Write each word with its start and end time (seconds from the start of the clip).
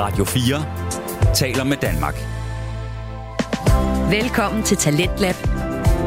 Radio 0.00 0.24
4 0.24 1.34
taler 1.34 1.64
med 1.64 1.76
Danmark. 1.76 2.14
Velkommen 4.10 4.62
til 4.62 4.76
Talentlab. 4.76 5.34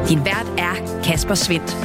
Din 0.10 0.26
vært 0.26 0.48
er 0.58 1.02
Kasper 1.04 1.36
Svendt. 1.36 1.78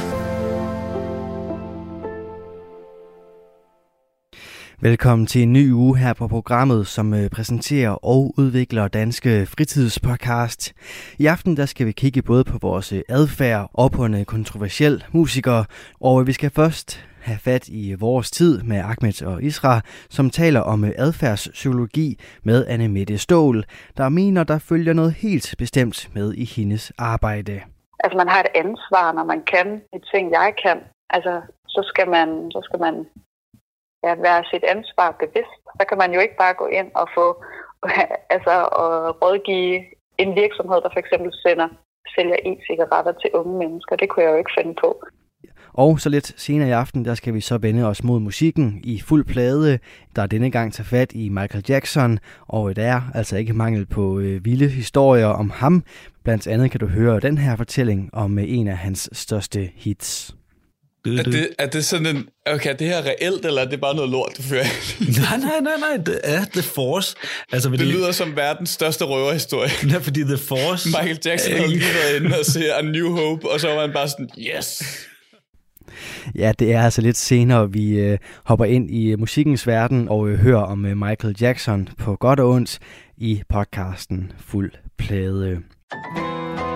Velkommen 4.81 5.27
til 5.27 5.41
en 5.41 5.53
ny 5.53 5.71
uge 5.71 5.97
her 5.97 6.13
på 6.13 6.27
programmet, 6.27 6.87
som 6.87 7.13
øh, 7.13 7.29
præsenterer 7.29 7.89
og 7.89 8.33
udvikler 8.37 8.87
danske 8.87 9.45
fritidspodcast. 9.45 10.73
I 11.17 11.25
aften 11.25 11.57
der 11.57 11.65
skal 11.65 11.87
vi 11.87 11.91
kigge 11.91 12.21
både 12.21 12.43
på 12.43 12.57
vores 12.61 12.93
øh, 12.93 13.01
adfærd 13.09 13.69
og 13.73 13.91
på 13.91 14.05
en 14.05 14.13
øh, 14.13 14.25
kontroversiel 14.25 15.03
musiker. 15.11 15.63
Og 15.99 16.27
vi 16.27 16.33
skal 16.33 16.51
først 16.55 17.05
have 17.31 17.39
fat 17.49 17.65
i 17.81 17.95
vores 18.05 18.27
tid 18.31 18.53
med 18.71 18.79
Ahmed 18.91 19.17
og 19.31 19.43
Isra, 19.43 19.75
som 20.09 20.29
taler 20.29 20.61
om 20.73 20.79
adfærdspsykologi 21.05 22.07
med 22.43 22.59
Anne 22.67 22.87
Mette 22.95 23.17
Stål, 23.17 23.57
der 23.97 24.09
mener, 24.09 24.43
der 24.43 24.59
følger 24.69 24.93
noget 24.93 25.13
helt 25.13 25.55
bestemt 25.57 25.97
med 26.15 26.27
i 26.33 26.45
hendes 26.55 26.91
arbejde. 26.97 27.55
Altså 28.03 28.17
man 28.17 28.29
har 28.33 28.39
et 28.41 28.51
ansvar, 28.63 29.07
når 29.17 29.25
man 29.33 29.41
kan 29.53 29.67
de 29.93 29.99
ting, 30.11 30.31
jeg 30.31 30.53
kan. 30.63 30.77
Altså 31.09 31.41
så 31.67 31.81
skal 31.91 32.07
man, 32.15 32.29
så 32.51 32.59
skal 32.67 32.79
man 32.79 32.95
ja, 34.05 34.13
være 34.27 34.43
sit 34.51 34.63
ansvar 34.63 35.09
bevidst. 35.19 35.61
Så 35.79 35.83
kan 35.89 35.97
man 35.97 36.13
jo 36.13 36.19
ikke 36.19 36.37
bare 36.43 36.53
gå 36.53 36.65
ind 36.79 36.89
og 37.01 37.07
få 37.17 37.25
altså, 38.35 38.55
og 38.81 39.21
rådgive 39.21 39.75
en 40.17 40.35
virksomhed, 40.35 40.77
der 40.81 40.89
for 40.93 41.01
eksempel 41.03 41.31
sender, 41.43 41.69
sælger 42.15 42.37
e-cigaretter 42.49 43.13
til 43.21 43.29
unge 43.39 43.55
mennesker. 43.63 43.95
Det 43.95 44.09
kunne 44.09 44.23
jeg 44.25 44.31
jo 44.31 44.41
ikke 44.43 44.57
finde 44.57 44.75
på. 44.83 44.89
Og 45.79 45.99
så 45.99 46.09
lidt 46.09 46.33
senere 46.37 46.67
i 46.67 46.71
aften, 46.71 47.05
der 47.05 47.15
skal 47.15 47.33
vi 47.33 47.41
så 47.41 47.57
vende 47.57 47.85
os 47.85 48.03
mod 48.03 48.19
musikken 48.19 48.79
i 48.83 49.01
fuld 49.01 49.25
plade, 49.25 49.79
der 50.15 50.25
denne 50.25 50.51
gang 50.51 50.73
tager 50.73 50.87
fat 50.87 51.11
i 51.13 51.29
Michael 51.29 51.63
Jackson, 51.69 52.19
og 52.47 52.75
der 52.75 52.83
er 52.83 53.01
altså 53.13 53.37
ikke 53.37 53.53
mangel 53.53 53.85
på 53.85 54.19
øh, 54.19 54.45
vilde 54.45 54.69
historier 54.69 55.25
om 55.25 55.49
ham. 55.49 55.83
Blandt 56.23 56.47
andet 56.47 56.71
kan 56.71 56.79
du 56.79 56.87
høre 56.87 57.19
den 57.19 57.37
her 57.37 57.55
fortælling 57.55 58.09
om 58.13 58.39
øh, 58.39 58.45
en 58.47 58.67
af 58.67 58.77
hans 58.77 59.09
største 59.13 59.69
hits. 59.75 60.35
Er 61.05 61.23
det, 61.23 61.49
er 61.59 61.67
det 61.67 61.85
sådan 61.85 62.15
en... 62.15 62.27
Okay, 62.45 62.69
er 62.69 62.77
det 62.77 62.87
her 62.87 63.01
reelt, 63.05 63.45
eller 63.45 63.61
er 63.61 63.69
det 63.69 63.81
bare 63.81 63.95
noget 63.95 64.09
lort, 64.09 64.31
du 64.37 64.41
fører? 64.41 64.63
nej, 65.21 65.37
nej, 65.37 65.59
nej, 65.61 65.77
nej. 65.79 66.03
Det 66.05 66.19
er 66.23 66.45
The 66.53 66.61
Force. 66.61 67.15
Altså, 67.51 67.69
fordi... 67.69 67.85
Det 67.85 67.93
lyder 67.93 68.11
som 68.11 68.35
verdens 68.35 68.69
største 68.69 69.05
røverhistorie. 69.05 69.69
Ja, 69.93 69.97
fordi 69.97 70.21
The 70.21 70.37
Force... 70.37 70.87
Michael 70.87 71.19
Jackson 71.25 71.53
havde 71.53 71.69
lige 71.69 71.81
været 71.81 72.23
inde 72.23 72.39
og 72.39 72.45
se 72.45 72.73
A 72.73 72.81
New 72.81 73.11
Hope, 73.15 73.49
og 73.49 73.59
så 73.59 73.67
var 73.67 73.81
han 73.81 73.93
bare 73.93 74.09
sådan, 74.09 74.29
yes! 74.37 74.83
Ja, 76.35 76.51
det 76.59 76.73
er 76.73 76.81
altså 76.81 77.01
lidt 77.01 77.17
senere, 77.17 77.71
vi 77.71 77.99
øh, 77.99 78.17
hopper 78.43 78.65
ind 78.65 78.91
i 78.91 79.11
øh, 79.11 79.19
musikkens 79.19 79.67
verden 79.67 80.09
og 80.09 80.29
øh, 80.29 80.39
hører 80.39 80.61
om 80.61 80.85
øh, 80.85 80.97
Michael 80.97 81.35
Jackson 81.41 81.89
på 81.97 82.15
godt 82.15 82.39
og 82.39 82.49
ondt 82.49 82.79
i 83.17 83.41
podcasten 83.49 84.31
Fuld 84.37 84.71
Plade. 84.97 85.59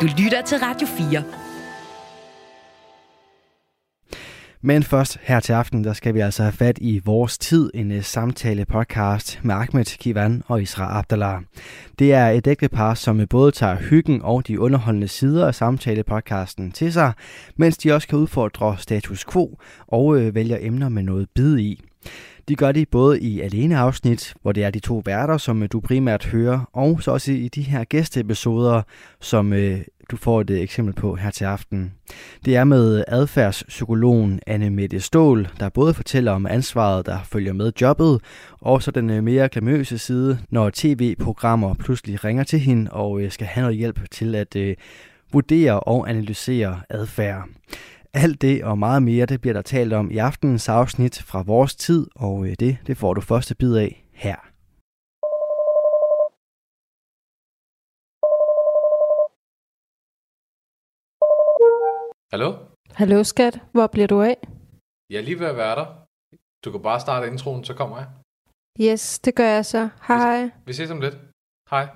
Du 0.02 0.08
lytter 0.17 0.42
til 0.45 0.58
Radio 0.58 0.88
4. 0.88 1.52
Men 4.66 4.83
først 4.83 5.19
her 5.22 5.39
til 5.39 5.53
aften, 5.53 5.83
der 5.83 5.94
skal 5.94 6.14
vi 6.14 6.19
altså 6.19 6.44
have 6.44 6.53
fat 6.53 6.78
i 6.81 7.02
Vores 7.06 7.38
Tid, 7.38 7.72
en 7.73 7.92
øh, 7.92 8.03
samtale-podcast 8.03 9.39
med 9.44 9.55
Ahmed 9.55 9.97
Kivan 9.97 10.44
og 10.47 10.61
Isra 10.61 11.00
Abdallah. 11.00 11.42
Det 12.00 12.14
er 12.14 12.28
et 12.28 12.47
ægtepar, 12.47 12.94
som 12.94 13.20
øh, 13.20 13.30
både 13.30 13.52
tager 13.52 13.75
hyggen 13.75 14.22
og 14.22 14.47
de 14.47 14.59
underholdende 14.59 15.08
sider 15.08 15.47
af 15.47 15.55
samtale-podcasten 15.55 16.72
til 16.72 16.94
sig, 16.94 17.14
mens 17.55 17.78
de 17.78 17.94
også 17.94 18.08
kan 18.08 18.20
udfordre 18.20 18.75
status 18.80 19.25
quo 19.25 19.59
og 19.88 20.17
øh, 20.17 20.36
vælger 20.36 20.58
emner 20.61 20.89
med 20.89 21.03
noget 21.03 21.27
bid 21.36 21.58
i. 21.58 21.83
De 22.48 22.55
gør 22.55 22.72
det 22.72 22.89
både 22.89 23.20
i 23.20 23.42
alene 23.42 23.77
afsnit, 23.77 24.33
hvor 24.42 24.52
det 24.52 24.64
er 24.64 24.70
de 24.70 24.80
to 24.80 25.02
værter, 25.05 25.38
som 25.38 25.67
du 25.67 25.80
primært 25.80 26.25
hører, 26.25 26.70
og 26.73 27.02
så 27.02 27.11
også 27.11 27.31
i 27.31 27.48
de 27.48 27.61
her 27.61 27.83
gæsteepisoder, 27.83 28.81
som 29.22 29.53
du 30.11 30.17
får 30.17 30.41
et 30.41 30.49
øh, 30.49 30.59
eksempel 30.59 30.93
på 30.95 31.15
her 31.15 31.31
til 31.31 31.45
aften. 31.45 31.93
Det 32.45 32.55
er 32.55 32.64
med 32.64 33.03
adfærdspsykologen 33.08 34.39
Anne 34.47 34.69
Mette 34.69 34.99
Stål, 34.99 35.47
der 35.59 35.69
både 35.69 35.93
fortæller 35.93 36.31
om 36.31 36.45
ansvaret, 36.45 37.05
der 37.05 37.17
følger 37.23 37.53
med 37.53 37.71
jobbet, 37.81 38.21
og 38.61 38.83
så 38.83 38.92
den 38.92 39.09
øh, 39.09 39.23
mere 39.23 39.49
glamøse 39.49 39.97
side, 39.97 40.39
når 40.49 40.71
tv-programmer 40.73 41.73
pludselig 41.73 42.23
ringer 42.23 42.43
til 42.43 42.59
hende 42.59 42.92
og 42.92 43.21
øh, 43.21 43.31
skal 43.31 43.47
have 43.47 43.61
noget 43.61 43.77
hjælp 43.77 44.09
til 44.11 44.36
at 44.36 44.58
vurdere 45.31 45.80
og 45.80 46.09
analysere 46.09 46.81
adfærd. 46.89 47.43
Alt 48.13 48.42
det 48.42 48.63
og 48.63 48.77
meget 48.77 49.03
mere, 49.03 49.25
det 49.25 49.42
bliver 49.42 49.53
der 49.53 49.61
talt 49.61 49.93
om 49.93 50.11
i 50.11 50.17
aftenens 50.17 50.69
afsnit 50.69 51.21
fra 51.21 51.42
vores 51.42 51.75
tid, 51.75 52.08
og 52.15 52.47
det, 52.59 52.77
det 52.87 52.97
får 52.97 53.13
du 53.13 53.21
første 53.21 53.55
bid 53.55 53.75
af 53.75 54.05
her. 54.13 54.52
Hallo? 62.33 62.54
Hallo 62.92 63.23
skat, 63.23 63.60
hvor 63.71 63.88
bliver 63.88 64.08
du 64.08 64.21
af? 64.21 64.38
Jeg 65.10 65.17
er 65.17 65.21
lige 65.21 65.39
ved 65.39 65.48
at 65.48 65.55
være 65.58 65.76
der. 65.76 65.86
Du 66.66 66.71
kan 66.71 66.82
bare 66.82 66.99
starte 66.99 67.27
introen, 67.27 67.64
så 67.64 67.73
kommer 67.73 67.98
jeg. 67.98 68.08
Yes, 68.82 69.20
det 69.20 69.36
gør 69.36 69.48
jeg 69.48 69.66
så. 69.66 69.89
Hej. 70.08 70.43
Vi, 70.43 70.49
vi 70.66 70.73
ses 70.73 70.92
om 70.92 71.02
lidt. 71.02 71.17
Hej. 71.70 71.88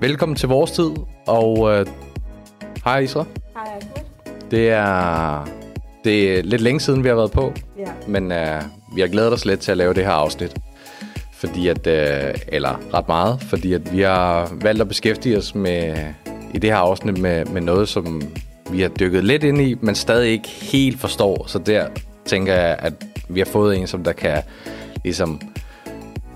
Velkommen 0.00 0.36
til 0.36 0.48
vores 0.48 0.70
tid, 0.70 0.90
og 1.28 1.70
øh, 1.72 1.86
hej 2.84 2.98
Isra. 2.98 3.24
Hej 3.54 3.80
Det 4.50 4.70
er, 4.70 5.44
det 6.04 6.38
er 6.38 6.42
lidt 6.42 6.60
længe 6.60 6.80
siden, 6.80 7.04
vi 7.04 7.08
har 7.08 7.14
været 7.16 7.32
på, 7.32 7.52
Ja. 7.78 7.92
men 8.08 8.32
øh, 8.32 8.62
vi 8.94 9.00
har 9.00 9.08
glædet 9.08 9.32
os 9.32 9.44
lidt 9.44 9.60
til 9.60 9.70
at 9.70 9.76
lave 9.76 9.94
det 9.94 10.04
her 10.04 10.12
afsnit. 10.12 10.56
Fordi 11.32 11.68
at, 11.68 11.86
øh, 11.86 12.34
eller 12.48 12.94
ret 12.94 13.08
meget, 13.08 13.42
fordi 13.42 13.72
at 13.72 13.92
vi 13.92 14.00
har 14.00 14.52
valgt 14.60 14.80
at 14.80 14.88
beskæftige 14.88 15.38
os 15.38 15.54
med, 15.54 15.96
i 16.54 16.58
det 16.58 16.70
her 16.70 16.76
afsnit 16.76 17.18
med, 17.18 17.44
med 17.44 17.60
noget, 17.60 17.88
som 17.88 18.22
vi 18.70 18.82
har 18.82 18.88
dykket 18.88 19.24
lidt 19.24 19.44
ind 19.44 19.60
i, 19.60 19.76
men 19.80 19.94
stadig 19.94 20.30
ikke 20.30 20.48
helt 20.48 21.00
forstår. 21.00 21.44
Så 21.46 21.58
der 21.58 21.86
tænker 22.24 22.54
jeg, 22.54 22.76
at 22.78 22.92
vi 23.28 23.40
har 23.40 23.46
fået 23.46 23.76
en, 23.76 23.86
som 23.86 24.04
der 24.04 24.12
kan 24.12 24.42
ligesom 25.04 25.40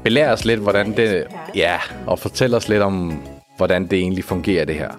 belære 0.04 0.32
os 0.32 0.44
lidt, 0.44 0.60
hvordan 0.60 0.96
det... 0.96 1.24
Ja, 1.54 1.78
og 2.06 2.18
fortælle 2.18 2.56
os 2.56 2.68
lidt 2.68 2.82
om, 2.82 3.22
hvordan 3.56 3.86
det 3.86 3.98
egentlig 3.98 4.24
fungerer, 4.24 4.64
det 4.64 4.74
her. 4.74 4.90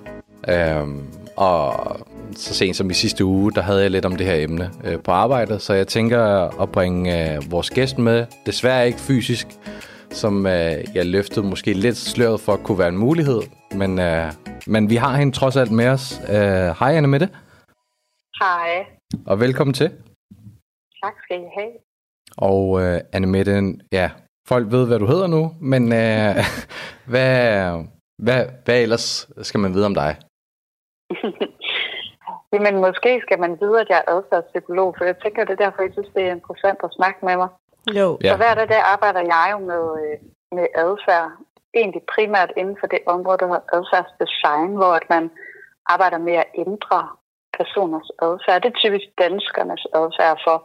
Øhm, 0.50 1.04
og 1.36 1.98
så 2.32 2.54
sent 2.54 2.76
som 2.76 2.90
i 2.90 2.94
sidste 2.94 3.26
uge, 3.26 3.52
der 3.52 3.62
havde 3.62 3.82
jeg 3.82 3.92
lidt 3.92 4.06
om 4.06 4.16
det 4.16 4.26
her 4.26 4.36
emne 4.36 4.72
øh, 4.84 5.04
på 5.04 5.12
arbejdet, 5.12 5.62
så 5.62 5.74
jeg 5.74 5.88
tænker 5.88 6.22
at 6.62 6.72
bringe 6.72 7.36
øh, 7.36 7.52
vores 7.52 7.70
gæst 7.70 7.98
med, 7.98 8.26
desværre 8.46 8.88
ikke 8.88 9.00
fysisk, 9.00 9.48
som 10.10 10.46
øh, 10.46 10.96
jeg 10.96 11.06
løftede 11.06 11.46
måske 11.46 11.74
lidt 11.74 11.98
sløret 11.98 12.40
for 12.40 12.54
at 12.54 12.64
kunne 12.64 12.80
være 12.80 12.90
en 12.90 12.98
mulighed, 12.98 13.42
men, 13.76 14.00
øh, 14.00 14.32
men 14.68 14.90
vi 14.90 14.96
har 14.96 15.16
hende 15.16 15.34
trods 15.34 15.56
alt 15.56 15.72
med 15.72 15.88
os. 15.88 16.22
Øh, 16.30 16.36
hej 16.80 16.96
Anne 16.98 17.08
Mette, 17.08 17.30
Hej. 18.40 18.86
og 19.26 19.40
velkommen 19.40 19.74
til. 19.74 19.90
Tak 21.04 21.14
skal 21.24 21.38
I 21.38 21.50
have. 21.58 21.72
Og 22.38 22.82
øh, 22.82 23.02
Anne 23.14 23.28
Mette, 23.28 23.54
ja, 23.92 24.12
folk 24.48 24.72
ved, 24.72 24.88
hvad 24.88 25.00
du 25.00 25.06
hedder 25.06 25.28
nu, 25.28 25.52
men 25.62 25.84
øh, 25.84 26.36
hvad, 27.12 27.34
hvad, 28.24 28.46
hvad 28.66 28.82
ellers 28.82 29.30
skal 29.42 29.60
man 29.60 29.74
vide 29.74 29.86
om 29.86 29.94
dig? 29.94 30.16
Jamen 32.58 32.82
måske 32.88 33.22
skal 33.26 33.40
man 33.40 33.58
vide, 33.62 33.82
at 33.82 33.90
jeg 33.90 34.00
er 34.02 34.12
adfærdspsykolog, 34.16 34.90
for 34.98 35.04
jeg 35.06 35.18
tænker, 35.24 35.44
det 35.44 35.54
er 35.54 35.64
derfor, 35.66 35.82
jeg 35.82 35.94
synes, 35.94 36.12
det 36.16 36.24
er 36.24 36.38
interessant 36.38 36.80
at 36.84 36.96
snakke 36.98 37.20
med 37.28 37.36
mig. 37.42 37.50
Jo. 38.00 38.08
Ja. 38.24 38.32
Så 38.32 38.38
hver 38.38 38.54
dag 38.56 38.68
der 38.74 38.90
arbejder 38.94 39.24
jeg 39.34 39.48
jo 39.54 39.60
med, 39.72 39.84
øh, 40.04 40.18
med 40.58 40.68
adfærd, 40.86 41.30
egentlig 41.80 42.04
primært 42.16 42.52
inden 42.62 42.78
for 42.80 42.88
det 42.88 43.02
område, 43.06 43.38
der 43.38 43.48
hedder 43.52 43.70
adfærdsdesign, 43.78 44.72
hvor 44.80 44.94
at 45.00 45.06
man 45.10 45.24
arbejder 45.86 46.20
med 46.28 46.36
at 46.44 46.50
ændre 46.66 47.00
personers 47.58 48.10
adfærd. 48.28 48.62
Det 48.62 48.70
er 48.70 48.82
typisk 48.84 49.08
danskernes 49.22 49.84
adfærd 50.02 50.38
for 50.46 50.58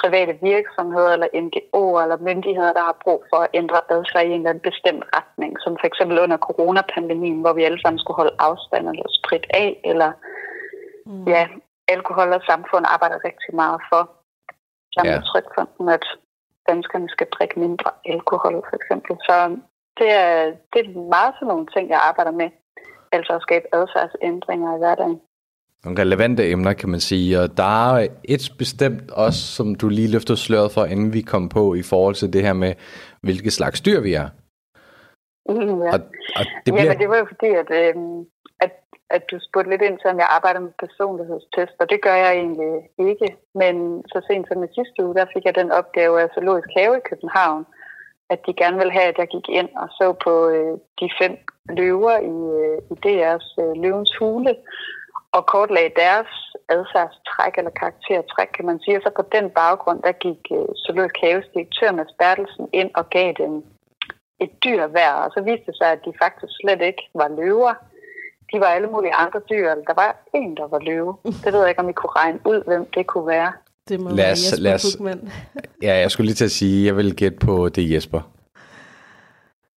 private 0.00 0.34
virksomheder 0.52 1.12
eller 1.16 1.30
NGO'er 1.44 2.02
eller 2.04 2.24
myndigheder, 2.28 2.72
der 2.78 2.84
har 2.90 2.96
brug 3.04 3.20
for 3.30 3.40
at 3.46 3.52
ændre 3.60 3.80
adfærd 3.94 4.24
i 4.24 4.26
en 4.26 4.32
eller 4.32 4.50
anden 4.50 4.68
bestemt 4.70 5.04
retning, 5.16 5.52
som 5.64 5.72
for 5.80 5.86
eksempel 5.90 6.16
under 6.24 6.38
coronapandemien, 6.48 7.40
hvor 7.40 7.52
vi 7.52 7.62
alle 7.64 7.80
sammen 7.80 7.98
skulle 7.98 8.20
holde 8.20 8.36
afstand 8.48 8.84
eller 8.88 9.08
sprit 9.18 9.46
af, 9.62 9.80
eller 9.84 10.10
mm. 11.06 11.24
ja, 11.34 11.42
alkohol 11.88 12.28
og 12.38 12.42
samfund 12.50 12.84
arbejder 12.94 13.24
rigtig 13.28 13.52
meget 13.62 13.80
for. 13.90 14.02
Sammen 14.94 15.12
Ja. 15.12 15.18
med 15.18 15.26
Trykfonden, 15.30 15.88
at 15.96 16.06
danskerne 16.68 17.08
skal 17.08 17.26
drikke 17.36 17.60
mindre 17.64 17.90
alkohol, 18.14 18.54
for 18.68 18.76
eksempel. 18.80 19.12
Så 19.28 19.34
det 19.98 20.08
er, 20.24 20.52
det 20.72 20.78
er 20.80 21.08
meget 21.16 21.32
sådan 21.34 21.48
nogle 21.48 21.66
ting, 21.74 21.84
jeg 21.90 22.00
arbejder 22.08 22.30
med. 22.42 22.50
Altså 23.12 23.32
at 23.32 23.42
skabe 23.42 23.66
adfærdsændringer 23.72 24.76
i 24.76 24.78
hverdagen. 24.78 25.20
Nogle 25.84 26.00
relevante 26.02 26.50
emner, 26.50 26.72
kan 26.72 26.88
man 26.88 27.00
sige, 27.00 27.40
og 27.40 27.56
der 27.56 27.94
er 27.94 28.08
et 28.24 28.50
bestemt 28.58 29.10
også, 29.10 29.40
som 29.56 29.74
du 29.74 29.88
lige 29.88 30.12
løftede 30.12 30.38
sløret 30.38 30.72
for, 30.72 30.84
inden 30.84 31.12
vi 31.12 31.20
kom 31.22 31.48
på, 31.48 31.74
i 31.74 31.82
forhold 31.82 32.14
til 32.14 32.32
det 32.32 32.42
her 32.42 32.52
med, 32.52 32.74
hvilke 33.22 33.50
slags 33.50 33.80
dyr 33.80 34.00
vi 34.00 34.14
er. 34.14 34.28
Mm, 35.48 35.82
ja. 35.82 35.92
Og, 35.94 36.00
og 36.38 36.44
det 36.44 36.66
Det 36.66 36.74
bliver... 36.74 36.84
Jamen, 36.84 36.98
det 36.98 37.08
var 37.08 37.18
jo 37.18 37.26
fordi, 37.32 37.46
at, 37.62 37.70
øh, 37.80 37.94
at 39.10 39.22
du 39.30 39.36
spurgte 39.40 39.70
lidt 39.70 39.82
ind 39.82 39.98
til, 39.98 40.10
om 40.10 40.18
jeg 40.18 40.28
arbejder 40.36 40.60
med 40.60 40.72
personlighedstest, 40.84 41.76
og 41.82 41.90
det 41.90 42.00
gør 42.06 42.16
jeg 42.24 42.32
egentlig 42.32 42.72
ikke. 43.10 43.28
Men 43.54 43.74
så 44.12 44.18
sent 44.26 44.46
som 44.48 44.64
i 44.64 44.74
sidste 44.76 44.98
uge, 45.04 45.14
der 45.14 45.32
fik 45.34 45.44
jeg 45.44 45.54
den 45.54 45.70
opgave 45.72 46.20
af 46.22 46.28
Zoologisk 46.34 46.68
Have 46.76 46.96
i 46.96 47.08
København, 47.10 47.66
at 48.30 48.40
de 48.46 48.52
gerne 48.62 48.76
ville 48.76 48.92
have, 48.98 49.08
at 49.12 49.18
jeg 49.18 49.28
gik 49.28 49.48
ind 49.48 49.70
og 49.82 49.88
så 49.98 50.06
på 50.24 50.48
øh, 50.48 50.74
de 51.00 51.08
fem 51.20 51.34
løver 51.68 52.16
i, 52.32 52.36
øh, 52.60 52.78
i 52.92 52.94
DR's 53.04 53.48
øh, 53.62 53.72
løvens 53.82 54.16
hule, 54.18 54.54
og 55.36 55.46
kortlagde 55.46 56.00
deres 56.04 56.32
adfærdstræk 56.68 57.54
eller 57.58 57.70
karaktertræk, 57.80 58.50
kan 58.56 58.66
man 58.66 58.80
sige. 58.80 58.96
Og 58.96 59.02
så 59.02 59.10
på 59.16 59.24
den 59.36 59.50
baggrund, 59.50 60.02
der 60.02 60.12
gik 60.12 60.42
øh, 60.58 60.68
Zoologisk 60.82 61.16
Haves 61.22 61.48
direktør 61.54 61.92
Mads 61.92 62.14
Bertelsen 62.18 62.68
ind 62.72 62.90
og 62.94 63.10
gav 63.10 63.32
dem 63.42 63.52
et 64.44 64.52
dyr 64.64 64.86
hver, 64.86 65.12
og 65.12 65.30
så 65.34 65.40
viste 65.40 65.66
det 65.66 65.76
sig, 65.76 65.88
at 65.92 66.04
de 66.04 66.12
faktisk 66.22 66.52
slet 66.60 66.82
ikke 66.82 67.02
var 67.14 67.28
løver. 67.28 67.74
De 68.52 68.60
var 68.60 68.66
alle 68.66 68.88
mulige 68.88 69.14
andre 69.14 69.40
dyr. 69.50 69.68
Der 69.74 69.94
var 69.94 70.16
en, 70.34 70.56
der 70.56 70.66
var 70.68 70.78
løve. 70.78 71.16
Det 71.44 71.52
ved 71.52 71.60
jeg 71.60 71.68
ikke, 71.68 71.80
om 71.80 71.88
I 71.88 71.92
kunne 71.92 72.10
regne 72.16 72.38
ud, 72.44 72.64
hvem 72.66 72.86
det 72.94 73.06
kunne 73.06 73.26
være. 73.26 73.52
Det 73.88 74.00
må 74.00 74.08
Lad 74.08 74.16
være 74.16 74.32
os- 74.32 74.52
Jesper 74.52 74.62
lad 74.62 74.74
os-. 74.74 74.98
Ja, 75.82 75.94
jeg 75.94 76.10
skulle 76.10 76.26
lige 76.26 76.34
til 76.34 76.44
at 76.44 76.50
sige, 76.50 76.80
at 76.82 76.86
jeg 76.86 76.96
vil 76.96 77.16
gætte 77.16 77.38
på 77.46 77.68
det 77.68 77.84
er 77.84 77.94
Jesper. 77.94 78.20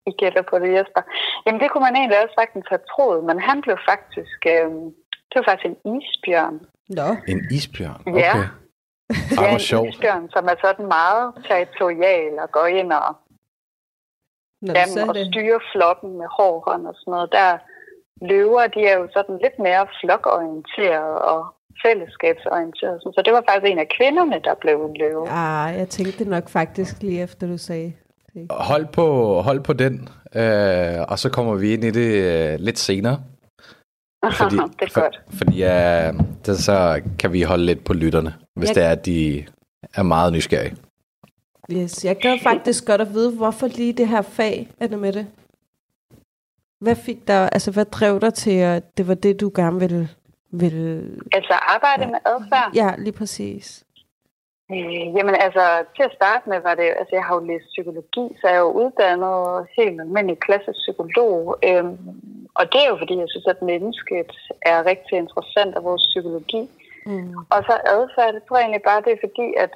I 0.08 0.12
gætter 0.22 0.42
på 0.50 0.60
det, 0.60 0.70
Jesper. 0.78 1.02
Jamen, 1.46 1.62
det 1.62 1.72
kunne 1.72 1.84
man 1.88 1.96
egentlig 1.96 2.24
også 2.24 2.36
sagtens 2.40 2.66
have 2.70 2.82
troet, 2.92 3.24
men 3.24 3.40
han 3.40 3.62
blev 3.62 3.78
faktisk... 3.90 4.40
Øh, 4.54 4.70
det 5.30 5.36
var 5.40 5.44
faktisk 5.50 5.66
en 5.72 5.78
isbjørn. 5.98 6.56
Nå, 6.90 7.08
En 7.28 7.40
isbjørn? 7.52 8.02
Ja. 8.08 8.12
Okay. 8.12 8.48
Ej, 9.38 9.46
ja, 9.46 9.80
en 9.80 9.90
isbjørn, 9.90 10.30
som 10.36 10.44
er 10.52 10.56
sådan 10.66 10.88
meget 10.88 11.26
territorial 11.48 12.34
og 12.44 12.52
går 12.52 12.66
ind 12.66 12.94
og, 12.94 13.16
Nå 14.62 14.74
jamen, 14.74 14.94
så 14.98 15.06
og 15.10 15.16
styrer 15.32 15.60
flokken 15.74 16.12
med 16.18 16.28
hård 16.38 16.64
hånd 16.68 16.88
og 16.88 16.96
sådan 17.00 17.12
noget. 17.12 17.32
Der 17.32 17.58
løver, 18.22 18.68
de 18.68 18.82
er 18.86 18.98
jo 18.98 19.08
sådan 19.14 19.40
lidt 19.44 19.60
mere 19.60 19.88
flokorienteret 20.02 21.16
og 21.32 21.46
fællesskabsorienteret. 21.86 23.02
Så 23.02 23.22
det 23.26 23.34
var 23.34 23.44
faktisk 23.50 23.72
en 23.72 23.80
af 23.80 23.90
kvinderne, 23.98 24.42
der 24.44 24.54
blev 24.62 24.86
en 24.86 24.96
løve. 24.98 25.30
Ah, 25.30 25.78
jeg 25.78 25.88
tænkte 25.90 26.26
nok 26.26 26.50
faktisk 26.50 27.02
lige 27.02 27.22
efter, 27.22 27.48
du 27.48 27.58
sagde. 27.58 27.94
Hold 28.52 28.86
på, 28.94 29.34
hold 29.42 29.62
på 29.62 29.74
den, 29.74 30.10
øh, 30.36 31.02
og 31.10 31.20
så 31.20 31.30
kommer 31.34 31.56
vi 31.56 31.74
ind 31.74 31.84
i 31.84 31.92
det 31.92 32.12
øh, 32.54 32.60
lidt 32.60 32.80
senere. 32.80 33.20
Fordi, 34.40 34.56
det 34.56 34.62
er 34.96 35.02
godt. 35.02 35.20
For, 35.30 35.38
fordi 35.38 35.64
øh, 35.64 36.14
det, 36.46 36.58
så 36.58 37.02
kan 37.20 37.34
vi 37.34 37.42
holde 37.42 37.66
lidt 37.66 37.84
på 37.86 37.94
lytterne, 37.94 38.34
hvis 38.56 38.68
Jeg- 38.70 38.76
det 38.76 38.84
er, 38.84 38.90
at 38.92 39.06
de 39.06 39.46
er 39.96 40.04
meget 40.04 40.34
nysgerrige. 40.34 40.76
Yes, 41.72 42.06
jeg 42.06 42.16
gad 42.18 42.38
faktisk 42.44 42.86
godt 42.86 43.02
at 43.02 43.14
vide, 43.14 43.32
hvorfor 43.38 43.68
lige 43.68 43.94
det 43.94 44.08
her 44.08 44.22
fag, 44.22 44.68
er 44.80 44.88
det 44.88 45.00
med 45.00 45.14
det? 45.14 45.28
Hvad 46.80 46.96
fik 46.96 47.28
dig, 47.28 47.50
altså 47.52 47.72
hvad 47.72 47.86
drev 47.86 48.20
dig 48.22 48.34
til, 48.34 48.58
at 48.60 48.98
det 48.98 49.08
var 49.08 49.14
det, 49.14 49.42
du 49.42 49.52
gerne 49.56 49.80
ville, 49.80 50.10
ville... 50.52 50.86
Altså 51.32 51.54
arbejde 51.54 52.12
med 52.12 52.20
adfærd? 52.26 52.72
Ja, 52.76 52.90
lige 52.98 53.18
præcis. 53.22 53.86
Øh, 54.72 55.08
jamen 55.16 55.36
altså, 55.46 55.64
til 55.96 56.04
at 56.04 56.16
starte 56.20 56.50
med 56.50 56.60
var 56.68 56.76
det, 56.76 56.90
altså 57.00 57.14
jeg 57.16 57.26
har 57.26 57.36
jo 57.36 57.48
læst 57.50 57.68
psykologi, 57.74 58.26
så 58.40 58.44
jeg 58.48 58.56
er 58.56 58.66
jo 58.68 58.72
uddannet 58.82 59.68
helt 59.78 60.02
almindelig 60.02 60.40
klassisk 60.40 60.80
psykolog. 60.86 61.40
Øhm, 61.70 61.98
og 62.60 62.64
det 62.72 62.80
er 62.82 62.90
jo 62.90 62.98
fordi, 63.02 63.16
jeg 63.24 63.30
synes, 63.32 63.48
at 63.54 63.62
mennesket 63.72 64.32
er 64.72 64.86
rigtig 64.92 65.16
interessant 65.18 65.76
af 65.76 65.84
vores 65.84 66.04
psykologi. 66.12 66.62
Mm. 67.06 67.36
Og 67.54 67.60
så 67.68 67.76
adfærd, 67.96 68.34
det 68.34 68.44
tror 68.44 68.58
jeg 68.58 68.66
egentlig 68.66 68.88
bare, 68.90 69.02
det 69.06 69.12
er 69.14 69.26
fordi, 69.28 69.48
at 69.64 69.74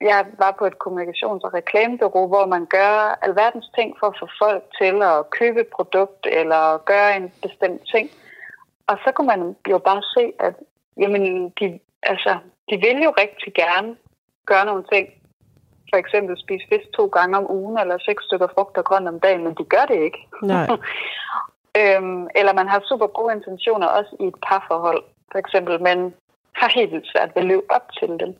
jeg 0.00 0.26
var 0.38 0.56
på 0.58 0.64
et 0.66 0.78
kommunikations- 0.84 1.44
og 1.46 1.54
reklamebureau, 1.54 2.28
hvor 2.28 2.46
man 2.46 2.66
gør 2.66 3.18
alverdens 3.22 3.70
ting 3.78 3.96
for 3.98 4.06
at 4.06 4.16
få 4.20 4.26
folk 4.42 4.62
til 4.80 5.02
at 5.02 5.30
købe 5.30 5.60
et 5.60 5.70
produkt 5.76 6.26
eller 6.26 6.78
gøre 6.78 7.16
en 7.16 7.32
bestemt 7.42 7.82
ting. 7.94 8.10
Og 8.86 8.96
så 9.04 9.12
kunne 9.12 9.26
man 9.26 9.56
jo 9.70 9.78
bare 9.78 10.02
se, 10.14 10.32
at 10.38 10.54
jamen, 10.96 11.48
de, 11.48 11.78
altså, 12.02 12.38
de 12.70 12.76
vil 12.84 12.98
jo 13.06 13.12
rigtig 13.22 13.54
gerne 13.54 13.96
gøre 14.46 14.64
nogle 14.64 14.84
ting. 14.92 15.08
For 15.90 15.96
eksempel 15.96 16.38
spise 16.38 16.66
fisk 16.68 16.92
to 16.96 17.06
gange 17.06 17.36
om 17.36 17.50
ugen, 17.50 17.78
eller 17.78 17.98
seks 17.98 18.24
stykker 18.24 18.48
frugt 18.54 18.76
og 18.76 18.84
grønt 18.84 19.08
om 19.08 19.20
dagen, 19.20 19.44
men 19.44 19.54
de 19.54 19.64
gør 19.64 19.84
det 19.88 19.98
ikke. 20.06 20.20
Nej. 20.42 20.66
øhm, 21.80 22.28
eller 22.38 22.52
man 22.52 22.68
har 22.68 22.80
super 22.88 23.06
gode 23.06 23.34
intentioner 23.34 23.86
også 23.86 24.16
i 24.20 24.26
et 24.26 24.38
parforhold, 24.46 25.02
for 25.32 25.38
eksempel, 25.38 25.82
men 25.82 26.14
har 26.52 26.68
helt 26.74 26.92
vildt 26.92 27.10
svært 27.12 27.30
ved 27.34 27.42
at 27.42 27.48
leve 27.48 27.62
op 27.76 27.86
til 27.98 28.08
dem. 28.22 28.32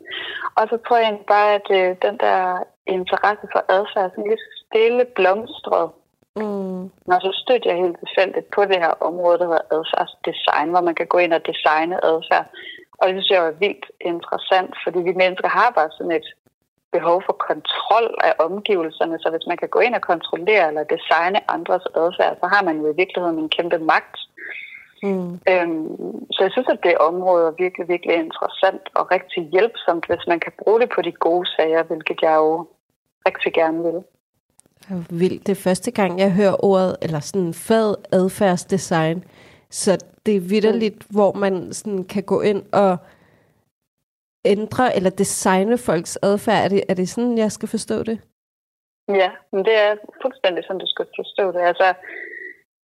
Og 0.57 0.63
så 0.69 0.75
tror 0.77 0.97
jeg 0.97 1.05
egentlig 1.05 1.31
bare, 1.37 1.49
at 1.59 1.67
øh, 1.79 1.89
den 2.05 2.17
der 2.25 2.39
interesse 2.97 3.45
for 3.53 3.61
adfærd 3.77 4.09
sådan 4.09 4.29
lidt 4.29 4.45
stille 4.61 5.05
blomstret. 5.17 5.89
Mm. 6.35 6.83
Og 7.13 7.19
så 7.25 7.31
stødte 7.43 7.69
jeg 7.69 7.81
helt 7.83 7.97
tilfældigt 7.99 8.47
på 8.55 8.61
det 8.65 8.79
her 8.83 8.93
område, 9.09 9.39
der 9.39 9.47
hedder 9.49 9.71
adfærdsdesign, 9.77 10.69
hvor 10.69 10.81
man 10.81 10.95
kan 10.95 11.07
gå 11.07 11.17
ind 11.17 11.33
og 11.33 11.45
designe 11.49 12.05
adfærd. 12.11 12.45
Og 12.99 13.03
det 13.07 13.15
synes 13.15 13.29
jeg 13.29 13.47
er 13.47 13.61
vildt 13.65 13.85
interessant, 14.01 14.73
fordi 14.83 14.99
vi 15.09 15.13
mennesker 15.21 15.49
har 15.59 15.69
bare 15.77 15.91
sådan 15.97 16.17
et 16.19 16.27
behov 16.95 17.17
for 17.25 17.35
kontrol 17.49 18.07
af 18.29 18.33
omgivelserne, 18.47 19.17
så 19.19 19.27
hvis 19.29 19.47
man 19.47 19.57
kan 19.57 19.69
gå 19.75 19.79
ind 19.79 19.95
og 19.95 20.01
kontrollere 20.11 20.67
eller 20.67 20.83
designe 20.95 21.39
andres 21.55 21.85
adfærd, 22.01 22.37
så 22.41 22.45
har 22.53 22.63
man 22.63 22.77
jo 22.81 22.85
i 22.91 22.95
virkeligheden 23.01 23.39
en 23.39 23.49
kæmpe 23.57 23.79
magt. 23.91 24.17
Mm. 25.03 25.39
Øhm, 25.49 26.25
så 26.31 26.39
jeg 26.41 26.51
synes, 26.51 26.67
at 26.67 26.83
det 26.83 26.97
område 26.97 27.47
er 27.47 27.61
virkelig, 27.63 27.87
virkelig 27.87 28.15
interessant 28.15 28.81
og 28.95 29.11
rigtig 29.11 29.49
hjælpsomt, 29.51 30.05
hvis 30.05 30.27
man 30.27 30.39
kan 30.39 30.51
bruge 30.63 30.79
det 30.81 30.89
på 30.95 31.01
de 31.01 31.11
gode 31.11 31.47
sager, 31.55 31.83
hvilket 31.83 32.19
jeg 32.21 32.35
jo 32.35 32.67
rigtig 33.27 33.53
gerne 33.53 33.83
vil. 33.83 34.03
Det 34.89 35.19
vildt. 35.19 35.47
Det 35.47 35.51
er 35.57 35.63
første 35.63 35.91
gang, 35.91 36.19
jeg 36.19 36.31
hører 36.31 36.65
ordet, 36.65 36.95
eller 37.01 37.19
sådan 37.19 37.53
fad 37.53 37.95
adfærdsdesign. 38.11 39.23
Så 39.69 40.05
det 40.25 40.35
er 40.35 40.39
vidderligt, 40.39 40.95
mm. 40.95 41.15
hvor 41.15 41.33
man 41.33 41.73
sådan 41.73 42.03
kan 42.03 42.23
gå 42.23 42.41
ind 42.41 42.63
og 42.73 42.97
ændre 44.45 44.95
eller 44.95 45.09
designe 45.09 45.77
folks 45.77 46.19
adfærd. 46.21 46.63
Er 46.63 46.69
det, 46.69 46.83
er 46.89 46.93
det 46.93 47.09
sådan, 47.09 47.37
jeg 47.37 47.51
skal 47.51 47.69
forstå 47.69 48.03
det? 48.03 48.19
Ja, 49.09 49.29
men 49.51 49.65
det 49.65 49.75
er 49.79 49.95
fuldstændig 50.21 50.63
sådan, 50.63 50.79
du 50.79 50.87
skal 50.87 51.05
forstå 51.15 51.51
det. 51.51 51.61
Altså, 51.61 51.93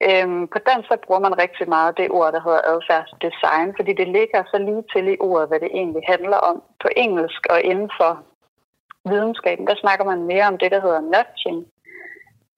øhm, 0.08 0.48
på 0.54 0.60
dansk 0.68 0.88
så 0.88 0.98
bruger 1.06 1.22
man 1.22 1.38
rigtig 1.38 1.70
meget 1.70 1.98
det 1.98 2.10
ord, 2.12 2.34
der 2.34 2.42
hedder 2.48 2.62
adfærdsdesign, 2.74 3.74
fordi 3.78 3.94
det 3.94 4.08
ligger 4.08 4.44
så 4.52 4.58
lige 4.58 4.84
til 4.94 5.14
i 5.14 5.18
ordet, 5.20 5.48
hvad 5.48 5.60
det 5.60 5.72
egentlig 5.74 6.04
handler 6.08 6.38
om. 6.38 6.64
På 6.82 6.88
engelsk 6.98 7.42
og 7.50 7.62
inden 7.62 7.90
for 8.00 8.12
videnskaben, 9.10 9.68
der 9.68 9.76
snakker 9.76 10.06
man 10.06 10.24
mere 10.24 10.48
om 10.48 10.58
det, 10.58 10.72
der 10.72 10.82
hedder 10.82 11.02
nudging. 11.02 11.60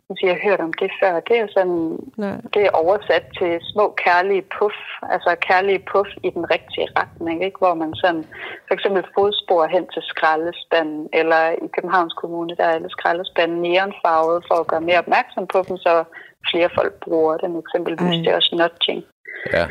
Hvis 0.10 0.22
jeg 0.24 0.32
har 0.36 0.42
hørt 0.50 0.62
om 0.68 0.74
det 0.82 0.92
før, 1.02 1.14
det 1.30 1.36
er 1.44 1.48
sådan, 1.58 1.82
Nej. 2.24 2.38
det 2.54 2.62
er 2.66 2.72
oversat 2.84 3.26
til 3.40 3.52
små 3.74 3.86
kærlige 4.06 4.44
puff, 4.56 4.78
altså 5.14 5.30
kærlige 5.48 5.82
puff 5.92 6.10
i 6.28 6.30
den 6.38 6.46
rigtige 6.56 6.88
retning, 7.00 7.38
ikke? 7.48 7.58
hvor 7.62 7.74
man 7.82 7.92
sådan 8.04 8.24
for 8.68 8.74
eksempel 8.78 9.04
fodspor 9.16 9.64
hen 9.76 9.86
til 9.94 10.04
skraldespanden, 10.12 11.02
eller 11.20 11.42
i 11.66 11.68
Københavns 11.76 12.14
Kommune, 12.22 12.52
der 12.58 12.64
er 12.70 12.74
alle 12.78 12.90
skraldespanden 12.98 13.58
neonfarvet 13.68 14.40
for 14.48 14.56
at 14.62 14.68
gøre 14.72 14.82
mere 14.90 15.00
opmærksom 15.06 15.44
på 15.54 15.60
dem, 15.68 15.78
så 15.86 15.94
flere 16.52 16.70
folk 16.78 16.94
bruger 17.06 17.38
dem 17.44 17.52
eksempelvis. 17.64 18.16
Ej. 18.18 18.24
Det 18.24 18.28
er 18.32 18.36
også 18.42 18.54
nudging. 18.62 19.02
Ja, 19.58 19.66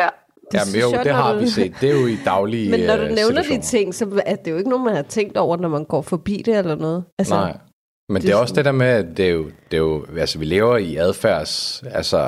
Ja. 0.00 0.08
ja 0.56 0.60
men 0.72 0.76
jo, 0.82 0.88
jeg, 0.96 1.04
det 1.04 1.14
har 1.14 1.32
du- 1.32 1.38
vi 1.38 1.46
set. 1.46 1.74
Det 1.80 1.86
er 1.92 2.00
jo 2.00 2.06
i 2.06 2.18
daglige 2.24 2.70
Men 2.74 2.80
når 2.90 2.96
du 2.96 3.02
øh, 3.02 3.10
nævner 3.20 3.42
de 3.42 3.60
ting, 3.74 3.94
så 3.94 4.22
er 4.26 4.36
det 4.36 4.50
jo 4.50 4.56
ikke 4.56 4.70
nogen, 4.70 4.84
man 4.84 4.94
har 4.94 5.02
tænkt 5.16 5.36
over, 5.36 5.56
når 5.56 5.68
man 5.68 5.84
går 5.84 6.02
forbi 6.02 6.36
det 6.46 6.58
eller 6.58 6.74
noget. 6.74 7.04
Altså, 7.18 7.34
Nej. 7.34 7.56
Men 8.08 8.16
det 8.16 8.22
det, 8.22 8.32
er 8.34 8.40
også 8.40 8.54
det 8.54 8.64
der 8.64 8.72
med, 8.72 8.86
at 8.86 9.16
det 9.16 9.26
er 9.28 9.30
jo, 9.30 9.44
det 9.44 9.76
er 9.76 9.78
jo, 9.78 10.06
altså 10.18 10.38
vi 10.38 10.44
lever 10.44 10.76
i 10.76 10.96
adfærds, 10.96 11.82
altså 11.82 12.18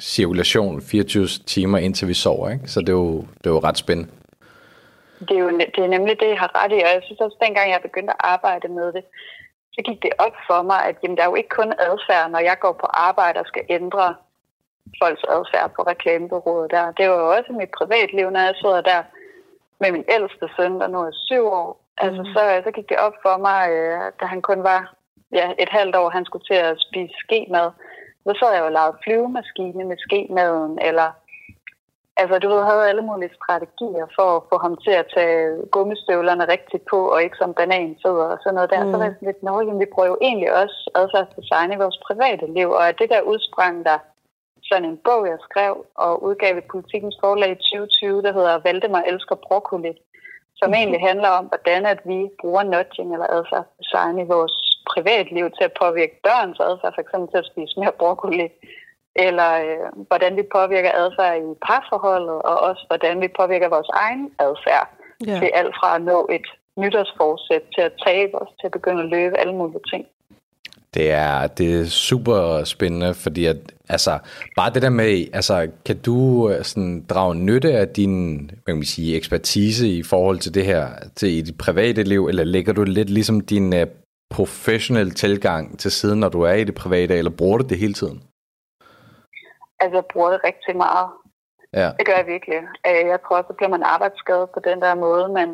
cirkulation 0.00 0.82
24 0.82 1.26
timer 1.26 1.78
indtil 1.78 2.08
vi 2.08 2.14
sover, 2.14 2.50
ikke? 2.50 2.68
Så 2.68 2.80
det 2.80 2.88
er 2.88 2.92
jo, 2.92 3.20
det 3.20 3.46
er 3.46 3.50
jo 3.50 3.58
ret 3.58 3.78
spændende. 3.78 4.10
Det 5.20 5.30
er 5.30 5.38
jo 5.38 5.50
det 5.58 5.84
er 5.84 5.86
nemlig 5.86 6.20
det, 6.20 6.28
jeg 6.28 6.38
har 6.38 6.64
ret 6.64 6.72
i, 6.72 6.74
og 6.74 6.90
jeg 6.94 7.00
synes 7.04 7.20
også, 7.20 7.36
dengang 7.40 7.70
jeg 7.70 7.80
begyndte 7.82 8.12
at 8.12 8.20
arbejde 8.20 8.68
med 8.68 8.92
det, 8.92 9.04
så 9.74 9.82
gik 9.88 10.02
det 10.02 10.12
op 10.18 10.36
for 10.48 10.62
mig, 10.62 10.80
at 10.88 10.96
jamen, 11.02 11.16
der 11.16 11.22
er 11.22 11.30
jo 11.30 11.34
ikke 11.34 11.56
kun 11.60 11.72
adfærd, 11.78 12.30
når 12.30 12.38
jeg 12.38 12.56
går 12.60 12.72
på 12.72 12.86
arbejde 12.86 13.40
og 13.40 13.46
skal 13.46 13.64
ændre 13.68 14.14
folks 15.02 15.24
adfærd 15.36 15.70
på 15.76 15.82
reklamebureauet 15.82 16.70
der. 16.70 16.92
Det 16.98 17.10
var 17.10 17.16
jo 17.16 17.28
også 17.36 17.52
mit 17.52 17.72
privatliv, 17.78 18.30
når 18.30 18.40
jeg 18.40 18.54
sidder 18.62 18.80
der 18.80 19.02
med 19.80 19.92
min 19.92 20.04
ældste 20.16 20.46
søn, 20.56 20.80
der 20.80 20.86
nu 20.86 20.98
er 21.00 21.12
syv 21.28 21.44
år. 21.46 21.80
Altså, 21.98 22.22
så, 22.34 22.40
så 22.64 22.70
gik 22.70 22.88
det 22.88 22.98
op 23.06 23.16
for 23.22 23.36
mig, 23.36 23.70
øh, 23.70 24.12
da 24.20 24.24
han 24.26 24.42
kun 24.42 24.62
var 24.62 24.95
ja, 25.32 25.46
et 25.58 25.68
halvt 25.68 25.96
år, 25.96 26.10
han 26.10 26.24
skulle 26.24 26.44
til 26.44 26.60
at 26.68 26.76
spise 26.86 27.14
skemad. 27.24 27.70
Så 28.24 28.32
sad 28.38 28.52
jeg 28.52 28.60
jo 28.60 28.66
og 28.66 28.72
lavede 28.72 28.98
flyvemaskine 29.04 29.84
med 29.84 29.96
skemaden, 29.98 30.78
eller 30.88 31.08
Altså, 32.22 32.38
du 32.38 32.48
ved, 32.48 32.62
havde 32.70 32.88
alle 32.88 33.04
mulige 33.10 33.36
strategier 33.38 34.06
for 34.16 34.28
at 34.36 34.42
få 34.50 34.56
ham 34.64 34.74
til 34.84 34.94
at 35.02 35.10
tage 35.16 35.40
gummistøvlerne 35.74 36.44
rigtigt 36.54 36.84
på, 36.92 36.98
og 37.12 37.22
ikke 37.22 37.36
som 37.40 37.54
bananfødder 37.54 38.28
og 38.34 38.38
sådan 38.40 38.54
noget 38.54 38.70
der. 38.70 38.84
Mm. 38.84 38.90
Så 38.90 38.96
var 38.98 39.04
jeg 39.04 39.14
sådan 39.14 39.28
lidt, 39.28 39.42
nå, 39.42 39.54
jamen, 39.60 39.80
vi 39.80 39.92
bruger 39.92 40.08
jo 40.12 40.18
egentlig 40.28 40.50
også 40.62 40.78
adfærdsdesign 41.00 41.72
i 41.72 41.82
vores 41.84 41.98
private 42.06 42.46
liv, 42.56 42.68
og 42.78 42.88
at 42.88 42.98
det 43.00 43.08
der 43.10 43.28
udsprang 43.32 43.84
der 43.88 43.98
sådan 44.68 44.88
en 44.90 44.98
bog, 45.06 45.26
jeg 45.32 45.38
skrev 45.48 45.74
og 46.04 46.22
udgav 46.26 46.58
i 46.58 46.70
Politikens 46.72 47.16
forlag 47.22 47.50
i 47.52 47.54
2020, 47.54 48.22
der 48.22 48.32
hedder 48.32 48.62
Valdemar 48.64 49.02
elsker 49.10 49.36
broccoli, 49.46 49.92
som 50.60 50.68
mm. 50.68 50.74
egentlig 50.80 51.00
handler 51.08 51.28
om, 51.38 51.44
hvordan 51.52 51.86
at 51.86 52.00
vi 52.10 52.18
bruger 52.40 52.62
nudging 52.62 53.08
eller 53.12 53.28
adfærdsdesign 53.36 54.18
i 54.18 54.30
vores 54.34 54.54
privatliv 54.92 55.44
til 55.56 55.64
at 55.68 55.76
påvirke 55.82 56.16
børns 56.26 56.60
adfærd, 56.68 56.94
for 56.94 57.02
eksempel 57.04 57.28
til 57.30 57.42
at 57.42 57.50
spise 57.52 57.80
mere 57.80 57.98
broccoli, 58.00 58.46
eller 59.26 59.50
øh, 59.66 59.86
hvordan 60.08 60.32
vi 60.36 60.44
påvirker 60.56 60.92
adfærd 61.02 61.36
i 61.48 61.52
parforholdet, 61.68 62.38
og 62.50 62.56
også 62.68 62.82
hvordan 62.90 63.20
vi 63.24 63.28
påvirker 63.40 63.68
vores 63.68 63.90
egen 64.04 64.24
adfærd. 64.46 64.86
Ja. 65.26 65.38
Til 65.40 65.50
alt 65.60 65.74
fra 65.80 65.96
at 65.96 66.02
nå 66.02 66.28
et 66.36 66.46
nytårsforsæt, 66.78 67.62
til 67.74 67.82
at 67.88 67.92
tabe 68.06 68.34
os, 68.42 68.48
til 68.60 68.66
at 68.66 68.72
begynde 68.72 69.02
at 69.02 69.08
løbe, 69.08 69.38
alle 69.38 69.54
mulige 69.54 69.80
ting. 69.92 70.04
Det 70.94 71.10
er, 71.10 71.46
det 71.46 71.80
er 71.80 71.84
super 71.84 72.64
spændende, 72.64 73.14
fordi 73.14 73.46
at, 73.46 73.56
altså, 73.88 74.18
bare 74.56 74.70
det 74.70 74.82
der 74.82 74.90
med, 74.90 75.26
altså, 75.32 75.68
kan 75.84 75.98
du 75.98 76.50
øh, 76.50 76.64
sådan, 76.64 77.04
drage 77.10 77.34
nytte 77.34 77.72
af 77.72 77.88
din 77.88 78.36
hvad 78.44 78.72
kan 78.72 78.76
man 78.76 78.84
sige, 78.84 79.16
ekspertise 79.16 79.88
i 79.88 80.02
forhold 80.02 80.38
til 80.38 80.54
det 80.54 80.64
her, 80.64 80.86
til 81.16 81.28
i 81.28 81.40
dit 81.40 81.58
private 81.58 82.02
liv, 82.02 82.26
eller 82.26 82.44
lægger 82.44 82.72
du 82.72 82.82
lidt 82.82 83.10
ligesom 83.10 83.40
din 83.40 83.72
professionelle 84.30 85.12
tilgang 85.12 85.78
til 85.78 85.90
siden, 85.90 86.20
når 86.20 86.28
du 86.28 86.42
er 86.42 86.52
i 86.52 86.64
det 86.64 86.74
private, 86.74 87.14
eller 87.18 87.30
bruger 87.38 87.58
du 87.58 87.64
det 87.68 87.78
hele 87.78 87.94
tiden? 87.94 88.22
Altså, 89.80 89.96
jeg 89.96 90.06
bruger 90.12 90.30
det 90.30 90.40
rigtig 90.44 90.76
meget. 90.76 91.08
Ja. 91.72 91.88
Det 91.98 92.06
gør 92.06 92.16
jeg 92.20 92.26
virkelig. 92.26 92.56
Øh, 92.88 93.02
Jeg 93.12 93.18
tror 93.20 93.36
også, 93.36 93.48
så 93.50 93.56
bliver 93.56 93.74
man 93.76 93.82
arbejdsskadet 93.82 94.48
på 94.54 94.60
den 94.68 94.78
der 94.84 94.94
måde, 94.94 95.28
men 95.38 95.48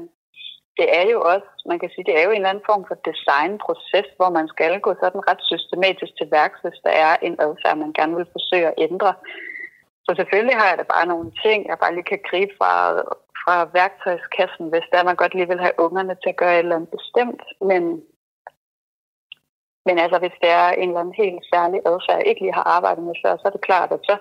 det 0.78 0.86
er 0.98 1.06
jo 1.14 1.18
også, 1.32 1.48
man 1.70 1.78
kan 1.78 1.90
sige, 1.92 2.06
det 2.08 2.14
er 2.18 2.24
jo 2.24 2.30
en 2.30 2.36
eller 2.36 2.52
anden 2.52 2.68
form 2.70 2.84
for 2.88 2.96
designproces, 3.10 4.08
hvor 4.18 4.30
man 4.38 4.46
skal 4.54 4.80
gå 4.86 4.90
sådan 5.02 5.22
ret 5.28 5.42
systematisk 5.52 6.12
til 6.16 6.28
værks, 6.36 6.58
hvis 6.64 6.80
der 6.86 6.94
er 7.06 7.12
en 7.26 7.36
adfærd, 7.46 7.76
man 7.84 7.92
gerne 7.98 8.14
vil 8.18 8.32
forsøge 8.36 8.66
at 8.70 8.78
ændre. 8.88 9.12
Så 10.06 10.10
selvfølgelig 10.18 10.56
har 10.60 10.68
jeg 10.68 10.78
da 10.78 10.84
bare 10.94 11.06
nogle 11.12 11.28
ting, 11.44 11.58
jeg 11.70 11.78
bare 11.82 11.94
lige 11.94 12.10
kan 12.12 12.22
gribe 12.30 12.52
fra, 12.60 12.72
fra 13.42 13.54
værktøjskassen, 13.78 14.66
hvis 14.72 14.86
der 14.92 15.08
man 15.08 15.16
godt 15.22 15.34
lige 15.34 15.50
vil 15.52 15.64
have 15.66 15.76
ungerne 15.86 16.14
til 16.22 16.30
at 16.32 16.40
gøre 16.42 16.54
et 16.54 16.58
eller 16.64 16.76
andet 16.76 16.94
bestemt. 16.98 17.42
Men, 17.70 17.82
men 19.86 19.96
altså, 20.04 20.16
hvis 20.22 20.36
det 20.42 20.50
er 20.62 20.68
en 20.70 20.88
eller 20.88 21.02
anden 21.02 21.22
helt 21.24 21.42
særlig 21.52 21.78
adfærd, 21.90 22.18
jeg 22.18 22.28
ikke 22.30 22.42
lige 22.44 22.58
har 22.60 22.66
arbejdet 22.76 23.02
med 23.08 23.16
før, 23.22 23.32
så 23.36 23.44
er 23.48 23.54
det 23.54 23.68
klart, 23.68 23.90
at 23.96 24.02
så 24.08 24.14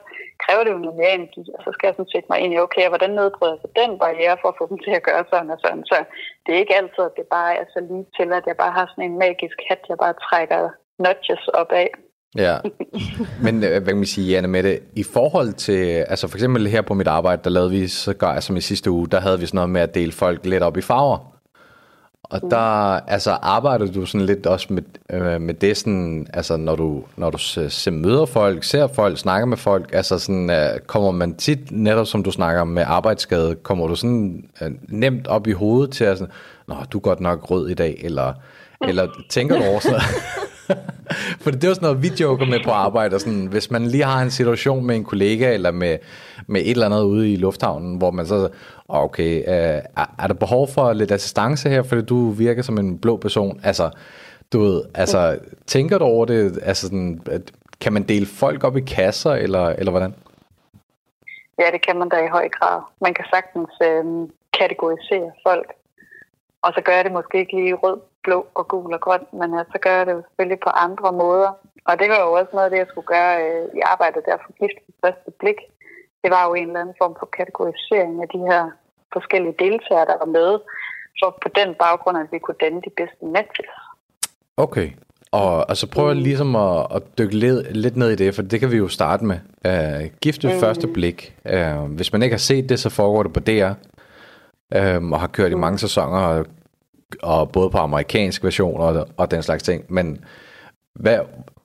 kræver 0.44 0.64
det 0.64 0.72
jo 0.74 0.84
noget 0.84 1.00
mere 1.00 1.16
energi, 1.20 1.44
og 1.56 1.60
så 1.64 1.70
skal 1.74 1.88
jeg 1.88 1.96
sådan 1.96 2.14
sætte 2.14 2.30
mig 2.32 2.40
ind 2.44 2.54
i, 2.54 2.64
okay, 2.66 2.86
hvordan 2.92 3.14
nedbryder 3.20 3.54
jeg 3.56 3.64
så 3.64 3.70
den 3.82 3.92
barriere 4.04 4.38
for 4.42 4.50
at 4.50 4.60
få 4.60 4.66
dem 4.72 4.80
til 4.86 4.94
at 5.00 5.06
gøre 5.10 5.24
sådan 5.32 5.54
og 5.56 5.60
sådan. 5.64 5.84
Så 5.92 5.98
det 6.44 6.52
er 6.52 6.60
ikke 6.64 6.78
altid, 6.80 7.04
at 7.10 7.18
det 7.20 7.28
bare 7.38 7.52
er 7.62 7.66
så 7.74 7.80
lige 7.90 8.08
til, 8.18 8.30
at 8.40 8.46
jeg 8.50 8.58
bare 8.64 8.74
har 8.78 8.86
sådan 8.88 9.08
en 9.10 9.18
magisk 9.26 9.58
hat, 9.68 9.82
jeg 9.92 9.98
bare 10.06 10.16
trækker 10.28 10.62
notches 11.06 11.44
op 11.62 11.72
af. 11.84 11.90
Ja, 12.46 12.56
men 13.46 13.56
øh, 13.64 13.78
hvad 13.84 13.92
kan 13.94 14.04
man 14.04 14.16
sige, 14.16 14.38
Anne 14.38 14.48
Mette, 14.48 14.80
i 14.96 15.04
forhold 15.04 15.54
til, 15.54 15.82
altså 16.14 16.28
for 16.28 16.38
eksempel 16.38 16.68
her 16.68 16.82
på 16.82 16.94
mit 16.94 17.08
arbejde, 17.08 17.44
der 17.44 17.50
lavede 17.50 17.72
vi 17.72 17.88
så 17.88 18.14
gør 18.14 18.40
som 18.40 18.58
i 18.58 18.62
sidste 18.62 18.92
uge, 18.92 19.08
der 19.08 19.20
havde 19.20 19.40
vi 19.40 19.46
sådan 19.46 19.58
noget 19.58 19.70
med 19.70 19.82
at 19.82 19.96
dele 19.96 20.12
folk 20.12 20.46
lidt 20.46 20.64
op 20.64 20.78
i 20.78 20.82
farver. 20.82 21.31
Og 22.32 22.42
der, 22.52 23.00
altså 23.08 23.32
arbejder 23.32 23.92
du 23.92 24.06
sådan 24.06 24.26
lidt 24.26 24.46
også 24.46 24.68
med, 24.70 24.84
øh, 25.10 25.42
med 25.42 25.54
det 25.54 25.78
sådan, 25.78 26.28
altså 26.34 26.58
når 26.58 26.76
du, 26.76 27.04
når 27.18 27.30
du 27.30 27.38
ser, 27.38 27.92
møder 27.92 28.26
folk, 28.26 28.64
ser 28.64 28.88
folk, 28.88 29.18
snakker 29.18 29.46
med 29.46 29.58
folk, 29.58 29.90
altså 29.94 30.20
sådan, 30.20 30.50
øh, 30.50 30.80
kommer 30.88 31.12
man 31.12 31.36
tit, 31.36 31.72
netop 31.72 32.08
som 32.08 32.24
du 32.24 32.32
snakker 32.32 32.64
med 32.64 32.84
arbejdsskade, 32.88 33.56
kommer 33.56 33.88
du 33.88 33.96
sådan 33.96 34.44
øh, 34.62 34.72
nemt 34.88 35.28
op 35.28 35.48
i 35.48 35.52
hovedet 35.52 35.92
til 35.92 36.04
at 36.04 36.18
sådan, 36.18 36.34
nå, 36.68 36.76
du 36.92 36.98
er 36.98 37.02
godt 37.02 37.20
nok 37.20 37.52
rød 37.52 37.70
i 37.70 37.74
dag, 37.74 38.02
eller, 38.04 38.34
eller 38.82 39.08
tænker 39.30 39.58
du 39.58 39.64
over 39.64 39.80
sådan 39.80 40.02
For 41.42 41.52
det 41.52 41.64
er 41.64 41.68
jo 41.68 41.74
sådan 41.74 41.86
noget, 41.86 42.04
vi 42.04 42.12
joker 42.20 42.46
med 42.46 42.60
på 42.64 42.72
arbejde, 42.72 43.16
og 43.16 43.22
sådan, 43.22 43.46
hvis 43.46 43.72
man 43.72 43.86
lige 43.86 44.04
har 44.04 44.22
en 44.22 44.32
situation 44.32 44.86
med 44.86 44.96
en 44.96 45.04
kollega, 45.04 45.54
eller 45.54 45.72
med, 45.72 45.98
med 46.48 46.62
et 46.62 46.72
eller 46.72 46.86
andet 46.86 47.04
ude 47.04 47.34
i 47.34 47.36
lufthavnen, 47.36 47.98
hvor 47.98 48.12
man 48.12 48.26
så, 48.26 48.50
okay, 48.88 49.38
øh, 49.38 49.82
er, 49.98 50.16
er 50.20 50.28
der 50.28 50.34
behov 50.34 50.68
for 50.68 50.94
lidt 50.94 51.12
assistance 51.12 51.70
her, 51.70 51.84
fordi 51.84 52.02
du 52.02 52.30
virker 52.30 52.62
som 52.62 52.78
en 52.78 52.98
blå 52.98 53.18
person? 53.18 53.60
Altså, 53.64 53.90
du 54.54 54.60
ved, 54.60 54.84
altså, 54.96 55.40
tænker 55.68 55.98
du 55.98 56.06
over 56.06 56.26
det, 56.26 56.60
altså 56.64 56.88
sådan, 56.88 57.22
at, 57.26 57.52
kan 57.82 57.94
man 57.94 58.04
dele 58.04 58.26
folk 58.26 58.64
op 58.64 58.78
i 58.78 58.82
kasser, 58.82 59.32
eller, 59.32 59.66
eller 59.66 59.92
hvordan? 59.92 60.14
Ja, 61.60 61.72
det 61.72 61.86
kan 61.86 61.98
man 61.98 62.10
da 62.10 62.18
i 62.18 62.28
høj 62.28 62.50
grad. 62.50 62.82
Man 63.02 63.14
kan 63.14 63.26
sagtens 63.34 63.70
øh, 63.84 64.04
kategorisere 64.60 65.32
folk. 65.48 65.74
Og 66.62 66.74
så 66.76 66.82
gør 66.82 66.94
jeg 66.94 67.04
det 67.06 67.12
måske 67.12 67.38
ikke 67.38 67.56
lige 67.56 67.74
rød, 67.74 67.98
blå 68.24 68.48
og 68.60 68.68
gul 68.68 68.94
og 68.94 69.02
grøn, 69.06 69.26
men 69.40 69.50
øh, 69.60 69.66
så 69.72 69.78
gør 69.84 69.96
jeg 69.98 70.06
det 70.06 70.14
jo 70.18 70.22
selvfølgelig 70.28 70.60
på 70.60 70.72
andre 70.86 71.12
måder. 71.12 71.52
Og 71.90 71.94
det 72.00 72.08
var 72.10 72.20
jo 72.26 72.32
også 72.40 72.52
noget 72.54 72.66
af 72.66 72.72
det, 72.72 72.78
jeg 72.84 72.92
skulle 72.92 73.12
gøre 73.16 73.34
øh, 73.46 73.66
i 73.80 73.82
arbejdet 73.94 74.22
der 74.26 74.38
for 74.46 74.52
gift 74.60 74.78
på 74.86 74.92
første 75.04 75.32
blik. 75.40 75.60
Det 76.24 76.30
var 76.36 76.48
jo 76.48 76.54
en 76.54 76.68
eller 76.68 76.82
anden 76.82 77.00
form 77.02 77.16
for 77.20 77.30
kategorisering 77.38 78.14
af 78.24 78.30
de 78.36 78.42
her 78.50 78.62
forskellige 79.14 79.56
deltagere, 79.60 80.10
der 80.12 80.18
var 80.24 80.32
med, 80.40 80.50
for 81.20 81.30
på 81.44 81.50
den 81.60 81.70
baggrund, 81.84 82.18
at 82.18 82.32
vi 82.32 82.40
kunne 82.40 82.62
danne 82.64 82.82
de 82.88 82.92
bedste 83.00 83.26
matches. 83.26 83.74
Okay, 84.58 84.90
og, 85.32 85.70
og 85.70 85.78
så 85.78 85.88
prøver 85.88 86.10
jeg 86.10 86.22
ligesom 86.22 86.56
at, 86.56 86.88
at 86.96 87.04
dykke 87.18 87.38
lidt, 87.38 87.78
lidt 87.78 87.96
ned 87.96 88.10
i 88.10 88.16
det, 88.16 88.36
for 88.36 88.42
det 88.42 88.60
kan 88.60 88.72
vi 88.72 88.78
jo 88.78 88.88
starte 88.88 89.26
med. 89.26 89.40
Uh, 89.66 90.06
gift 90.22 90.44
ved 90.44 90.54
mm. 90.54 90.60
første 90.60 90.88
blik. 90.88 91.36
Uh, 91.54 91.84
hvis 91.84 92.14
man 92.14 92.24
ikke 92.24 92.34
har 92.34 92.40
set 92.40 92.70
det, 92.70 92.80
så 92.80 92.90
foregår 92.90 93.24
det 93.24 93.34
på 93.34 93.40
DR, 93.40 93.74
um, 94.98 95.14
og 95.14 95.20
har 95.20 95.28
kørt 95.28 95.52
i 95.52 95.56
mange 95.56 95.80
sæsoner, 95.80 96.20
og, 96.20 96.46
og 97.24 97.52
både 97.52 97.70
på 97.70 97.78
amerikansk 97.78 98.44
version 98.44 98.82
og, 98.82 99.08
og 99.18 99.32
den 99.32 99.44
slags 99.44 99.64
ting. 99.64 99.94
Men 99.94 100.26
hvad, 100.96 101.20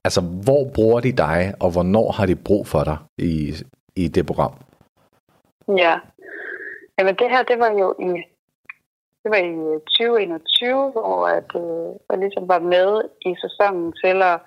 altså, 0.05 0.21
hvor 0.21 0.71
bruger 0.75 1.01
de 1.01 1.13
dig, 1.13 1.55
og 1.61 1.71
hvornår 1.71 2.13
har 2.13 2.27
de 2.27 2.37
brug 2.37 2.67
for 2.67 2.85
dig 2.85 2.97
i, 3.19 3.55
i 3.97 4.09
det 4.09 4.27
program? 4.27 4.53
Ja, 5.69 5.99
Jamen 6.99 7.15
det 7.17 7.31
her, 7.31 7.43
det 7.43 7.59
var 7.59 7.71
jo 7.83 7.89
i, 7.99 8.11
det 9.23 9.31
var 9.35 9.41
i 9.51 9.55
øh, 9.71 9.81
2021, 9.81 10.91
hvor 10.91 11.27
at, 11.39 11.51
øh, 11.63 11.89
jeg 12.11 12.19
ligesom 12.19 12.49
var 12.49 12.59
med 12.59 12.91
i 13.29 13.31
sæsonen 13.45 13.93
til 14.03 14.17
at, 14.23 14.41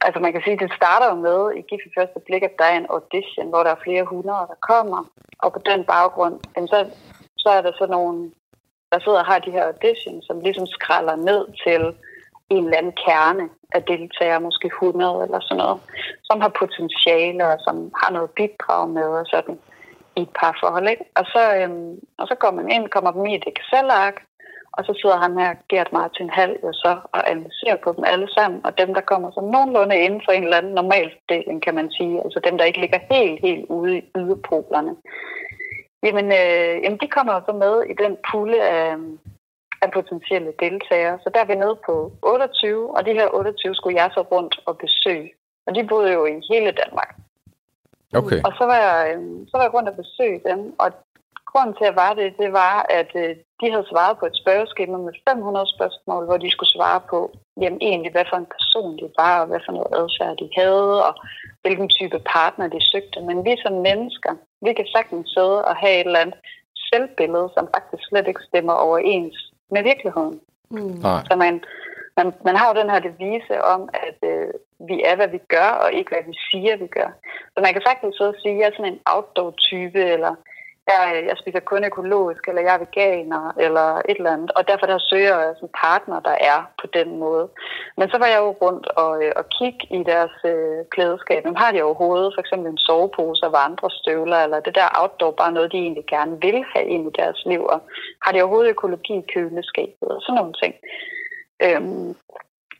altså 0.00 0.20
man 0.20 0.32
kan 0.32 0.42
sige, 0.44 0.58
det 0.58 0.72
starter 0.76 1.08
jo 1.12 1.16
med 1.28 1.40
i 1.58 1.60
Gift 1.68 1.86
i 1.86 1.96
første 1.98 2.20
blik, 2.26 2.42
at 2.42 2.58
der 2.58 2.64
er 2.64 2.76
en 2.78 2.92
audition, 2.96 3.48
hvor 3.48 3.62
der 3.62 3.70
er 3.70 3.84
flere 3.84 4.04
hundrede, 4.04 4.46
der 4.52 4.58
kommer, 4.70 5.00
og 5.38 5.52
på 5.52 5.60
den 5.70 5.84
baggrund, 5.84 6.34
jamen 6.56 6.68
så, 6.68 6.78
så 7.38 7.48
er 7.48 7.62
der 7.62 7.72
så 7.78 7.86
nogle, 7.86 8.30
der 8.92 8.98
sidder 9.00 9.18
og 9.18 9.26
har 9.26 9.38
de 9.38 9.50
her 9.50 9.64
auditions, 9.64 10.24
som 10.26 10.40
ligesom 10.40 10.66
skralder 10.66 11.16
ned 11.16 11.42
til 11.64 11.82
en 12.50 12.64
eller 12.64 12.78
anden 12.78 12.98
kerne 13.06 13.48
af 13.74 13.82
deltagere, 13.82 14.40
måske 14.40 14.66
100 14.66 15.24
eller 15.24 15.40
sådan 15.40 15.56
noget, 15.56 15.80
som 16.24 16.40
har 16.40 16.52
potentiale 16.62 17.46
og 17.52 17.58
som 17.66 17.76
har 18.00 18.10
noget 18.12 18.30
bidrag 18.30 18.88
med 18.88 19.08
og 19.20 19.26
sådan 19.26 19.58
i 20.16 20.22
et 20.22 20.32
par 20.40 20.58
forhold. 20.60 20.88
Ikke? 20.88 21.04
Og, 21.18 21.24
så, 21.32 21.42
øhm, 21.58 21.94
og 22.18 22.26
så 22.28 22.34
går 22.34 22.50
man 22.50 22.70
ind, 22.70 22.88
kommer 22.88 23.10
dem 23.10 23.26
i 23.26 23.34
et 23.34 23.44
Excel-ark, 23.52 24.16
og 24.78 24.84
så 24.84 24.92
sidder 25.00 25.18
han 25.24 25.38
her, 25.38 25.54
Gert 25.68 25.92
Martin 25.92 26.30
Hall, 26.30 26.56
jo 26.64 26.72
så 26.72 26.92
og 27.12 27.30
analyserer 27.30 27.76
på 27.84 27.92
dem 27.96 28.04
alle 28.12 28.28
sammen. 28.36 28.60
Og 28.66 28.78
dem, 28.78 28.94
der 28.94 29.00
kommer 29.00 29.30
så 29.30 29.40
nogenlunde 29.40 29.96
inden 29.96 30.22
for 30.24 30.32
en 30.32 30.44
eller 30.44 30.56
anden 30.56 30.74
normal 30.74 31.08
fordeling, 31.18 31.62
kan 31.62 31.74
man 31.74 31.90
sige, 31.90 32.16
altså 32.24 32.40
dem, 32.46 32.58
der 32.58 32.64
ikke 32.64 32.80
ligger 32.80 33.00
helt, 33.10 33.40
helt 33.40 33.66
ude 33.68 33.98
i 33.98 34.02
yderpolerne, 34.16 34.92
jamen, 36.02 36.26
øh, 36.40 36.74
jamen 36.82 36.98
de 37.02 37.08
kommer 37.16 37.40
så 37.46 37.52
med 37.52 37.74
i 37.92 37.94
den 38.02 38.16
pulle 38.30 38.60
af, 38.62 38.96
af 39.82 39.90
potentielle 39.92 40.52
deltagere. 40.60 41.18
Så 41.22 41.30
der 41.34 41.40
er 41.40 41.50
vi 41.50 41.54
nede 41.54 41.78
på 41.86 42.12
28, 42.22 42.96
og 42.96 43.06
de 43.06 43.12
her 43.12 43.28
28 43.34 43.74
skulle 43.74 44.00
jeg 44.02 44.10
så 44.14 44.20
rundt 44.20 44.54
og 44.66 44.78
besøge. 44.78 45.32
Og 45.66 45.74
de 45.74 45.86
boede 45.86 46.12
jo 46.12 46.26
i 46.26 46.34
hele 46.50 46.70
Danmark. 46.82 47.10
Okay. 48.14 48.40
Og 48.46 48.52
så 48.58 48.64
var, 48.70 48.78
jeg, 48.86 49.14
øhm, 49.14 49.48
så 49.48 49.56
var 49.56 49.64
jeg 49.64 49.74
rundt 49.74 49.88
og 49.88 49.96
besøge 49.96 50.40
dem, 50.48 50.74
og 50.78 50.88
grunden 51.50 51.74
til, 51.74 51.84
at 51.84 51.90
jeg 51.90 52.00
var 52.04 52.12
det, 52.20 52.38
det 52.42 52.50
var, 52.62 52.76
at 52.98 53.10
øh, 53.22 53.32
de 53.60 53.66
havde 53.72 53.90
svaret 53.92 54.18
på 54.18 54.26
et 54.30 54.40
spørgeskema 54.42 54.96
med 54.96 55.14
500 55.28 55.66
spørgsmål, 55.74 56.22
hvor 56.26 56.38
de 56.44 56.50
skulle 56.50 56.74
svare 56.76 57.00
på, 57.12 57.20
jamen 57.62 57.80
egentlig, 57.88 58.12
hvad 58.12 58.26
for 58.30 58.38
en 58.38 58.52
person 58.56 58.92
de 59.00 59.06
var, 59.20 59.34
og 59.40 59.46
hvad 59.50 59.60
for 59.64 59.72
noget 59.76 59.92
adfærd 60.00 60.36
de 60.42 60.48
havde, 60.60 60.94
og 61.08 61.14
hvilken 61.62 61.88
type 61.96 62.18
partner 62.34 62.66
de 62.68 62.80
søgte. 62.92 63.18
Men 63.28 63.44
vi 63.46 63.52
som 63.64 63.74
mennesker, 63.88 64.32
vi 64.64 64.72
kan 64.78 64.86
sagtens 64.96 65.26
sidde 65.36 65.58
og 65.68 65.74
have 65.82 65.96
et 66.00 66.06
eller 66.06 66.24
andet 66.24 66.38
selvbillede, 66.90 67.48
som 67.56 67.68
faktisk 67.74 68.02
slet 68.08 68.28
ikke 68.28 68.48
stemmer 68.48 68.74
overens 68.86 69.36
med 69.74 69.82
virkeligheden. 69.90 70.40
Mm. 70.70 70.94
Nej. 71.06 71.22
Så 71.28 71.36
man, 71.44 71.54
man, 72.18 72.26
man 72.44 72.56
har 72.56 72.66
jo 72.68 72.80
den 72.80 72.90
her 72.92 73.00
devise 73.08 73.56
om, 73.74 73.82
at 74.06 74.18
øh, 74.32 74.50
vi 74.88 74.96
er, 75.08 75.16
hvad 75.16 75.28
vi 75.28 75.40
gør, 75.56 75.70
og 75.82 75.92
ikke, 75.92 76.10
hvad 76.14 76.24
vi 76.30 76.36
siger, 76.50 76.76
vi 76.76 76.86
gør. 76.98 77.10
Så 77.52 77.58
man 77.64 77.72
kan 77.72 77.82
sagtens 77.88 78.14
så 78.16 78.26
sige, 78.42 78.54
at 78.54 78.60
jeg 78.60 78.66
er 78.66 78.76
sådan 78.76 78.92
en 78.92 79.00
outdoor-type, 79.14 80.00
eller 80.14 80.34
jeg, 80.92 81.02
øh, 81.14 81.26
jeg 81.28 81.36
spiser 81.38 81.60
kun 81.60 81.84
økologisk, 81.84 82.42
eller 82.48 82.62
jeg 82.62 82.74
er 82.74 82.84
veganer, 82.84 83.42
eller 83.64 83.88
et 84.10 84.18
eller 84.18 84.32
andet. 84.36 84.50
Og 84.50 84.68
derfor 84.68 84.86
der 84.86 84.98
søger 84.98 85.38
jeg 85.40 85.54
en 85.62 85.70
partner, 85.84 86.20
der 86.20 86.36
er 86.52 86.58
på 86.80 86.86
den 86.86 87.18
måde. 87.18 87.48
Men 87.98 88.10
så 88.10 88.18
var 88.18 88.26
jeg 88.26 88.40
jo 88.44 88.50
rundt 88.64 88.86
og, 88.86 89.24
øh, 89.24 89.32
og 89.36 89.44
kigge 89.56 89.82
i 89.98 90.00
deres 90.12 90.36
øh, 90.44 90.78
klædeskab. 90.94 91.42
Hvem 91.42 91.60
har 91.62 91.70
de 91.72 91.82
overhovedet 91.82 92.32
for 92.34 92.40
eksempel 92.40 92.70
en 92.70 92.84
sovepose 92.86 93.46
og 93.46 93.52
vandrestøvler, 93.52 94.38
eller 94.44 94.60
det 94.60 94.74
der 94.74 94.96
outdoor 95.00 95.30
bare 95.30 95.52
noget, 95.52 95.72
de 95.72 95.78
egentlig 95.78 96.06
gerne 96.06 96.34
vil 96.40 96.64
have 96.72 96.86
ind 96.94 97.04
i 97.08 97.16
deres 97.20 97.42
liv? 97.46 97.62
Og 97.64 97.80
har 98.22 98.32
de 98.32 98.42
overhovedet 98.42 98.70
økologi 98.70 99.14
i 99.18 99.28
køleskabet 99.34 100.08
og 100.16 100.22
sådan 100.22 100.38
nogle 100.40 100.54
ting? 100.62 100.74
Øhm, 101.66 102.14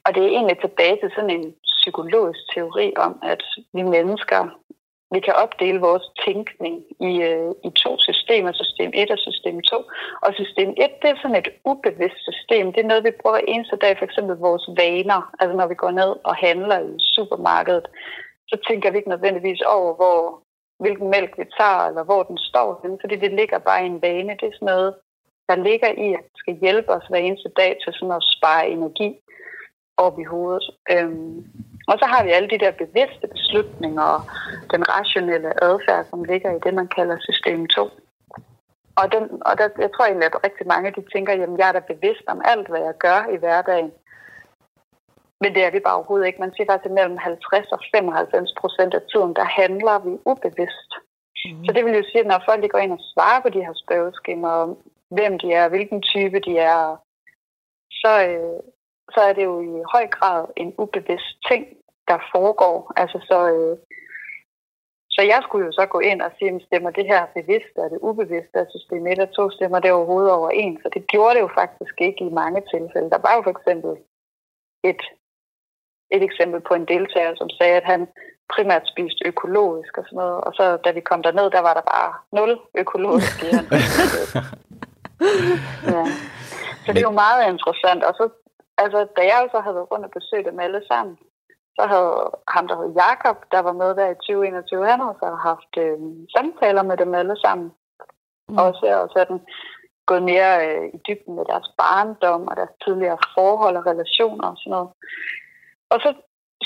og 0.05 0.15
det 0.15 0.23
er 0.23 0.37
egentlig 0.37 0.59
tilbage 0.61 0.97
til 1.01 1.11
sådan 1.15 1.31
en 1.31 1.55
psykologisk 1.81 2.41
teori 2.55 2.93
om, 2.97 3.13
at 3.23 3.43
vi 3.73 3.83
mennesker, 3.83 4.41
vi 5.15 5.21
kan 5.21 5.35
opdele 5.45 5.81
vores 5.81 6.07
tænkning 6.27 6.77
i, 7.11 7.13
øh, 7.31 7.51
i 7.65 7.71
to 7.83 7.99
systemer, 7.99 8.53
system 8.53 8.91
1 8.95 9.11
og 9.11 9.19
system 9.19 9.61
2. 9.63 9.77
Og 10.23 10.35
system 10.35 10.69
1, 10.71 10.77
det 11.03 11.11
er 11.11 11.17
sådan 11.23 11.37
et 11.43 11.49
ubevidst 11.65 12.21
system. 12.29 12.73
Det 12.73 12.81
er 12.81 12.91
noget, 12.91 13.05
vi 13.05 13.21
bruger 13.23 13.37
eneste 13.49 13.77
dag, 13.77 13.99
for 13.99 14.05
eksempel 14.05 14.37
vores 14.37 14.69
vaner. 14.81 15.21
Altså 15.41 15.57
når 15.57 15.67
vi 15.67 15.75
går 15.75 15.91
ned 15.91 16.13
og 16.29 16.35
handler 16.37 16.79
i 16.81 16.95
supermarkedet, 16.99 17.87
så 18.49 18.57
tænker 18.69 18.91
vi 18.91 18.97
ikke 18.97 19.15
nødvendigvis 19.15 19.61
over, 19.61 19.95
hvor, 19.95 20.43
hvilken 20.83 21.09
mælk 21.11 21.33
vi 21.39 21.45
tager, 21.59 21.83
eller 21.89 22.05
hvor 22.05 22.23
den 22.23 22.39
står 22.39 22.81
henne, 22.83 22.99
fordi 23.01 23.17
det 23.17 23.33
ligger 23.33 23.59
bare 23.59 23.83
i 23.83 23.87
en 23.87 24.03
vane. 24.03 24.37
Det 24.41 24.47
er 24.49 24.57
sådan 24.59 24.73
noget, 24.75 24.95
der 25.49 25.57
ligger 25.69 25.91
i, 26.07 26.09
at 26.19 26.25
det 26.33 26.39
skal 26.43 26.59
hjælpe 26.65 26.91
os 26.91 27.07
hver 27.09 27.19
eneste 27.19 27.51
dag 27.57 27.77
til 27.83 27.93
sådan 27.93 28.17
at 28.17 28.29
spare 28.37 28.69
energi 28.69 29.11
op 29.97 30.19
i 30.19 30.25
hovedet. 30.25 30.67
Øhm, 30.91 31.45
og 31.91 31.95
så 32.01 32.07
har 32.13 32.23
vi 32.25 32.31
alle 32.31 32.51
de 32.51 32.63
der 32.65 32.73
bevidste 32.83 33.27
beslutninger 33.35 34.07
og 34.15 34.21
den 34.75 34.83
rationelle 34.95 35.51
adfærd, 35.65 36.05
som 36.11 36.25
ligger 36.25 36.51
i 36.55 36.61
det, 36.65 36.75
man 36.75 36.89
kalder 36.97 37.17
system 37.29 37.67
2. 37.67 37.91
Og, 39.01 39.07
den, 39.13 39.25
og 39.49 39.53
der, 39.59 39.69
jeg 39.85 39.91
tror 39.93 40.05
egentlig, 40.05 40.27
at 40.27 40.45
rigtig 40.47 40.67
mange 40.67 40.91
de 40.97 41.03
tænker, 41.13 41.33
at 41.33 41.59
jeg 41.61 41.69
er 41.69 41.77
da 41.77 41.93
bevidst 41.93 42.27
om 42.33 42.41
alt, 42.53 42.69
hvad 42.69 42.83
jeg 42.89 42.95
gør 43.07 43.21
i 43.35 43.37
hverdagen. 43.37 43.91
Men 45.43 45.55
det 45.55 45.63
er 45.65 45.71
vi 45.71 45.81
bare 45.81 45.99
overhovedet 45.99 46.27
ikke. 46.27 46.41
Man 46.41 46.55
siger 46.55 46.67
faktisk, 46.71 46.91
at 46.91 46.97
mellem 46.99 47.17
50 47.17 47.73
og 47.77 47.81
95 47.95 48.55
procent 48.61 48.95
af 48.95 49.03
tiden, 49.11 49.33
der 49.39 49.47
handler 49.61 49.97
vi 50.05 50.13
ubevidst. 50.31 50.91
Mm. 51.45 51.65
Så 51.65 51.71
det 51.75 51.85
vil 51.85 51.99
jo 52.01 52.05
sige, 52.07 52.21
at 52.21 52.31
når 52.33 52.43
folk 52.49 52.71
går 52.73 52.79
ind 52.79 52.93
og 52.99 53.03
svarer 53.13 53.41
på 53.43 53.49
de 53.49 53.65
her 53.67 53.75
spørgeskemaer 53.85 54.63
om, 54.65 54.71
hvem 55.17 55.39
de 55.39 55.49
er, 55.53 55.69
hvilken 55.69 56.03
type 56.03 56.39
de 56.47 56.59
er, 56.59 56.83
så, 58.03 58.13
øh, 58.29 58.59
så 59.15 59.21
er 59.29 59.33
det 59.33 59.45
jo 59.45 59.61
i 59.61 59.83
høj 59.93 60.07
grad 60.07 60.47
en 60.57 60.75
ubevidst 60.79 61.37
ting, 61.49 61.65
der 62.09 62.19
foregår. 62.35 62.93
Altså 62.97 63.19
så, 63.31 63.39
øh, 63.55 63.77
så 65.11 65.21
jeg 65.33 65.41
skulle 65.43 65.67
jo 65.67 65.73
så 65.73 65.87
gå 65.87 66.01
ind 66.01 66.23
og 66.23 66.31
sige, 66.39 66.67
stemmer 66.67 66.91
det 66.91 67.07
her 67.07 67.23
bevidst, 67.39 67.75
er 67.77 67.89
det 67.89 67.99
ubevidst, 68.09 68.53
er 68.55 68.65
system 68.75 69.07
1 69.07 69.19
og 69.19 69.35
2 69.35 69.51
stemmer 69.51 69.81
det 69.81 69.93
overhovedet 69.93 70.33
over 70.33 70.51
en. 70.51 70.79
Så 70.83 70.89
det 70.95 71.07
gjorde 71.07 71.35
det 71.35 71.41
jo 71.41 71.51
faktisk 71.61 71.95
ikke 72.01 72.25
i 72.25 72.37
mange 72.43 72.63
tilfælde. 72.73 73.11
Der 73.11 73.21
var 73.27 73.35
jo 73.37 73.43
for 73.43 73.55
eksempel 73.57 73.93
et, 74.91 75.03
et 76.11 76.23
eksempel 76.29 76.61
på 76.61 76.75
en 76.75 76.87
deltager, 76.93 77.35
som 77.37 77.51
sagde, 77.51 77.77
at 77.77 77.91
han 77.93 78.09
primært 78.55 78.91
spiste 78.93 79.27
økologisk 79.27 79.99
og 79.99 80.05
sådan 80.05 80.17
noget. 80.17 80.41
Og 80.47 80.53
så 80.59 80.65
da 80.85 80.91
vi 80.91 81.01
kom 81.01 81.23
derned, 81.23 81.51
der 81.51 81.63
var 81.69 81.75
der 81.75 81.85
bare 81.95 82.13
nul 82.37 82.53
økologisk 82.83 83.43
i 83.43 83.47
ja. 85.95 86.05
Så 86.85 86.89
det 86.93 87.01
er 87.03 87.11
jo 87.13 87.23
meget 87.27 87.43
interessant. 87.53 88.03
Og 88.09 88.15
så, 88.19 88.25
altså, 88.83 88.99
da 89.17 89.23
jeg 89.33 89.49
så 89.53 89.59
havde 89.61 89.77
været 89.79 89.91
rundt 89.93 90.05
og 90.09 90.11
besøgt 90.19 90.47
dem 90.51 90.61
alle 90.61 90.83
sammen, 90.91 91.15
så 91.77 91.83
havde 91.93 92.15
ham, 92.55 92.69
der 92.69 92.77
hed 92.81 92.91
Jakob, 93.05 93.39
der 93.53 93.61
var 93.69 93.75
med 93.83 93.91
der 93.99 94.09
i 94.11 94.15
2021, 94.15 94.87
han 94.87 95.01
havde 95.01 95.19
så 95.23 95.29
haft 95.49 95.73
øh, 95.85 95.99
samtaler 96.35 96.83
med 96.83 96.97
dem 96.97 97.15
alle 97.15 97.37
sammen. 97.45 97.69
Mm. 98.49 98.57
Også 98.67 98.87
og 99.03 99.09
sådan 99.17 99.41
gået 100.11 100.23
mere 100.33 100.53
øh, 100.67 100.87
i 100.97 100.99
dybden 101.07 101.35
med 101.39 101.45
deres 101.53 101.69
barndom 101.81 102.43
og 102.51 102.57
deres 102.57 102.75
tidligere 102.85 103.19
forhold 103.37 103.77
og 103.81 103.87
relationer 103.87 104.47
og 104.53 104.57
sådan 104.59 104.71
noget. 104.77 104.89
Og 105.93 105.99
så, 106.05 106.11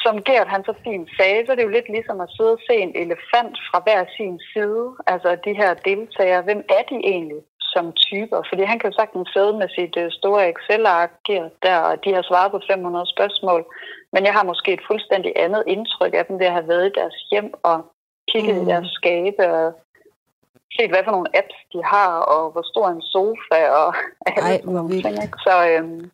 som 0.05 0.15
Gert 0.27 0.49
han 0.55 0.65
så 0.65 0.75
fint 0.85 1.09
sagde, 1.19 1.47
så 1.47 1.53
er 1.53 1.57
det 1.57 1.67
jo 1.69 1.77
lidt 1.77 1.89
ligesom 1.97 2.21
at 2.21 2.33
sidde 2.37 2.53
og 2.57 2.63
se 2.69 2.75
en 2.87 2.95
elefant 3.05 3.57
fra 3.69 3.79
hver 3.85 4.03
sin 4.17 4.37
side. 4.53 4.85
Altså 5.13 5.31
de 5.47 5.53
her 5.61 5.71
deltagere, 5.75 6.43
hvem 6.47 6.63
er 6.77 6.83
de 6.91 6.97
egentlig? 7.13 7.43
Som 7.75 7.87
typer. 8.09 8.41
Fordi 8.49 8.63
han 8.71 8.79
kan 8.79 8.91
jo 8.91 8.97
sagtens 8.97 9.29
sidde 9.35 9.53
med 9.61 9.69
sit 9.77 9.95
øh, 10.03 10.11
store 10.19 10.43
Excel-ark 10.53 11.13
der, 11.67 11.79
og 11.89 12.05
de 12.05 12.11
har 12.17 12.23
svaret 12.23 12.51
på 12.53 12.61
500 12.71 13.07
spørgsmål. 13.15 13.63
Men 14.13 14.23
jeg 14.27 14.33
har 14.37 14.45
måske 14.51 14.71
et 14.73 14.87
fuldstændig 14.91 15.33
andet 15.37 15.63
indtryk 15.67 16.15
af 16.15 16.27
dem 16.27 16.39
ved 16.39 16.47
at 16.47 16.57
have 16.59 16.69
været 16.69 16.87
i 16.87 16.97
deres 17.01 17.17
hjem 17.31 17.51
og 17.63 17.79
kigget 18.31 18.57
mm. 18.57 18.63
i 18.63 18.65
deres 18.73 18.89
skabe 18.99 19.43
og 19.59 19.73
set, 20.77 20.91
hvad 20.91 21.05
for 21.05 21.15
nogle 21.17 21.37
apps 21.41 21.59
de 21.73 21.81
har, 21.95 22.13
og 22.35 22.43
hvor 22.53 22.65
stor 22.73 22.87
en 22.89 23.03
sofa 23.13 23.61
og 23.83 23.89
Ej, 24.47 24.61
hvor 24.65 24.89
ting. 24.89 25.17
Ikke? 25.27 25.39
Så, 25.47 25.55
øhm, 25.73 26.11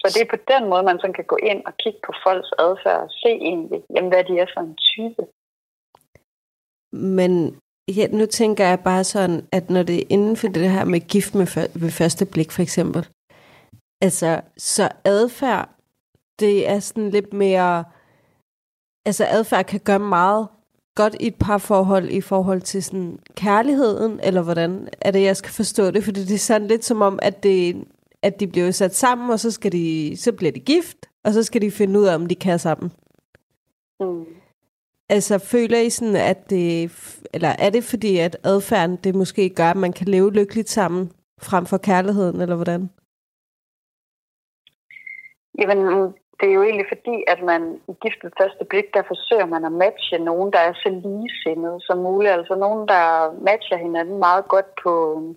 så 0.00 0.06
det 0.14 0.20
er 0.22 0.30
på 0.34 0.40
den 0.52 0.62
måde, 0.70 0.82
man 0.82 0.98
sådan 0.98 1.18
kan 1.18 1.30
gå 1.32 1.38
ind 1.50 1.60
og 1.66 1.72
kigge 1.82 2.00
på 2.06 2.12
folks 2.24 2.50
adfærd 2.58 3.00
og 3.06 3.10
se 3.22 3.30
egentlig, 3.50 3.80
jamen, 3.94 4.10
hvad 4.12 4.24
de 4.24 4.34
er 4.38 4.48
for 4.54 4.60
en 4.60 4.76
type. 4.92 5.22
Men 6.92 7.32
Ja, 7.88 8.06
nu 8.06 8.26
tænker 8.26 8.66
jeg 8.66 8.80
bare 8.80 9.04
sådan, 9.04 9.46
at 9.52 9.70
når 9.70 9.82
det 9.82 9.96
er 9.96 10.06
inden 10.08 10.36
for 10.36 10.48
det 10.48 10.70
her 10.70 10.84
med 10.84 11.00
gift 11.00 11.34
med 11.34 11.46
før, 11.46 11.66
ved 11.74 11.90
første 11.90 12.24
blik 12.26 12.50
for 12.50 12.62
eksempel, 12.62 13.06
altså 14.00 14.40
så 14.56 14.88
adfærd, 15.04 15.68
det 16.40 16.68
er 16.68 16.80
sådan 16.80 17.10
lidt 17.10 17.32
mere, 17.32 17.84
altså 19.06 19.26
adfærd 19.28 19.64
kan 19.64 19.80
gøre 19.80 19.98
meget 19.98 20.48
godt 20.94 21.16
i 21.20 21.26
et 21.26 21.34
parforhold 21.34 22.08
i 22.08 22.20
forhold 22.20 22.60
til 22.60 22.82
sådan 22.82 23.18
kærligheden, 23.34 24.20
eller 24.22 24.42
hvordan 24.42 24.88
er 25.00 25.10
det, 25.10 25.22
jeg 25.22 25.36
skal 25.36 25.52
forstå 25.52 25.90
det? 25.90 26.04
Fordi 26.04 26.20
det 26.20 26.34
er 26.34 26.38
sådan 26.38 26.68
lidt 26.68 26.84
som 26.84 27.02
om, 27.02 27.18
at, 27.22 27.42
det, 27.42 27.84
at 28.22 28.40
de 28.40 28.46
bliver 28.46 28.70
sat 28.70 28.94
sammen, 28.94 29.30
og 29.30 29.40
så, 29.40 29.50
skal 29.50 29.72
de, 29.72 30.16
så 30.16 30.32
bliver 30.32 30.52
de 30.52 30.60
gift, 30.60 30.96
og 31.24 31.32
så 31.32 31.42
skal 31.42 31.62
de 31.62 31.70
finde 31.70 32.00
ud 32.00 32.04
af, 32.04 32.14
om 32.14 32.26
de 32.26 32.34
kan 32.34 32.58
sammen. 32.58 32.92
Mm. 34.00 34.24
Altså, 35.10 35.38
føler 35.38 35.78
I 35.78 35.90
sådan, 35.90 36.16
at 36.16 36.50
det, 36.50 36.90
eller 37.34 37.48
er 37.58 37.70
det 37.70 37.84
fordi, 37.84 38.18
at 38.18 38.36
adfærden, 38.44 38.96
det 38.96 39.14
måske 39.14 39.48
gør, 39.48 39.70
at 39.70 39.76
man 39.76 39.92
kan 39.92 40.08
leve 40.08 40.32
lykkeligt 40.32 40.68
sammen, 40.68 41.12
frem 41.42 41.66
for 41.66 41.78
kærligheden, 41.78 42.40
eller 42.40 42.54
hvordan? 42.54 42.90
Jamen, 45.58 45.78
det 46.40 46.48
er 46.48 46.54
jo 46.58 46.62
egentlig 46.62 46.86
fordi, 46.88 47.16
at 47.26 47.40
man 47.42 47.62
i 47.88 47.94
gift 48.02 48.24
ved 48.24 48.30
første 48.40 48.64
blik, 48.70 48.94
der 48.94 49.02
forsøger 49.12 49.46
man 49.46 49.64
at 49.64 49.72
matche 49.72 50.18
nogen, 50.18 50.52
der 50.52 50.58
er 50.58 50.72
så 50.72 50.88
ligesindede 51.04 51.80
som 51.80 51.98
muligt. 51.98 52.32
Altså 52.32 52.54
nogen, 52.54 52.88
der 52.88 53.04
matcher 53.48 53.76
hinanden 53.76 54.18
meget 54.18 54.44
godt 54.48 54.68
på 54.82 54.92
øhm, 55.16 55.36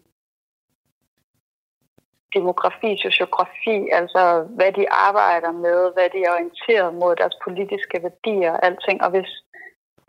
demografi, 2.35 2.97
sociografi, 2.97 3.77
altså 3.99 4.23
hvad 4.57 4.71
de 4.71 4.91
arbejder 4.91 5.51
med, 5.51 5.79
hvad 5.93 6.07
de 6.13 6.19
er 6.23 6.31
orienteret 6.31 6.93
mod, 6.93 7.15
deres 7.15 7.37
politiske 7.45 7.97
værdier 8.03 8.51
og 8.51 8.65
alting. 8.65 9.03
Og 9.03 9.09
hvis 9.09 9.31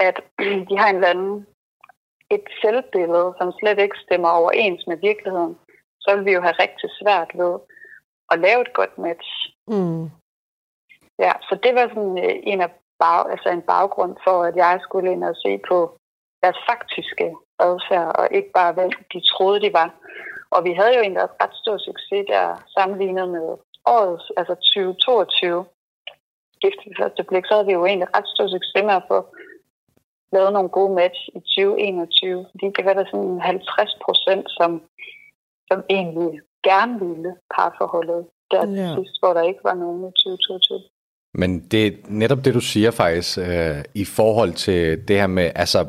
at 0.09 0.17
de 0.69 0.75
har 0.79 0.89
en 0.89 0.97
eller 0.97 1.15
anden 1.15 1.47
et 2.37 2.47
selvbillede, 2.63 3.35
som 3.39 3.53
slet 3.53 3.79
ikke 3.79 4.03
stemmer 4.05 4.29
overens 4.29 4.87
med 4.87 4.97
virkeligheden, 4.97 5.55
så 6.01 6.17
vil 6.17 6.25
vi 6.25 6.33
jo 6.33 6.41
have 6.41 6.61
rigtig 6.65 6.91
svært 7.01 7.31
ved 7.35 7.55
at 8.33 8.39
lave 8.39 8.61
et 8.61 8.73
godt 8.73 8.99
match. 8.99 9.31
Mm. 9.67 10.05
Ja, 11.25 11.33
så 11.49 11.55
det 11.63 11.75
var 11.75 11.87
sådan 11.89 12.19
øh, 12.27 12.37
en 12.53 12.61
af 12.61 12.71
bag, 12.99 13.31
altså 13.31 13.49
en 13.49 13.63
baggrund 13.75 14.15
for, 14.27 14.37
at 14.49 14.57
jeg 14.57 14.81
skulle 14.83 15.13
ind 15.13 15.25
og 15.25 15.37
se 15.37 15.61
på 15.69 15.79
deres 16.43 16.59
faktiske 16.71 17.27
adfærd, 17.59 18.11
og 18.19 18.29
ikke 18.31 18.51
bare 18.59 18.73
hvem 18.73 18.91
de 19.13 19.21
troede, 19.33 19.61
de 19.65 19.73
var. 19.73 19.91
Og 20.55 20.65
vi 20.67 20.73
havde 20.79 20.95
jo 20.97 21.01
egentlig 21.01 21.23
også 21.23 21.37
ret 21.43 21.57
stor 21.63 21.79
succes 21.79 22.25
der 22.33 22.45
sammenlignet 22.77 23.29
med 23.37 23.49
årets, 23.97 24.27
altså 24.37 24.55
2022. 24.55 25.65
Efter 26.69 26.85
det 26.89 26.99
første 27.01 27.23
blik, 27.29 27.45
så 27.47 27.55
havde 27.55 27.67
vi 27.67 27.73
jo 27.73 27.87
egentlig 27.87 28.09
ret 28.17 28.29
stor 28.35 28.47
succes 28.49 28.83
med 28.89 28.95
at 29.01 29.09
få 29.11 29.19
lavet 30.33 30.53
nogle 30.53 30.69
gode 30.69 30.95
match 30.95 31.21
i 31.37 31.41
2021, 31.41 32.47
fordi 32.51 32.67
det 32.77 32.85
var 32.85 32.95
der 32.95 33.05
sådan 33.13 33.41
50 33.41 33.99
procent, 34.05 34.45
som, 34.59 34.71
som 35.69 35.79
egentlig 35.91 36.41
gerne 36.69 36.95
ville 37.07 37.33
parforholdet 37.55 38.27
der 38.51 38.65
ja. 38.67 38.95
sidst, 38.97 39.15
hvor 39.21 39.33
der 39.35 39.43
ikke 39.43 39.65
var 39.65 39.75
nogen 39.75 40.01
i 40.09 40.13
2022. 40.25 40.81
Men 41.35 41.61
det 41.71 41.87
er 41.87 41.91
netop 42.09 42.45
det, 42.45 42.55
du 42.55 42.61
siger 42.61 42.91
faktisk, 42.91 43.39
øh, 43.39 43.85
i 43.95 44.05
forhold 44.05 44.53
til 44.53 45.09
det 45.09 45.17
her 45.17 45.27
med, 45.27 45.51
altså, 45.55 45.87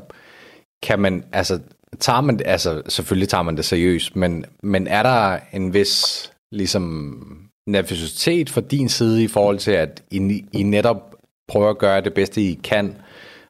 kan 0.84 1.00
man, 1.00 1.26
altså, 1.34 1.60
tager 2.00 2.22
man, 2.22 2.40
altså, 2.46 2.82
selvfølgelig 2.88 3.30
tager 3.30 3.44
man 3.44 3.58
det 3.58 3.66
seriøst, 3.66 4.16
men, 4.16 4.46
men 4.64 4.88
er 4.88 5.04
der 5.04 5.40
en 5.54 5.74
vis, 5.74 6.34
ligesom, 6.52 7.44
nervøsitet 7.68 8.50
fra 8.50 8.62
din 8.62 8.90
side 8.90 9.24
i 9.24 9.28
forhold 9.28 9.58
til, 9.58 9.72
at 9.72 10.04
I, 10.12 10.46
I 10.54 10.64
netop 10.64 11.16
prøver 11.48 11.70
at 11.70 11.78
gøre 11.78 12.02
det 12.02 12.14
bedste, 12.14 12.42
I 12.42 12.54
kan, 12.64 12.96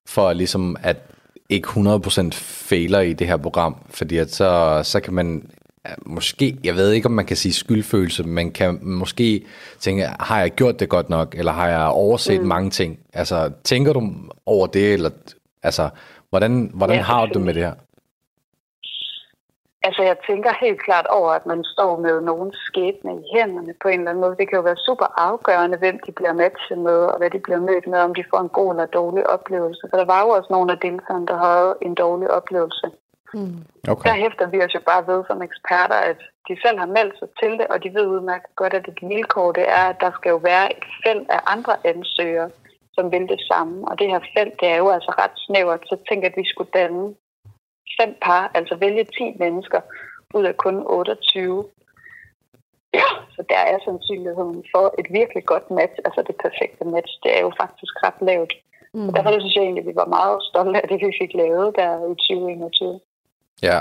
for 0.05 0.33
ligesom 0.33 0.77
at 0.83 0.97
ikke 1.49 1.67
100% 1.67 2.29
fejler 2.33 2.99
i 2.99 3.13
det 3.13 3.27
her 3.27 3.37
program, 3.37 3.75
fordi 3.89 4.17
at 4.17 4.33
så, 4.33 4.81
så 4.83 4.99
kan 4.99 5.13
man 5.13 5.49
måske, 6.05 6.57
jeg 6.63 6.75
ved 6.75 6.91
ikke 6.91 7.05
om 7.05 7.11
man 7.11 7.25
kan 7.25 7.37
sige 7.37 7.53
skyldfølelse, 7.53 8.23
men 8.23 8.51
kan 8.51 8.79
måske 8.81 9.45
tænke, 9.79 10.09
har 10.19 10.39
jeg 10.39 10.51
gjort 10.51 10.79
det 10.79 10.89
godt 10.89 11.09
nok, 11.09 11.35
eller 11.37 11.51
har 11.51 11.67
jeg 11.67 11.85
overset 11.85 12.41
mm. 12.41 12.47
mange 12.47 12.69
ting? 12.69 12.99
Altså, 13.13 13.51
tænker 13.63 13.93
du 13.93 14.13
over 14.45 14.67
det, 14.67 14.93
eller 14.93 15.09
altså, 15.63 15.89
hvordan, 16.29 16.71
hvordan 16.73 16.97
ja, 16.97 17.03
har 17.03 17.25
du 17.25 17.33
det 17.33 17.41
med 17.41 17.53
det 17.53 17.63
her? 17.63 17.73
Altså, 19.87 20.01
jeg 20.03 20.17
tænker 20.27 20.51
helt 20.65 20.81
klart 20.83 21.07
over, 21.07 21.31
at 21.31 21.45
man 21.45 21.63
står 21.63 21.99
med 22.05 22.21
nogens 22.21 22.57
skæbne 22.69 23.11
i 23.21 23.23
hænderne 23.35 23.73
på 23.81 23.87
en 23.87 23.99
eller 23.99 24.11
anden 24.11 24.23
måde. 24.23 24.35
Det 24.39 24.49
kan 24.49 24.59
jo 24.59 24.69
være 24.69 24.85
super 24.87 25.07
afgørende, 25.29 25.77
hvem 25.77 25.99
de 26.05 26.11
bliver 26.11 26.33
matchet 26.33 26.77
med, 26.77 26.99
og 27.11 27.17
hvad 27.17 27.29
de 27.29 27.39
bliver 27.39 27.59
mødt 27.59 27.87
med, 27.87 27.99
om 27.99 28.13
de 28.15 28.23
får 28.31 28.39
en 28.41 28.55
god 28.59 28.69
eller 28.73 28.85
dårlig 28.85 29.29
oplevelse. 29.29 29.83
For 29.89 29.97
der 29.97 30.05
var 30.05 30.21
jo 30.21 30.29
også 30.29 30.49
nogle 30.51 30.71
af 30.71 30.79
deltagerne, 30.79 31.27
der 31.27 31.37
havde 31.47 31.75
en 31.81 31.95
dårlig 31.95 32.31
oplevelse. 32.31 32.87
Mm. 33.33 33.57
Okay. 33.91 34.09
Der 34.09 34.15
hæfter 34.23 34.47
vi 34.53 34.63
os 34.65 34.75
jo 34.75 34.81
bare 34.91 35.07
ved 35.07 35.23
som 35.27 35.41
eksperter, 35.41 35.99
at 36.11 36.19
de 36.47 36.55
selv 36.65 36.77
har 36.79 36.89
meldt 36.97 37.15
sig 37.19 37.29
til 37.41 37.51
det, 37.59 37.67
og 37.67 37.83
de 37.83 37.93
ved 37.93 38.05
udmærket 38.15 38.55
godt, 38.55 38.73
at 38.73 38.87
et 38.87 38.99
vilkår 39.01 39.51
det 39.51 39.65
er, 39.79 39.85
at 39.91 40.01
der 40.05 40.11
skal 40.17 40.29
jo 40.29 40.39
være 40.51 40.65
et 40.77 40.85
felt 41.03 41.29
af 41.29 41.39
andre 41.55 41.75
ansøgere, 41.83 42.49
som 42.95 43.11
vil 43.11 43.25
det 43.33 43.41
samme. 43.51 43.87
Og 43.89 43.99
det 43.99 44.07
her 44.11 44.21
felt, 44.37 44.55
det 44.61 44.67
er 44.67 44.77
jo 44.77 44.89
altså 44.89 45.11
ret 45.21 45.35
snævert, 45.45 45.83
så 45.85 45.95
tænker 46.09 46.27
at 46.29 46.37
vi 46.37 46.45
skulle 46.45 46.71
danne 46.73 47.13
fem 47.99 48.11
par, 48.21 48.51
altså 48.53 48.75
vælge 48.75 49.03
10 49.03 49.35
mennesker 49.39 49.81
ud 50.33 50.43
af 50.43 50.57
kun 50.57 50.83
28. 50.85 51.65
Ja, 52.93 53.09
så 53.35 53.43
der 53.49 53.61
er 53.71 53.77
sandsynligheden 53.85 54.63
for 54.73 54.85
et 54.99 55.07
virkelig 55.19 55.43
godt 55.45 55.71
match, 55.71 55.97
altså 56.05 56.21
det 56.27 56.35
perfekte 56.45 56.85
match, 56.85 57.11
det 57.23 57.31
er 57.37 57.41
jo 57.41 57.51
faktisk 57.61 57.93
ret 58.05 58.19
lavt. 58.29 58.53
Mm. 58.93 59.13
Derfor 59.13 59.31
det 59.31 59.41
synes 59.41 59.55
jeg 59.55 59.63
egentlig, 59.63 59.83
at 59.83 59.87
vi 59.87 59.95
var 59.95 60.15
meget 60.17 60.37
stolte 60.49 60.81
af 60.81 60.87
det, 60.87 60.99
vi 61.07 61.13
fik 61.21 61.33
lavet 61.33 61.75
der 61.75 61.89
i 62.11 62.15
2021. 62.15 62.99
Ja, 63.63 63.79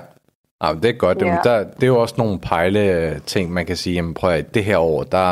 ja 0.63 0.75
det 0.83 0.91
er 0.91 0.99
godt. 0.99 1.23
Ja. 1.23 1.39
Der, 1.45 1.57
det 1.65 1.83
er 1.83 1.95
jo 1.95 2.01
også 2.01 2.15
nogle 2.19 2.39
pejle 2.41 2.85
ting, 3.21 3.53
man 3.53 3.67
kan 3.67 3.77
sige, 3.77 3.95
jamen 3.95 4.15
prøv 4.15 4.31
at 4.31 4.55
det 4.55 4.65
her 4.65 4.79
år, 4.79 5.03
der, 5.03 5.29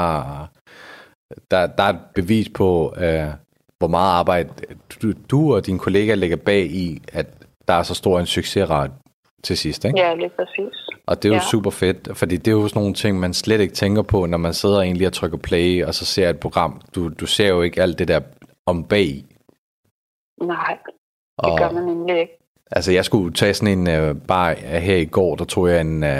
der, 1.51 1.67
der 1.67 1.83
er 1.83 1.93
et 1.93 2.01
bevis 2.15 2.49
på, 2.49 2.89
uh, 2.97 3.31
hvor 3.79 3.89
meget 3.89 4.11
arbejde 4.19 4.49
du, 5.03 5.13
du 5.31 5.55
og 5.55 5.67
dine 5.67 5.79
kollegaer 5.79 6.17
lægger 6.17 6.37
bag 6.37 6.63
i, 6.65 7.03
at 7.13 7.27
der 7.71 7.77
er 7.77 7.83
så 7.83 7.95
stor 7.95 8.21
en 8.21 8.27
succesret 8.27 8.91
til 9.43 9.57
sidst, 9.57 9.85
ikke? 9.85 10.01
Ja, 10.01 10.15
lige 10.15 10.31
præcis. 10.37 10.75
Og 11.07 11.23
det 11.23 11.25
er 11.25 11.29
jo 11.29 11.35
ja. 11.35 11.51
super 11.51 11.71
fedt, 11.71 12.09
fordi 12.15 12.37
det 12.37 12.49
er 12.49 12.53
jo 12.53 12.69
sådan 12.69 12.81
nogle 12.81 12.95
ting, 12.95 13.21
man 13.21 13.35
slet 13.35 13.61
ikke 13.61 13.75
tænker 13.75 14.03
på, 14.03 14.27
når 14.27 14.39
man 14.39 14.55
sidder 14.55 14.81
egentlig 14.81 15.07
og 15.07 15.13
trykker 15.13 15.39
play, 15.39 15.85
og 15.85 15.95
så 15.95 16.05
ser 16.05 16.31
et 16.31 16.41
program. 16.41 16.81
Du, 16.95 17.09
du 17.09 17.27
ser 17.27 17.49
jo 17.49 17.63
ikke 17.63 17.83
alt 17.83 17.99
det 17.99 18.09
der 18.09 18.21
om 18.67 18.85
bag. 18.85 19.25
Nej, 20.43 20.79
det 21.43 21.51
og, 21.51 21.59
gør 21.59 21.71
man 21.71 21.85
nemlig 21.85 22.21
ikke. 22.21 22.33
Altså, 22.71 22.93
jeg 22.93 23.05
skulle 23.05 23.35
tage 23.35 23.55
sådan 23.55 23.89
en, 23.89 24.11
uh, 24.11 24.17
bare 24.29 24.55
her 24.55 24.97
i 24.97 25.05
går, 25.05 25.37
der 25.37 25.45
tog 25.45 25.69
jeg 25.69 25.81
en, 25.81 26.03
uh, 26.03 26.11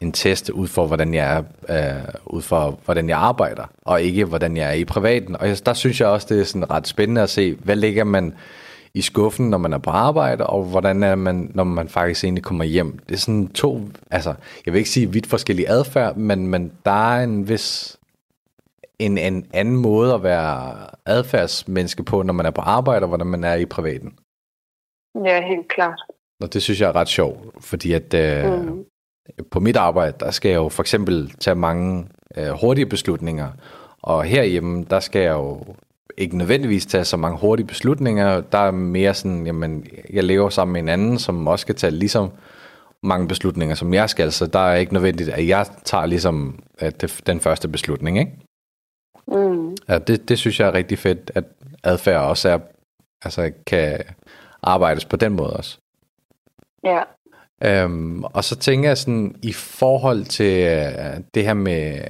en 0.00 0.12
test 0.12 0.50
ud 0.50 0.66
for, 0.66 0.86
hvordan 0.86 1.14
jeg 1.14 1.44
er, 1.68 2.02
uh, 2.26 2.34
ud 2.34 2.42
for, 2.42 2.78
hvordan 2.84 3.08
jeg 3.08 3.18
arbejder, 3.18 3.64
og 3.84 4.02
ikke, 4.02 4.24
hvordan 4.24 4.56
jeg 4.56 4.68
er 4.68 4.72
i 4.72 4.84
privaten. 4.84 5.36
Og 5.36 5.46
der 5.66 5.74
synes 5.74 6.00
jeg 6.00 6.08
også, 6.08 6.26
det 6.30 6.40
er 6.40 6.44
sådan 6.44 6.70
ret 6.70 6.86
spændende 6.86 7.22
at 7.22 7.30
se, 7.30 7.54
hvad 7.54 7.76
ligger 7.76 8.04
man 8.04 8.34
i 8.94 9.00
skuffen, 9.00 9.50
når 9.50 9.58
man 9.58 9.72
er 9.72 9.78
på 9.78 9.90
arbejde, 9.90 10.46
og 10.46 10.64
hvordan 10.64 11.02
er 11.02 11.14
man, 11.14 11.50
når 11.54 11.64
man 11.64 11.88
faktisk 11.88 12.24
egentlig 12.24 12.44
kommer 12.44 12.64
hjem. 12.64 12.98
Det 12.98 13.14
er 13.14 13.18
sådan 13.18 13.48
to, 13.48 13.80
altså, 14.10 14.34
jeg 14.66 14.72
vil 14.72 14.78
ikke 14.78 14.90
sige 14.90 15.12
vidt 15.12 15.26
forskellige 15.26 15.68
adfærd, 15.68 16.16
men, 16.16 16.46
men 16.46 16.72
der 16.84 17.14
er 17.14 17.24
en 17.24 17.48
vis, 17.48 17.98
en, 18.98 19.18
en 19.18 19.46
anden 19.52 19.76
måde 19.76 20.14
at 20.14 20.22
være 20.22 20.76
adfærdsmenneske 21.06 22.02
på, 22.02 22.22
når 22.22 22.32
man 22.32 22.46
er 22.46 22.50
på 22.50 22.60
arbejde, 22.60 23.04
og 23.04 23.08
hvordan 23.08 23.26
man 23.26 23.44
er 23.44 23.54
i 23.54 23.66
privaten. 23.66 24.14
Ja, 25.24 25.46
helt 25.46 25.68
klart. 25.68 26.00
Og 26.42 26.52
det 26.52 26.62
synes 26.62 26.80
jeg 26.80 26.88
er 26.88 26.96
ret 26.96 27.08
sjovt, 27.08 27.64
fordi 27.64 27.92
at 27.92 28.14
øh, 28.14 28.62
mm. 28.62 28.84
på 29.50 29.60
mit 29.60 29.76
arbejde, 29.76 30.16
der 30.20 30.30
skal 30.30 30.48
jeg 30.48 30.56
jo 30.56 30.68
for 30.68 30.82
eksempel 30.82 31.30
tage 31.40 31.54
mange 31.54 32.06
øh, 32.36 32.48
hurtige 32.60 32.86
beslutninger, 32.86 33.48
og 34.02 34.24
herhjemme, 34.24 34.84
der 34.90 35.00
skal 35.00 35.22
jeg 35.22 35.32
jo 35.32 35.64
ikke 36.18 36.38
nødvendigvis 36.38 36.86
tage 36.86 37.04
så 37.04 37.16
mange 37.16 37.38
hurtige 37.38 37.66
beslutninger. 37.66 38.40
Der 38.40 38.58
er 38.58 38.70
mere 38.70 39.14
sådan, 39.14 39.46
jamen, 39.46 39.86
jeg 40.10 40.24
lever 40.24 40.48
sammen 40.48 40.72
med 40.72 40.80
en 40.80 40.88
anden, 40.88 41.18
som 41.18 41.46
også 41.46 41.62
skal 41.62 41.74
tage 41.74 41.90
ligesom 41.90 42.30
mange 43.02 43.28
beslutninger, 43.28 43.74
som 43.74 43.94
jeg 43.94 44.10
skal, 44.10 44.32
så 44.32 44.46
der 44.46 44.58
er 44.58 44.74
ikke 44.74 44.92
nødvendigt, 44.92 45.28
at 45.28 45.48
jeg 45.48 45.66
tager 45.84 46.06
ligesom 46.06 46.62
at 46.78 47.22
den 47.26 47.40
første 47.40 47.68
beslutning, 47.68 48.18
ikke? 48.18 48.32
Mm. 49.26 49.76
Ja, 49.88 49.98
det, 49.98 50.28
det 50.28 50.38
synes 50.38 50.60
jeg 50.60 50.68
er 50.68 50.74
rigtig 50.74 50.98
fedt, 50.98 51.30
at 51.34 51.44
adfærd 51.82 52.20
også 52.20 52.48
er, 52.48 52.58
altså 53.24 53.52
kan 53.66 54.00
arbejdes 54.62 55.04
på 55.04 55.16
den 55.16 55.32
måde 55.32 55.52
også. 55.56 55.78
Ja. 56.84 57.02
Øhm, 57.64 58.24
og 58.24 58.44
så 58.44 58.56
tænker 58.56 58.88
jeg 58.88 58.98
sådan, 58.98 59.36
i 59.42 59.52
forhold 59.52 60.24
til 60.24 60.66
uh, 60.66 61.20
det 61.34 61.44
her 61.44 61.54
med, 61.54 62.00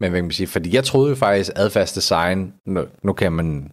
men 0.00 0.10
hvad 0.10 0.18
kan 0.18 0.24
man 0.24 0.32
sige, 0.32 0.46
fordi 0.46 0.74
jeg 0.74 0.84
troede 0.84 1.08
jo 1.08 1.14
faktisk 1.14 1.50
adfærdsdesign, 1.56 2.52
nu, 2.66 2.84
nu 3.02 3.12
kan 3.12 3.32
man 3.32 3.70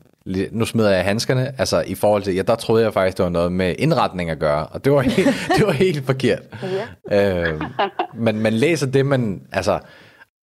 nu 0.51 0.65
smider 0.65 0.89
jeg 0.89 1.03
handskerne, 1.03 1.59
altså 1.59 1.83
i 1.87 1.95
forhold 1.95 2.23
til, 2.23 2.35
ja, 2.35 2.41
der 2.41 2.55
troede 2.55 2.83
jeg 2.83 2.93
faktisk, 2.93 3.17
det 3.17 3.23
var 3.23 3.29
noget 3.29 3.51
med 3.51 3.75
indretning 3.79 4.29
at 4.29 4.39
gøre, 4.39 4.67
og 4.67 4.85
det 4.85 4.93
var 4.93 5.01
helt, 5.01 5.27
det 5.57 5.65
var 5.65 5.71
helt 5.71 6.05
forkert. 6.05 6.41
Ja. 7.09 7.49
øh, 7.49 7.61
men 8.15 8.39
man 8.39 8.53
læser 8.53 8.87
det, 8.87 9.05
man, 9.05 9.41
altså, 9.51 9.79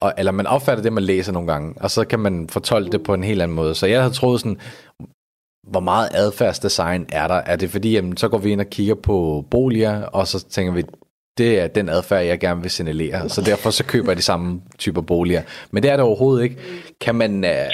og, 0.01 0.13
eller 0.19 0.33
man 0.33 0.47
opfatter 0.47 0.83
det, 0.83 0.93
man 0.93 1.03
læser 1.03 1.33
nogle 1.33 1.53
gange, 1.53 1.75
og 1.81 1.91
så 1.91 2.05
kan 2.05 2.19
man 2.19 2.49
fortolke 2.49 2.93
det 2.93 3.03
på 3.03 3.15
en 3.15 3.25
helt 3.25 3.43
anden 3.43 3.55
måde. 3.55 3.75
Så 3.75 3.87
jeg 3.87 4.01
havde 4.01 4.15
troet 4.15 4.41
sådan, 4.41 4.59
hvor 5.71 5.81
meget 5.81 6.09
adfærdsdesign 6.15 7.07
er 7.13 7.29
der? 7.29 7.35
Er 7.35 7.57
det 7.57 7.71
fordi, 7.71 7.93
jamen, 7.93 8.17
så 8.17 8.29
går 8.29 8.39
vi 8.39 8.53
ind 8.53 8.61
og 8.61 8.67
kigger 8.67 8.95
på 8.95 9.45
boliger, 9.51 10.03
og 10.03 10.27
så 10.27 10.49
tænker 10.49 10.73
vi, 10.73 10.85
det 11.39 11.61
er 11.61 11.67
den 11.67 11.89
adfærd, 11.89 12.25
jeg 12.25 12.41
gerne 12.41 12.63
vil 12.63 12.71
signalere. 12.71 13.29
Så 13.29 13.41
derfor 13.41 13.71
så 13.71 13.85
køber 13.85 14.11
jeg 14.11 14.17
de 14.17 14.23
samme 14.23 14.61
typer 14.79 15.01
boliger. 15.01 15.43
Men 15.71 15.83
det 15.83 15.91
er 15.91 15.97
det 15.97 16.05
overhovedet 16.05 16.45
ikke. 16.45 16.57
Kan 17.01 17.15
man, 17.15 17.45
øh, 17.45 17.71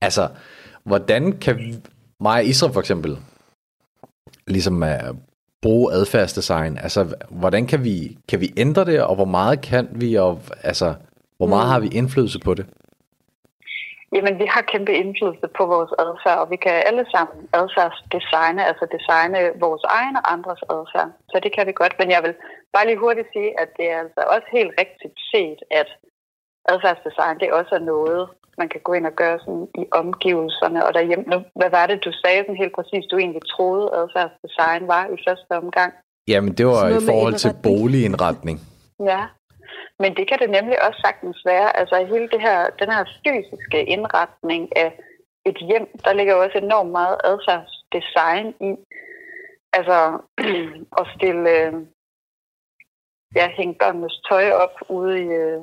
altså, 0.00 0.28
hvordan 0.84 1.32
kan 1.32 1.82
mig 2.20 2.34
og 2.40 2.44
Isra 2.44 2.68
for 2.68 2.80
eksempel, 2.80 3.18
ligesom 4.46 4.82
øh, 4.82 5.14
bruge 5.62 5.92
adfærdsdesign? 5.92 6.78
Altså, 6.78 7.14
hvordan 7.30 7.66
kan 7.66 7.84
vi, 7.84 8.18
kan 8.28 8.40
vi 8.40 8.52
ændre 8.56 8.84
det, 8.84 9.02
og 9.02 9.14
hvor 9.14 9.24
meget 9.24 9.60
kan 9.60 9.88
vi, 9.92 10.14
og 10.14 10.40
altså, 10.62 10.94
hvor 11.36 11.46
meget 11.46 11.68
har 11.68 11.80
vi 11.80 11.88
indflydelse 11.88 12.38
på 12.38 12.54
det? 12.54 12.66
Jamen, 14.14 14.34
vi 14.42 14.46
har 14.54 14.62
kæmpe 14.72 14.92
indflydelse 15.02 15.48
på 15.58 15.62
vores 15.74 15.92
adfærd, 16.04 16.38
og 16.42 16.50
vi 16.54 16.58
kan 16.64 16.76
alle 16.88 17.04
sammen 17.14 17.36
adfærdsdesigne, 17.60 18.62
altså 18.70 18.84
designe 18.96 19.38
vores 19.64 19.84
egen 19.98 20.16
og 20.20 20.24
andres 20.34 20.62
adfærd. 20.76 21.10
Så 21.30 21.36
det 21.44 21.50
kan 21.56 21.66
vi 21.66 21.72
godt, 21.82 21.94
men 22.00 22.08
jeg 22.14 22.22
vil 22.24 22.34
bare 22.74 22.86
lige 22.86 23.02
hurtigt 23.04 23.28
sige, 23.34 23.50
at 23.62 23.68
det 23.78 23.86
er 23.94 23.98
altså 24.04 24.22
også 24.34 24.48
helt 24.58 24.72
rigtigt 24.82 25.16
set, 25.32 25.60
at 25.80 25.88
adfærdsdesign, 26.72 27.40
det 27.40 27.52
også 27.58 27.74
er 27.80 27.88
noget, 27.94 28.22
man 28.58 28.68
kan 28.68 28.80
gå 28.86 28.92
ind 28.92 29.06
og 29.06 29.16
gøre 29.22 29.38
sådan 29.44 29.68
i 29.82 29.84
omgivelserne 30.00 30.80
og 30.86 30.94
derhjemme. 30.94 31.24
Nu, 31.32 31.38
hvad 31.60 31.70
var 31.70 31.86
det, 31.86 32.04
du 32.04 32.12
sagde 32.22 32.40
sådan 32.42 32.62
helt 32.62 32.74
præcis, 32.78 33.04
du 33.10 33.16
egentlig 33.18 33.44
troede, 33.54 33.86
adfærdsdesign 34.00 34.82
var 34.94 35.04
i 35.14 35.16
første 35.26 35.52
omgang? 35.62 35.92
Jamen, 36.28 36.52
det 36.58 36.66
var 36.66 36.88
i 36.88 37.00
forhold 37.10 37.34
til 37.34 37.52
boligindretning. 37.62 38.58
Ja, 39.10 39.22
men 40.02 40.16
det 40.16 40.24
kan 40.28 40.38
det 40.38 40.50
nemlig 40.50 40.76
også 40.86 41.00
sagtens 41.04 41.38
være. 41.44 41.76
Altså 41.80 41.94
hele 42.12 42.28
det 42.28 42.40
her, 42.40 42.58
den 42.80 42.90
her 42.94 43.04
fysiske 43.24 43.78
indretning 43.94 44.76
af 44.76 44.90
et 45.44 45.58
hjem, 45.68 45.86
der 46.04 46.12
ligger 46.12 46.34
også 46.34 46.58
enormt 46.58 46.90
meget 46.90 47.16
adfærdsdesign 47.24 48.48
i. 48.68 48.72
Altså 49.78 49.98
at 51.00 51.06
stille, 51.16 51.50
øh, 51.58 51.72
ja, 53.36 53.46
hænge 53.58 53.74
børnenes 53.74 54.20
tøj 54.28 54.50
op 54.64 54.76
ude 54.88 55.14
i, 55.24 55.26
øh, 55.42 55.60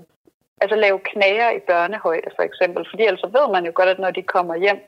altså 0.62 0.76
lave 0.76 1.00
knager 1.00 1.50
i 1.52 1.66
børnehøjde 1.68 2.30
for 2.36 2.44
eksempel. 2.44 2.86
Fordi 2.90 3.04
altså 3.04 3.28
ved 3.36 3.46
man 3.54 3.66
jo 3.66 3.72
godt, 3.76 3.90
at 3.90 4.00
når 4.00 4.12
de 4.12 4.24
kommer 4.24 4.56
hjem 4.56 4.82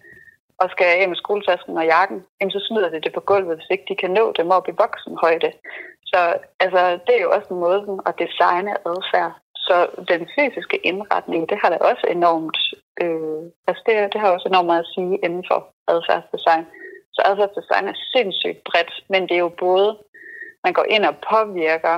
og 0.61 0.69
skal 0.69 0.87
af 1.01 1.07
med 1.09 1.17
skoletasken 1.23 1.77
og 1.77 1.85
jakken, 1.85 2.19
så 2.55 2.59
smider 2.67 2.89
de 2.89 3.01
det 3.01 3.13
på 3.13 3.19
gulvet, 3.19 3.55
hvis 3.57 3.71
ikke 3.73 3.85
de 3.89 3.95
kan 4.01 4.11
nå 4.11 4.33
dem 4.37 4.49
op 4.57 4.67
i 4.67 4.79
voksenhøjde. 4.83 5.51
Så 6.11 6.19
altså, 6.59 6.81
det 7.05 7.13
er 7.15 7.21
jo 7.21 7.31
også 7.31 7.49
en 7.51 7.59
måde 7.59 7.81
at 8.05 8.19
designe 8.23 8.73
adfærd. 8.91 9.33
Så 9.67 9.75
den 10.11 10.21
fysiske 10.35 10.77
indretning, 10.77 11.49
det 11.49 11.57
har 11.61 11.69
da 11.69 11.77
også 11.77 12.05
enormt, 12.17 12.57
øh, 13.01 13.41
altså 13.67 13.81
det, 13.85 14.13
det 14.13 14.21
har 14.21 14.29
også 14.31 14.47
enormt 14.47 14.69
meget 14.71 14.85
at 14.85 14.93
sige 14.95 15.15
inden 15.25 15.43
for 15.49 15.59
adfærdsdesign. 15.87 16.65
Så 17.15 17.21
adfærdsdesign 17.25 17.87
er 17.87 17.97
sindssygt 18.13 18.63
bredt, 18.63 18.93
men 19.09 19.21
det 19.21 19.35
er 19.35 19.45
jo 19.47 19.53
både, 19.67 19.97
man 20.63 20.73
går 20.73 20.85
ind 20.95 21.05
og 21.05 21.15
påvirker, 21.31 21.95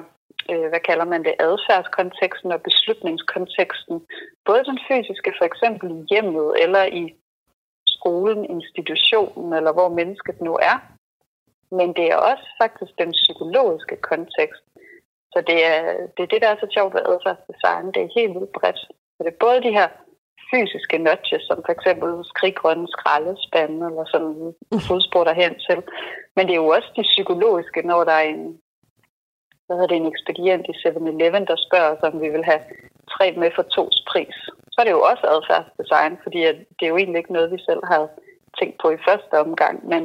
øh, 0.51 0.67
hvad 0.71 0.81
kalder 0.89 1.05
man 1.05 1.23
det, 1.23 1.35
adfærdskonteksten 1.39 2.51
og 2.51 2.61
beslutningskonteksten. 2.61 3.95
Både 4.45 4.63
den 4.69 4.79
fysiske, 4.87 5.33
for 5.37 5.45
eksempel 5.45 5.87
i 5.91 6.05
hjemmet 6.11 6.47
eller 6.63 6.83
i 7.01 7.03
skolen, 7.87 8.45
institutionen 8.45 9.53
eller 9.53 9.71
hvor 9.73 9.89
mennesket 9.89 10.41
nu 10.41 10.53
er. 10.71 10.77
Men 11.77 11.87
det 11.97 12.05
er 12.11 12.17
også 12.31 12.47
faktisk 12.61 12.93
den 12.97 13.11
psykologiske 13.11 13.95
kontekst. 14.09 14.63
Så 15.33 15.39
det 15.49 15.59
er, 15.73 15.79
det 16.15 16.23
er 16.23 16.31
det, 16.31 16.41
der 16.41 16.49
er 16.51 16.59
så 16.59 16.67
sjovt 16.75 16.93
ved 16.93 17.07
adfærdsdesign. 17.11 17.91
Det 17.93 18.01
er 18.03 18.17
helt 18.19 18.33
vildt 18.37 18.55
bredt. 18.57 18.79
Så 19.15 19.19
det 19.23 19.31
er 19.31 19.45
både 19.45 19.63
de 19.67 19.77
her 19.79 19.87
fysiske 20.51 20.97
nudges, 20.97 21.43
som 21.49 21.57
for 21.65 21.73
eksempel 21.77 22.11
skriggrønne 22.31 22.87
skraldespande, 22.95 23.79
eller 23.89 24.05
sådan 24.13 24.53
fodspor 24.87 25.23
derhen 25.23 25.55
til. 25.67 25.79
Men 26.35 26.43
det 26.45 26.53
er 26.53 26.63
jo 26.63 26.75
også 26.77 26.89
de 26.97 27.03
psykologiske, 27.13 27.81
når 27.91 28.03
der 28.03 28.15
er 28.21 28.27
en, 28.33 28.43
hvad 29.65 29.75
hedder 29.75 29.91
det, 29.91 29.97
en 29.97 30.11
ekspedient 30.13 30.65
i 30.71 30.79
7-Eleven, 30.81 31.45
der 31.51 31.65
spørger 31.67 31.89
os, 31.93 32.03
om 32.09 32.21
vi 32.21 32.29
vil 32.29 32.45
have 32.51 32.61
tre 33.13 33.25
med 33.41 33.51
for 33.55 33.65
tos 33.75 33.97
pris. 34.11 34.37
Så 34.71 34.77
er 34.79 34.85
det 34.85 34.97
jo 34.97 35.03
også 35.11 35.25
adfærdsdesign, 35.35 36.13
fordi 36.23 36.39
det 36.77 36.83
er 36.83 36.93
jo 36.93 36.97
egentlig 36.97 37.19
ikke 37.19 37.37
noget, 37.37 37.51
vi 37.51 37.59
selv 37.69 37.83
har 37.91 38.09
tænkt 38.59 38.75
på 38.81 38.87
i 38.91 39.03
første 39.07 39.33
omgang, 39.45 39.87
men 39.91 40.03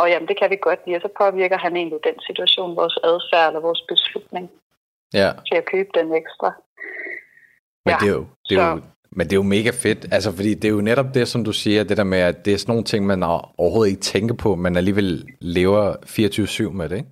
og 0.00 0.10
jamen, 0.10 0.28
det 0.28 0.38
kan 0.38 0.50
vi 0.50 0.56
godt 0.68 0.80
lide, 0.86 0.96
og 0.96 1.02
så 1.02 1.10
påvirker 1.18 1.58
han 1.58 1.76
egentlig 1.76 2.00
den 2.04 2.18
situation, 2.26 2.76
vores 2.76 2.98
adfærd 3.04 3.48
eller 3.48 3.60
vores 3.60 3.82
beslutning 3.88 4.50
ja. 5.14 5.30
til 5.48 5.56
at 5.60 5.64
købe 5.72 5.88
den 5.94 6.14
ekstra. 6.20 6.48
Men, 7.84 7.92
ja, 7.92 7.96
det 8.00 8.08
er 8.08 8.14
jo, 8.18 8.26
det 8.48 8.58
er 8.58 8.70
jo, 8.70 8.80
men 9.10 9.26
det 9.26 9.32
er 9.32 9.36
jo 9.36 9.42
mega 9.42 9.70
fedt, 9.70 10.06
altså 10.12 10.36
fordi 10.36 10.54
det 10.54 10.64
er 10.64 10.72
jo 10.72 10.80
netop 10.80 11.14
det, 11.14 11.28
som 11.28 11.44
du 11.44 11.52
siger, 11.52 11.84
det 11.84 11.96
der 11.96 12.04
med, 12.04 12.18
at 12.18 12.44
det 12.44 12.52
er 12.52 12.56
sådan 12.56 12.70
nogle 12.72 12.84
ting, 12.84 13.06
man 13.06 13.22
overhovedet 13.22 13.90
ikke 13.90 14.02
tænker 14.02 14.34
på, 14.34 14.54
men 14.54 14.76
alligevel 14.76 15.26
lever 15.40 15.92
24-7 15.92 16.70
med 16.70 16.88
det, 16.88 16.96
ikke? 16.96 17.10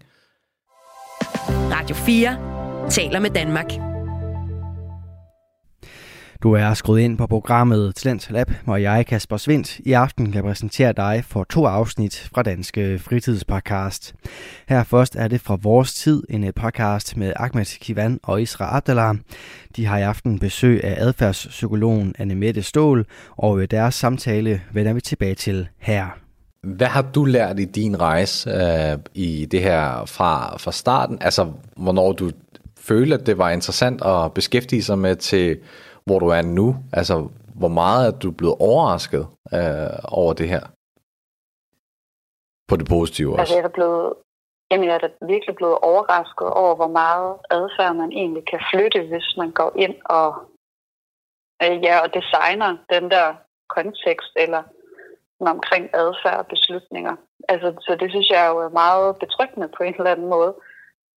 Radio 1.77 1.97
4 1.97 2.91
taler 2.91 3.21
med 3.21 3.31
Danmark. 3.31 3.96
Du 6.43 6.53
er 6.53 6.75
skruet 6.75 7.01
ind 7.01 7.19
på 7.19 7.27
programmet 7.27 7.95
Talent 7.95 8.31
Lab, 8.31 8.51
hvor 8.65 8.77
jeg, 8.77 9.07
Kasper 9.07 9.37
Svindt, 9.37 9.79
i 9.79 9.93
aften 9.93 10.33
kan 10.33 10.43
præsentere 10.43 10.93
dig 10.93 11.25
for 11.29 11.45
to 11.45 11.67
afsnit 11.67 12.31
fra 12.35 12.43
Danske 12.43 12.99
Fritidspodcast. 12.99 14.15
Her 14.69 14.85
først 14.85 15.17
er 15.17 15.29
det 15.29 15.41
fra 15.41 15.59
Vores 15.63 15.95
Tid, 15.95 16.23
en 16.31 16.45
øh, 16.45 16.55
podcast 16.55 17.17
med 17.17 17.33
Ahmed 17.37 17.79
Kivan 17.81 18.21
og 18.23 18.43
Isra 18.43 18.77
Abdallah. 18.77 19.17
De 19.77 19.87
har 19.87 19.99
i 19.99 20.03
aften 20.03 20.39
besøg 20.39 20.85
af 20.85 20.95
adfærdspsykologen 20.99 22.15
Annemette 22.19 22.63
Stål, 22.63 23.07
og 23.37 23.61
øh, 23.61 23.69
deres 23.71 23.95
samtale 23.95 24.63
vender 24.73 24.93
vi 24.93 25.01
tilbage 25.01 25.35
til 25.35 25.69
her. 25.79 26.07
hvad 26.63 26.87
har 26.87 27.03
du 27.03 27.25
lært 27.25 27.61
i 27.61 27.65
din 27.65 28.01
rejse 28.01 28.51
øh, 28.51 28.99
i 29.15 29.47
det 29.51 29.63
her 29.63 30.05
fra, 30.07 30.57
fra 30.59 30.73
starten? 30.73 31.19
Altså, 31.21 31.53
hvornår 31.77 32.13
du 32.13 32.31
følte, 32.81 33.15
at 33.15 33.27
det 33.27 33.39
var 33.39 33.51
interessant 33.51 34.03
at 34.05 34.33
beskæftige 34.33 34.83
sig 34.83 34.99
med 34.99 35.17
til, 35.17 35.59
hvor 36.07 36.19
du 36.19 36.29
er 36.29 36.43
nu? 36.43 36.77
Altså, 36.93 37.29
hvor 37.55 37.69
meget 37.69 38.07
er 38.07 38.19
du 38.19 38.31
blevet 38.31 38.57
overrasket 38.61 39.25
øh, 39.57 39.99
over 40.09 40.33
det 40.33 40.49
her? 40.49 40.65
På 42.69 42.77
det 42.77 42.87
positive 42.89 43.33
også. 43.33 43.41
Altså, 43.41 43.55
jeg 43.55 43.65
er 43.65 43.77
blevet, 43.79 44.15
jamen, 44.71 44.87
jeg 44.89 44.95
er 44.95 44.99
da 44.99 45.09
virkelig 45.35 45.55
blevet 45.57 45.79
overrasket 45.79 46.49
over, 46.63 46.75
hvor 46.75 46.93
meget 47.03 47.31
adfærd 47.51 47.95
man 47.97 48.13
egentlig 48.13 48.45
kan 48.51 48.61
flytte, 48.71 49.01
hvis 49.11 49.37
man 49.37 49.51
går 49.51 49.73
ind 49.77 49.97
og, 50.05 50.31
øh, 51.63 51.77
ja, 51.87 51.95
og 52.05 52.09
designer 52.19 52.71
den 52.95 53.11
der 53.11 53.27
kontekst, 53.69 54.33
eller 54.37 54.63
omkring 55.41 55.85
adfærd 55.95 56.39
og 56.39 56.47
beslutninger. 56.47 57.17
Altså, 57.49 57.69
så 57.81 57.97
det 58.01 58.11
synes 58.11 58.29
jeg 58.31 58.49
jo 58.51 58.59
er 58.59 58.69
meget 58.69 59.17
betryggende 59.19 59.69
på 59.77 59.83
en 59.83 59.95
eller 59.95 60.11
anden 60.11 60.29
måde. 60.29 60.55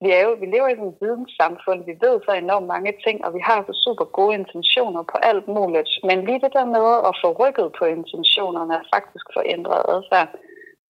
Vi, 0.04 0.10
er 0.18 0.22
jo, 0.28 0.32
vi 0.42 0.46
lever 0.46 0.68
i 0.70 0.74
et 0.74 0.98
videnssamfund, 1.02 1.80
vi 1.90 1.96
ved 2.06 2.16
så 2.26 2.32
enormt 2.34 2.68
mange 2.76 2.94
ting, 3.06 3.26
og 3.26 3.32
vi 3.38 3.42
har 3.50 3.60
så 3.68 3.74
super 3.86 4.06
gode 4.18 4.34
intentioner 4.42 5.04
på 5.12 5.18
alt 5.30 5.48
muligt. 5.58 5.92
Men 6.08 6.18
lige 6.28 6.44
det 6.46 6.54
der 6.58 6.66
med 6.78 6.88
at 7.10 7.14
få 7.24 7.30
rykket 7.42 7.68
på 7.80 7.84
intentionerne, 7.86 8.74
er 8.74 8.90
faktisk 8.96 9.26
få 9.36 9.42
ændret 9.56 9.82
adfærd. 9.94 10.30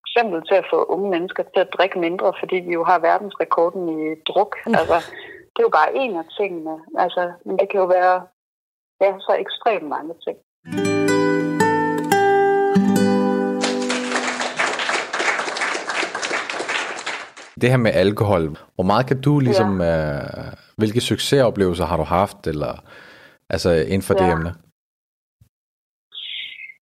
For 0.02 0.08
eksempel 0.10 0.39
til 0.50 0.58
at 0.62 0.69
få 0.74 0.80
unge 0.93 1.10
mennesker 1.15 1.43
til 1.43 1.62
at 1.65 1.74
drikke 1.78 2.00
mindre, 2.00 2.34
fordi 2.41 2.58
vi 2.67 2.74
jo 2.80 2.84
har 2.84 3.00
verdensrekorden 3.00 3.84
i 3.98 4.00
druk. 4.30 4.54
Mm. 4.65 4.76
Altså, 4.80 4.98
det 5.52 5.60
er 5.60 5.67
jo 5.69 5.78
bare 5.80 5.95
en 6.04 6.15
af 6.22 6.28
tingene. 6.39 6.76
Altså, 7.04 7.24
men 7.45 7.58
det 7.60 7.69
kan 7.69 7.80
jo 7.80 7.86
være 7.86 8.17
ja, 9.02 9.12
så 9.19 9.32
ekstremt 9.45 9.88
mange 9.95 10.13
ting. 10.26 10.38
Det 17.62 17.69
her 17.69 17.78
med 17.78 17.91
alkohol, 17.91 18.43
hvor 18.76 18.84
meget 18.84 19.08
kan 19.08 19.22
du 19.22 19.39
ligesom, 19.39 19.82
ja. 19.82 20.15
øh, 20.15 20.54
hvilke 20.78 21.02
succesoplevelser 21.02 21.86
har 21.86 21.98
du 21.98 22.04
haft, 22.04 22.48
eller 22.48 22.74
altså 23.50 23.69
inden 23.69 24.02
for 24.02 24.13
ja. 24.13 24.19
det 24.19 24.32
emne? 24.32 24.52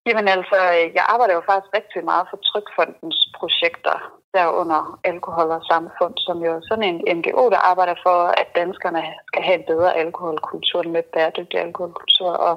Jamen 0.07 0.27
altså, 0.27 0.57
jeg 0.97 1.05
arbejder 1.13 1.33
jo 1.33 1.43
faktisk 1.49 1.71
rigtig 1.79 2.01
meget 2.11 2.25
for 2.29 2.37
Trykfondens 2.49 3.19
projekter 3.39 3.95
derunder 4.33 4.99
alkohol 5.11 5.49
og 5.57 5.63
samfund, 5.71 6.13
som 6.25 6.37
jo 6.45 6.51
er 6.57 6.61
sådan 6.69 6.87
en 6.89 7.17
NGO, 7.17 7.43
der 7.53 7.67
arbejder 7.71 7.95
for, 8.05 8.17
at 8.41 8.47
danskerne 8.55 9.03
skal 9.29 9.43
have 9.47 9.59
en 9.59 9.69
bedre 9.71 9.91
alkoholkultur, 10.03 10.83
med 10.83 11.03
bæredygtig 11.13 11.59
alkoholkultur. 11.59 12.31
Og 12.47 12.55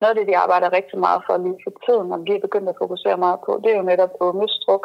noget 0.00 0.12
af 0.12 0.18
det, 0.18 0.28
de 0.30 0.40
arbejder 0.44 0.76
rigtig 0.78 0.98
meget 1.06 1.20
for 1.26 1.34
lige 1.44 1.60
for 1.64 1.72
tiden, 1.86 2.12
og 2.14 2.18
vi 2.26 2.32
er 2.34 2.46
begyndt 2.46 2.68
at 2.68 2.80
fokusere 2.82 3.16
meget 3.24 3.40
på, 3.46 3.60
det 3.62 3.70
er 3.72 3.78
jo 3.80 3.90
netop 3.92 4.12
ungestruk. 4.20 4.84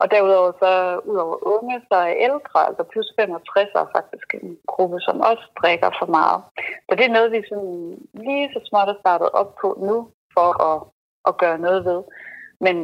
Og 0.00 0.10
derudover 0.10 0.52
så, 0.62 0.72
udover 1.10 1.36
unge, 1.54 1.76
så 1.88 1.96
er 2.06 2.20
ældre, 2.26 2.58
altså 2.68 2.82
plus 2.92 3.08
65 3.18 3.70
er 3.74 3.86
faktisk 3.96 4.28
en 4.34 4.58
gruppe, 4.72 4.98
som 5.00 5.20
også 5.20 5.46
drikker 5.60 5.90
for 5.98 6.06
meget. 6.18 6.40
Så 6.86 6.92
det 6.96 7.04
er 7.06 7.16
noget, 7.16 7.32
vi 7.32 7.42
sådan 7.48 7.98
lige 8.26 8.50
så 8.52 8.60
småt 8.68 8.88
er 8.88 9.00
startet 9.00 9.28
op 9.40 9.50
på 9.60 9.68
nu, 9.88 9.96
for 10.34 10.48
at, 10.70 10.78
at 11.28 11.38
gøre 11.42 11.58
noget 11.58 11.84
ved. 11.84 12.02
Men 12.60 12.76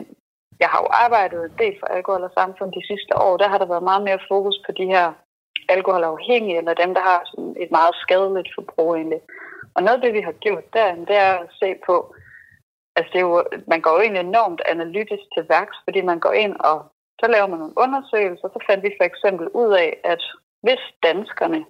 jeg 0.60 0.68
har 0.72 0.80
jo 0.84 0.88
arbejdet 1.04 1.40
en 1.44 1.58
del 1.58 1.74
for 1.80 1.86
alkohol 1.86 2.22
og 2.28 2.32
samfund 2.38 2.72
de 2.72 2.86
sidste 2.90 3.12
år. 3.26 3.36
Der 3.36 3.48
har 3.48 3.58
der 3.58 3.72
været 3.72 3.88
meget 3.90 4.02
mere 4.08 4.26
fokus 4.30 4.56
på 4.66 4.72
de 4.72 4.86
her 4.94 5.12
alkoholafhængige, 5.68 6.58
eller 6.58 6.74
dem, 6.74 6.94
der 6.94 7.02
har 7.10 7.20
sådan 7.24 7.54
et 7.64 7.70
meget 7.70 7.94
skadeligt 8.04 8.50
forbrug 8.56 8.94
egentlig. 8.96 9.20
Og 9.74 9.82
noget 9.82 9.96
af 9.96 10.02
det, 10.02 10.12
vi 10.14 10.20
har 10.20 10.32
gjort 10.32 10.66
der, 10.72 10.94
det 10.94 11.16
er 11.16 11.32
at 11.42 11.48
se 11.60 11.74
på, 11.86 12.14
altså 12.96 13.10
det 13.12 13.18
er 13.20 13.28
jo, 13.30 13.44
man 13.66 13.80
går 13.80 13.92
jo 13.94 14.00
egentlig 14.00 14.20
enormt 14.20 14.62
analytisk 14.74 15.24
til 15.34 15.48
værks, 15.48 15.76
fordi 15.84 16.00
man 16.00 16.20
går 16.20 16.32
ind 16.32 16.56
og 16.60 16.78
så 17.22 17.26
laver 17.34 17.48
man 17.50 17.58
nogle 17.58 17.80
undersøgelser, 17.84 18.48
så 18.48 18.60
fandt 18.68 18.84
vi 18.84 18.98
for 18.98 19.06
eksempel 19.10 19.46
ud 19.62 19.72
af, 19.84 19.90
at 20.12 20.22
hvis 20.64 20.82
danskerne 21.08 21.60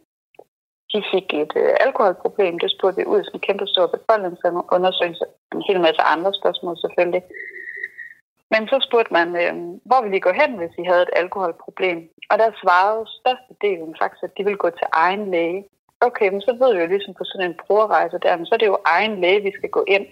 de 0.93 1.01
fik 1.12 1.27
et 1.43 1.53
øh, 1.62 1.75
alkoholproblem, 1.87 2.59
det 2.59 2.71
spurgte 2.71 2.99
vi 3.01 3.11
ud 3.12 3.25
som 3.25 3.35
en 3.35 3.47
kæmpe 3.47 3.67
stor 3.67 3.87
befolkningsundersøgelse, 3.95 5.25
en 5.55 5.65
hel 5.69 5.81
masse 5.87 6.03
andre 6.15 6.33
spørgsmål 6.41 6.77
selvfølgelig. 6.79 7.23
Men 8.53 8.62
så 8.71 8.77
spurgte 8.88 9.12
man, 9.19 9.29
øh, 9.43 9.55
hvor 9.88 10.01
ville 10.03 10.17
I 10.17 10.27
gå 10.27 10.33
hen, 10.41 10.51
hvis 10.59 10.75
I 10.79 10.85
havde 10.91 11.03
et 11.03 11.17
alkoholproblem? 11.23 11.99
Og 12.31 12.37
der 12.38 12.59
svarede 12.62 13.05
størstedelen 13.19 13.95
faktisk, 14.01 14.23
at 14.25 14.37
de 14.37 14.45
ville 14.45 14.62
gå 14.65 14.71
til 14.71 14.88
egen 14.93 15.31
læge. 15.31 15.65
Okay, 16.09 16.29
men 16.33 16.41
så 16.41 16.53
ved 16.61 16.71
vi 16.75 16.81
jo 16.81 16.93
ligesom 16.93 17.15
på 17.15 17.25
sådan 17.25 17.51
en 17.51 17.61
brugerrejse 17.62 18.19
der, 18.25 18.37
men 18.37 18.47
så 18.47 18.55
er 18.55 18.59
det 18.62 18.73
jo 18.73 18.79
egen 18.97 19.21
læge, 19.21 19.47
vi 19.49 19.53
skal 19.59 19.71
gå 19.71 19.85
ind 19.88 20.07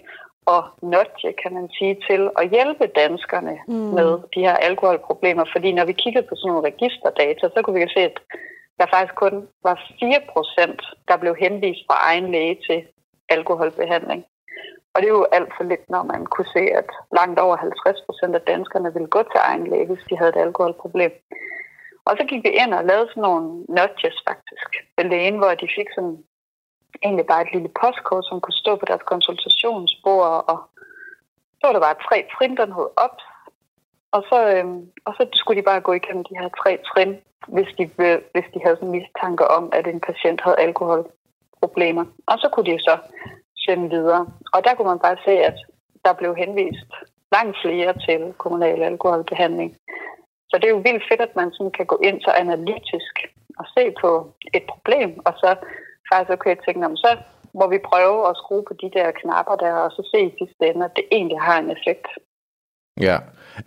og 0.45 0.63
nudge, 0.81 1.33
kan 1.41 1.53
man 1.53 1.69
sige, 1.77 1.97
til 2.09 2.29
at 2.37 2.49
hjælpe 2.49 2.87
danskerne 2.87 3.59
mm. 3.67 3.73
med 3.73 4.09
de 4.35 4.41
her 4.47 4.55
alkoholproblemer. 4.55 5.45
Fordi 5.51 5.71
når 5.71 5.85
vi 5.85 5.93
kiggede 5.93 6.27
på 6.27 6.35
sådan 6.35 6.49
nogle 6.51 6.67
registerdata, 6.69 7.49
så 7.53 7.61
kunne 7.61 7.77
vi 7.77 7.81
jo 7.81 7.89
se, 7.93 7.99
at 7.99 8.19
der 8.79 8.85
faktisk 8.93 9.15
kun 9.15 9.47
var 9.63 9.75
4 9.99 10.21
procent, 10.33 10.81
der 11.07 11.17
blev 11.17 11.35
henvist 11.35 11.81
fra 11.87 11.97
egen 12.09 12.31
læge 12.31 12.57
til 12.67 12.79
alkoholbehandling. 13.29 14.25
Og 14.93 15.01
det 15.01 15.07
er 15.07 15.17
jo 15.19 15.27
alt 15.31 15.53
for 15.57 15.63
lidt, 15.63 15.89
når 15.89 16.03
man 16.03 16.25
kunne 16.25 16.51
se, 16.57 16.63
at 16.79 16.89
langt 17.17 17.39
over 17.39 17.55
50 17.57 18.01
procent 18.07 18.35
af 18.35 18.41
danskerne 18.41 18.93
ville 18.93 19.07
gå 19.07 19.21
til 19.23 19.41
egen 19.49 19.67
læge, 19.67 19.85
hvis 19.85 20.05
de 20.09 20.17
havde 20.17 20.33
et 20.35 20.45
alkoholproblem. 20.45 21.11
Og 22.05 22.13
så 22.17 22.23
gik 22.29 22.43
vi 22.43 22.49
ind 22.49 22.73
og 22.73 22.85
lavede 22.85 23.07
sådan 23.09 23.21
nogle 23.21 23.47
nudges 23.77 24.17
faktisk 24.27 24.69
ved 24.97 25.05
lægen, 25.05 25.37
hvor 25.37 25.53
de 25.61 25.67
fik 25.77 25.89
sådan 25.95 26.17
egentlig 27.03 27.25
bare 27.25 27.41
et 27.41 27.53
lille 27.53 27.71
postkort, 27.81 28.25
som 28.25 28.41
kunne 28.41 28.61
stå 28.63 28.75
på 28.75 28.85
deres 28.85 29.05
konsultationsbord, 29.11 30.43
og 30.51 30.57
så 31.57 31.63
var 31.67 31.73
der 31.73 31.87
bare 31.87 32.03
tre 32.07 32.17
trin, 32.33 32.57
der 32.57 32.65
hed 32.65 32.89
op, 33.05 33.17
og 34.15 34.21
så, 34.29 34.37
øhm, 34.53 34.79
og 35.05 35.13
så 35.17 35.27
skulle 35.33 35.61
de 35.61 35.69
bare 35.71 35.81
gå 35.87 35.93
igennem 35.93 36.23
de 36.23 36.37
her 36.39 36.49
tre 36.61 36.71
trin, 36.89 37.11
hvis 37.47 37.69
de, 37.77 37.83
øh, 38.05 38.17
hvis 38.33 38.47
de 38.53 38.59
havde 38.63 38.75
sådan 38.75 38.95
mistanke 38.97 39.47
om, 39.47 39.69
at 39.73 39.87
en 39.87 39.99
patient 39.99 40.41
havde 40.41 40.59
alkoholproblemer. 40.59 42.05
Og 42.27 42.35
så 42.41 42.49
kunne 42.49 42.71
de 42.71 42.79
så 42.79 42.97
sende 43.55 43.89
videre. 43.89 44.27
Og 44.53 44.63
der 44.65 44.73
kunne 44.73 44.87
man 44.87 44.99
bare 44.99 45.17
se, 45.25 45.31
at 45.31 45.57
der 46.05 46.13
blev 46.13 46.35
henvist 46.35 46.91
langt 47.31 47.57
flere 47.63 47.93
til 48.05 48.33
kommunal 48.37 48.83
alkoholbehandling. 48.83 49.77
Så 50.49 50.57
det 50.57 50.65
er 50.65 50.75
jo 50.75 50.85
vildt 50.87 51.03
fedt, 51.09 51.21
at 51.21 51.35
man 51.35 51.51
sådan 51.51 51.71
kan 51.71 51.85
gå 51.85 51.97
ind 52.03 52.21
så 52.21 52.31
analytisk 52.31 53.13
og 53.59 53.65
se 53.75 53.93
på 54.01 54.33
et 54.53 54.63
problem, 54.73 55.19
og 55.25 55.33
så 55.37 55.55
faktisk 56.09 56.31
okay 56.37 56.55
tænke, 56.65 56.85
om 56.85 56.95
så 56.95 57.11
må 57.59 57.65
vi 57.69 57.87
prøve 57.91 58.29
at 58.29 58.37
skrue 58.41 58.63
på 58.67 58.73
de 58.81 58.89
der 58.93 59.11
knapper 59.11 59.55
der, 59.55 59.73
og 59.73 59.91
så 59.91 60.01
se 60.11 60.19
i 60.25 60.35
sidste 60.39 60.67
ende, 60.67 60.85
at 60.85 60.95
det 60.95 61.05
egentlig 61.11 61.39
har 61.39 61.59
en 61.59 61.71
effekt. 61.71 62.07
Ja. 62.99 63.17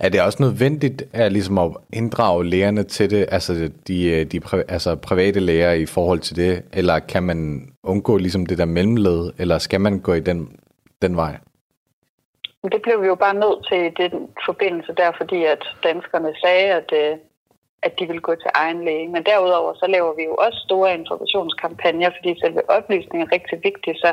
Er 0.01 0.09
det 0.09 0.23
også 0.23 0.43
nødvendigt 0.43 1.03
at, 1.13 1.33
ligesom 1.33 1.59
at 1.59 1.71
inddrage 1.93 2.45
lægerne 2.45 2.83
til 2.83 3.11
det, 3.11 3.27
altså 3.31 3.71
de, 3.89 4.25
de 4.25 4.41
altså 4.69 4.97
private 4.97 5.41
læger 5.41 5.73
i 5.73 5.87
forhold 5.87 6.21
til 6.21 6.37
det, 6.37 6.65
eller 6.73 6.99
kan 6.99 7.23
man 7.23 7.69
undgå 7.83 8.17
ligesom 8.17 8.47
det 8.47 8.59
der 8.59 8.65
mellemled, 8.65 9.33
eller 9.39 9.59
skal 9.59 9.81
man 9.81 10.01
gå 10.01 10.13
i 10.13 10.21
den, 10.21 10.61
den 11.03 11.17
vej? 11.17 11.37
Det 12.73 12.83
blev 12.83 13.03
vi 13.03 13.07
jo 13.07 13.15
bare 13.15 13.35
nødt 13.35 13.67
til 13.69 13.79
i 13.87 14.09
den 14.09 14.29
forbindelse 14.47 14.93
der, 14.97 15.13
fordi 15.17 15.45
at 15.45 15.63
danskerne 15.83 16.35
sagde, 16.45 16.67
at, 16.81 16.93
øh, 16.93 17.17
at 17.87 17.99
de 17.99 18.07
vil 18.07 18.21
gå 18.21 18.35
til 18.35 18.51
egen 18.55 18.85
læge. 18.85 19.09
Men 19.09 19.23
derudover 19.31 19.75
så 19.75 19.87
laver 19.87 20.13
vi 20.15 20.23
jo 20.31 20.35
også 20.35 20.59
store 20.67 20.95
informationskampagner, 20.95 22.11
fordi 22.17 22.41
selve 22.41 22.71
oplysningen 22.71 23.29
er 23.29 23.33
rigtig 23.37 23.59
vigtig. 23.69 23.93
Så 23.97 24.11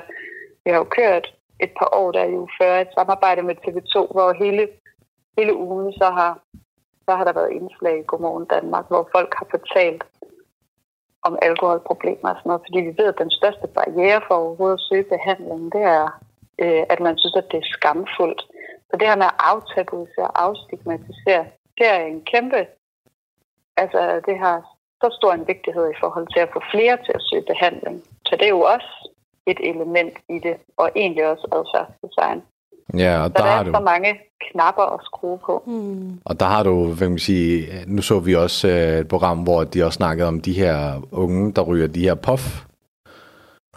vi 0.64 0.72
har 0.72 0.78
jo 0.78 0.84
kørt 1.00 1.26
et 1.60 1.72
par 1.80 1.90
år 2.02 2.12
der 2.12 2.26
jo 2.26 2.48
før 2.62 2.74
et 2.80 2.92
samarbejde 2.98 3.42
med 3.44 3.56
TV2, 3.64 3.96
hvor 4.14 4.44
hele 4.44 4.68
hele 5.38 5.54
ugen, 5.56 5.94
så 5.94 6.08
har, 6.20 6.40
så 7.06 7.12
har 7.16 7.24
der 7.24 7.34
været 7.34 7.52
indslag 7.52 8.00
i 8.00 8.08
Godmorgen 8.08 8.46
Danmark, 8.46 8.86
hvor 8.88 9.10
folk 9.16 9.32
har 9.40 9.48
fortalt 9.56 10.04
om 11.28 11.40
alkoholproblemer 11.42 12.30
og 12.30 12.38
sådan 12.38 12.50
noget, 12.50 12.66
fordi 12.68 12.80
vi 12.88 12.94
ved, 13.00 13.08
at 13.14 13.22
den 13.24 13.32
største 13.32 13.68
barriere 13.78 14.22
for 14.28 14.36
overhovedet 14.36 14.78
at 14.78 14.86
søge 14.90 15.12
behandling, 15.16 15.62
det 15.76 15.84
er, 16.00 16.08
øh, 16.64 16.84
at 16.94 17.00
man 17.00 17.18
synes, 17.18 17.36
at 17.42 17.52
det 17.52 17.58
er 17.60 17.74
skamfuldt. 17.78 18.42
Så 18.88 18.94
det 19.00 19.08
her 19.08 19.22
med 19.22 19.30
at 19.32 19.40
aftabuisere 19.54 20.28
og 20.28 20.44
afstigmatisere, 20.48 21.46
det 21.78 21.86
er 21.96 22.00
en 22.00 22.22
kæmpe, 22.32 22.62
altså 23.82 24.02
det 24.28 24.38
har 24.46 24.58
så 25.02 25.08
stor 25.20 25.32
en 25.34 25.48
vigtighed 25.48 25.86
i 25.92 26.00
forhold 26.00 26.28
til 26.34 26.40
at 26.46 26.50
få 26.54 26.62
flere 26.74 26.98
til 27.06 27.14
at 27.18 27.24
søge 27.28 27.46
behandling. 27.52 27.96
Så 28.28 28.34
det 28.40 28.46
er 28.46 28.56
jo 28.60 28.62
også 28.76 28.92
et 29.52 29.60
element 29.72 30.16
i 30.30 30.40
det, 30.46 30.56
og 30.78 30.92
egentlig 30.96 31.26
også 31.32 31.46
adfærdsdesign. 31.58 32.42
Ja, 32.98 33.24
og 33.24 33.28
så 33.28 33.34
der, 33.34 33.44
der 33.44 33.50
er 33.52 33.56
har 33.56 33.64
du... 33.64 33.72
så 33.74 33.80
mange 33.80 34.20
knapper 34.46 34.84
at 34.96 35.00
skrue 35.04 35.40
på. 35.46 35.64
Mm. 35.66 36.20
Og 36.26 36.40
der 36.40 36.46
har 36.46 36.64
du, 36.64 36.86
hvad 36.86 36.98
kan 36.98 37.10
man 37.10 37.20
sige, 37.20 37.68
nu 37.88 38.02
så 38.02 38.20
vi 38.20 38.36
også 38.36 38.68
øh, 38.68 39.00
et 39.00 39.08
program, 39.08 39.38
hvor 39.44 39.64
de 39.64 39.84
også 39.84 39.98
snakkede 39.98 40.28
om 40.28 40.42
de 40.42 40.54
her 40.54 41.02
unge, 41.12 41.54
der 41.54 41.62
ryger 41.62 41.88
de 41.88 42.02
her 42.02 42.16
puff. 42.16 42.44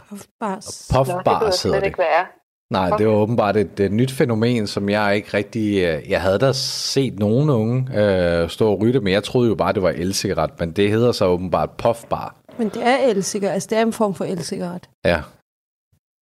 Puffbars. 0.09 0.91
Puffbars 0.95 1.63
hedder 1.63 1.79
det. 1.81 1.87
Ikke, 1.87 1.97
hvad 1.97 2.07
er. 2.21 2.25
Nej, 2.71 2.97
det 2.99 3.07
var 3.07 3.13
åbenbart 3.13 3.57
et, 3.57 3.81
et 3.81 3.93
nyt 3.93 4.13
fænomen, 4.13 4.67
som 4.67 4.89
jeg 4.89 5.17
ikke 5.17 5.29
rigtig... 5.35 5.83
Øh, 5.83 6.11
jeg 6.11 6.23
havde 6.23 6.39
da 6.39 6.53
set 6.53 7.19
nogen 7.19 7.51
unge 7.51 8.01
øh, 8.01 8.49
stå 8.49 8.71
og 8.71 8.81
ryge 8.81 9.01
men 9.01 9.13
jeg 9.13 9.25
troede 9.25 9.49
jo 9.49 9.55
bare, 9.55 9.73
det 9.73 9.83
var 9.83 9.91
el-cigaret, 9.91 10.51
men 10.61 10.71
det 10.71 10.91
hedder 10.91 11.13
så 11.13 11.27
åbenbart 11.27 11.71
puffbar. 11.71 12.35
Men 12.59 12.69
det 12.69 12.87
er 12.87 12.97
el-cigaret, 12.97 13.53
altså 13.53 13.69
det 13.71 13.79
er 13.79 13.83
en 13.83 13.93
form 13.93 14.15
for 14.15 14.25
el-cigaret. 14.25 14.89
Ja. 15.05 15.21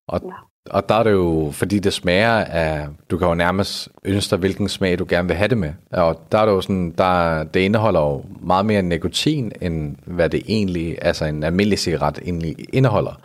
Og, 0.09 0.33
og 0.71 0.89
der 0.89 0.95
er 0.95 1.03
det 1.03 1.11
jo, 1.11 1.51
fordi 1.53 1.79
det 1.79 1.93
smager 1.93 2.45
af, 2.45 2.89
du 3.11 3.19
kan 3.19 3.29
jo 3.29 3.35
nærmest 3.35 3.89
ønske 4.05 4.31
dig, 4.31 4.39
hvilken 4.39 4.69
smag 4.69 4.99
du 4.99 5.07
gerne 5.09 5.29
vil 5.29 5.37
have 5.37 5.49
det 5.49 5.59
med. 5.59 5.73
Og 5.91 6.21
der 6.33 6.39
er 6.39 6.47
det 6.47 6.53
jo 6.53 6.61
sådan, 6.61 6.95
der, 6.99 7.43
det 7.43 7.61
indeholder 7.61 8.01
jo 8.01 8.25
meget 8.41 8.67
mere 8.67 8.83
nikotin, 8.83 9.53
end 9.61 9.97
hvad 10.05 10.29
det 10.29 10.43
egentlig, 10.49 10.99
altså 11.03 11.25
en 11.25 11.43
almindelig 11.43 11.79
cigaret 11.79 12.19
egentlig 12.25 12.57
indeholder. 12.73 13.21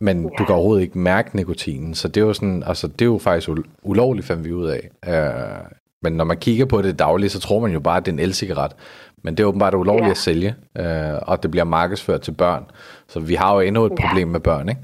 Men 0.00 0.22
ja. 0.22 0.28
du 0.38 0.44
kan 0.44 0.54
overhovedet 0.54 0.82
ikke 0.82 0.98
mærke 0.98 1.36
nikotinen, 1.36 1.94
så 1.94 2.08
det 2.08 2.16
er 2.20 2.24
jo 2.26 2.32
sådan, 2.32 2.62
altså 2.66 2.86
det 2.88 3.02
er 3.02 3.06
jo 3.06 3.18
faktisk 3.18 3.48
u- 3.48 3.70
ulovligt, 3.82 4.26
fandt 4.26 4.44
vi 4.44 4.52
ud 4.52 4.66
af. 4.66 4.90
Uh, 5.06 5.66
men 6.02 6.12
når 6.12 6.24
man 6.24 6.36
kigger 6.36 6.66
på 6.66 6.82
det 6.82 6.98
dagligt, 6.98 7.32
så 7.32 7.40
tror 7.40 7.60
man 7.60 7.72
jo 7.72 7.80
bare, 7.80 7.96
at 7.96 8.06
det 8.06 8.12
er 8.12 8.16
en 8.16 8.24
el-cigaret. 8.28 8.76
Men 9.24 9.34
det 9.36 9.42
er 9.42 9.46
åbenbart 9.48 9.74
ulovligt 9.74 10.06
ja. 10.06 10.10
at 10.10 10.16
sælge, 10.16 10.54
uh, 10.80 11.18
og 11.28 11.42
det 11.42 11.50
bliver 11.50 11.64
markedsført 11.64 12.20
til 12.20 12.32
børn. 12.32 12.70
Så 13.08 13.20
vi 13.20 13.34
har 13.34 13.54
jo 13.54 13.60
endnu 13.60 13.84
et 13.84 13.90
Ja. 13.90 14.08
problem 14.08 14.28
med 14.28 14.40
børn, 14.40 14.68
ikke? 14.68 14.80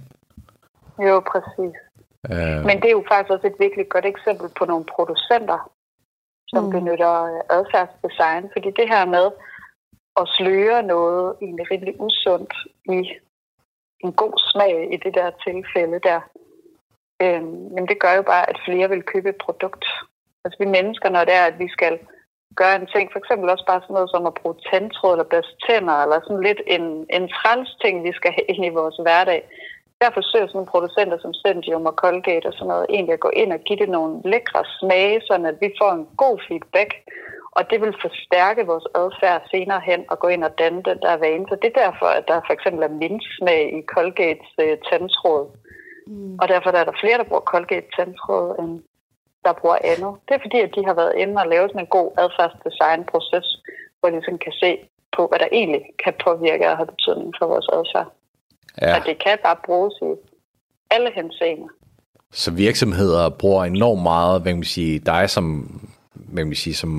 Jo, 1.09 1.23
præcis. 1.33 1.77
Uh, 2.31 2.65
Men 2.69 2.77
det 2.81 2.85
er 2.89 2.97
jo 3.01 3.05
faktisk 3.13 3.31
også 3.31 3.47
et 3.47 3.59
virkelig 3.59 3.87
godt 3.89 4.05
eksempel 4.05 4.49
på 4.59 4.65
nogle 4.65 4.85
producenter, 4.95 5.71
som 6.49 6.65
mm. 6.65 6.71
benytter 6.71 7.15
øh, 7.25 7.41
adfærdsdesign. 7.59 8.43
Fordi 8.55 8.69
det 8.81 8.89
her 8.89 9.05
med 9.17 9.27
at 10.21 10.25
sløre 10.37 10.83
noget 10.83 11.35
egentlig 11.43 11.67
rimelig 11.71 11.95
usundt 12.01 12.53
i 12.97 12.99
en 14.05 14.13
god 14.13 14.35
smag 14.53 14.93
i 14.95 14.97
det 14.97 15.15
der 15.15 15.31
tilfælde 15.47 15.99
der, 16.09 16.21
øhm, 17.23 17.57
men 17.75 17.85
det 17.89 17.99
gør 18.03 18.15
jo 18.17 18.23
bare, 18.23 18.51
at 18.51 18.63
flere 18.67 18.89
vil 18.89 19.03
købe 19.03 19.29
et 19.29 19.41
produkt. 19.47 19.85
Altså 20.45 20.57
vi 20.63 20.67
mennesker, 20.77 21.09
når 21.11 21.25
det 21.25 21.35
er, 21.35 21.45
at 21.47 21.59
vi 21.59 21.69
skal 21.69 21.99
gøre 22.61 22.77
en 22.81 22.87
ting, 22.95 23.07
for 23.13 23.19
eksempel 23.19 23.51
også 23.51 23.67
bare 23.67 23.81
sådan 23.83 23.95
noget 23.95 24.11
som 24.11 24.27
at 24.27 24.39
bruge 24.41 24.57
tandtråd 24.71 25.13
eller 25.13 25.33
børste 25.33 25.57
tænder, 25.67 25.97
eller 26.03 26.19
sådan 26.21 26.47
lidt 26.49 26.61
en, 26.77 26.85
en 27.17 27.25
træls 27.37 27.71
ting, 27.83 27.95
vi 28.09 28.13
skal 28.19 28.33
have 28.37 28.47
ind 28.53 28.65
i 28.67 28.77
vores 28.81 28.97
hverdag, 29.05 29.41
der 30.01 30.11
forsøger 30.19 30.47
sådan 30.47 30.57
nogle 30.59 30.75
producenter 30.75 31.19
som 31.21 31.35
Sendium 31.35 31.87
og 31.91 31.95
Colgate 32.03 32.47
og 32.47 32.55
sådan 32.55 32.69
noget 32.73 32.87
egentlig 32.89 33.15
at 33.15 33.27
gå 33.27 33.31
ind 33.43 33.53
og 33.53 33.61
give 33.67 33.79
det 33.83 33.89
nogle 33.89 34.13
lækre 34.33 34.65
smage, 34.79 35.21
sådan 35.29 35.47
at 35.47 35.57
vi 35.61 35.69
får 35.81 35.93
en 35.93 36.07
god 36.17 36.37
feedback. 36.49 36.91
Og 37.59 37.63
det 37.71 37.79
vil 37.83 37.95
forstærke 38.07 38.67
vores 38.73 38.87
adfærd 39.03 39.43
senere 39.51 39.83
hen 39.91 40.01
og 40.11 40.17
gå 40.19 40.29
ind 40.35 40.45
og 40.45 40.59
danne 40.59 40.83
den 40.91 40.99
der 41.07 41.17
vane. 41.25 41.47
Så 41.49 41.55
det 41.63 41.69
er 41.71 41.83
derfor, 41.85 42.09
at 42.19 42.25
der 42.29 42.41
for 42.47 42.53
eksempel 42.57 42.83
er 42.83 42.99
mintsmag 43.03 43.63
i 43.79 43.81
Colgates 43.95 44.53
øh, 44.65 44.77
tandtråd. 44.89 45.45
Mm. 46.07 46.39
Og 46.41 46.49
derfor 46.49 46.71
der 46.71 46.81
er 46.81 46.89
der 46.89 47.01
flere, 47.03 47.19
der 47.19 47.29
bruger 47.29 47.51
Colgate 47.53 47.89
tandtråd, 47.97 48.47
end 48.61 48.73
der 49.45 49.53
bruger 49.61 49.79
andet. 49.93 50.13
Det 50.27 50.33
er 50.35 50.45
fordi, 50.47 50.59
at 50.67 50.75
de 50.77 50.83
har 50.89 50.95
været 50.95 51.15
inde 51.23 51.35
og 51.43 51.49
lavet 51.53 51.71
sådan 51.71 51.85
en 51.87 51.95
god 51.99 52.09
adfærdsdesign-proces, 52.23 53.49
hvor 53.99 54.09
de 54.11 54.21
sådan 54.25 54.45
kan 54.47 54.55
se 54.63 54.71
på, 55.17 55.23
hvad 55.29 55.39
der 55.39 55.49
egentlig 55.59 55.83
kan 56.05 56.15
påvirke 56.27 56.71
og 56.71 56.77
have 56.77 56.93
betydning 56.95 57.31
for 57.39 57.47
vores 57.53 57.69
adfærd. 57.79 58.09
Ja. 58.81 58.89
ja. 58.89 58.95
Og 58.97 59.01
det 59.07 59.17
kan 59.25 59.39
bare 59.47 59.59
bruges 59.67 59.95
i 60.03 60.11
alle 60.95 61.11
henseender. 61.19 61.69
Så 62.33 62.51
virksomheder 62.51 63.29
bruger 63.29 63.65
enormt 63.65 64.03
meget, 64.03 64.43
hvad 64.43 64.53
kan 64.53 64.59
man 64.59 64.65
sige, 64.65 64.99
dig 64.99 65.31
som, 65.31 65.45
hvad 66.33 66.45
man 66.45 66.55
sige, 66.55 66.75
som 66.75 66.93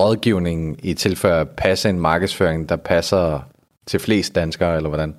rådgivning 0.00 0.86
i 0.86 0.94
tilfælde 0.94 1.36
at 1.36 1.50
passe 1.50 1.88
en 1.88 2.00
markedsføring, 2.00 2.68
der 2.68 2.76
passer 2.76 3.40
til 3.86 4.00
flest 4.00 4.34
danskere, 4.34 4.76
eller 4.76 4.88
hvordan? 4.88 5.16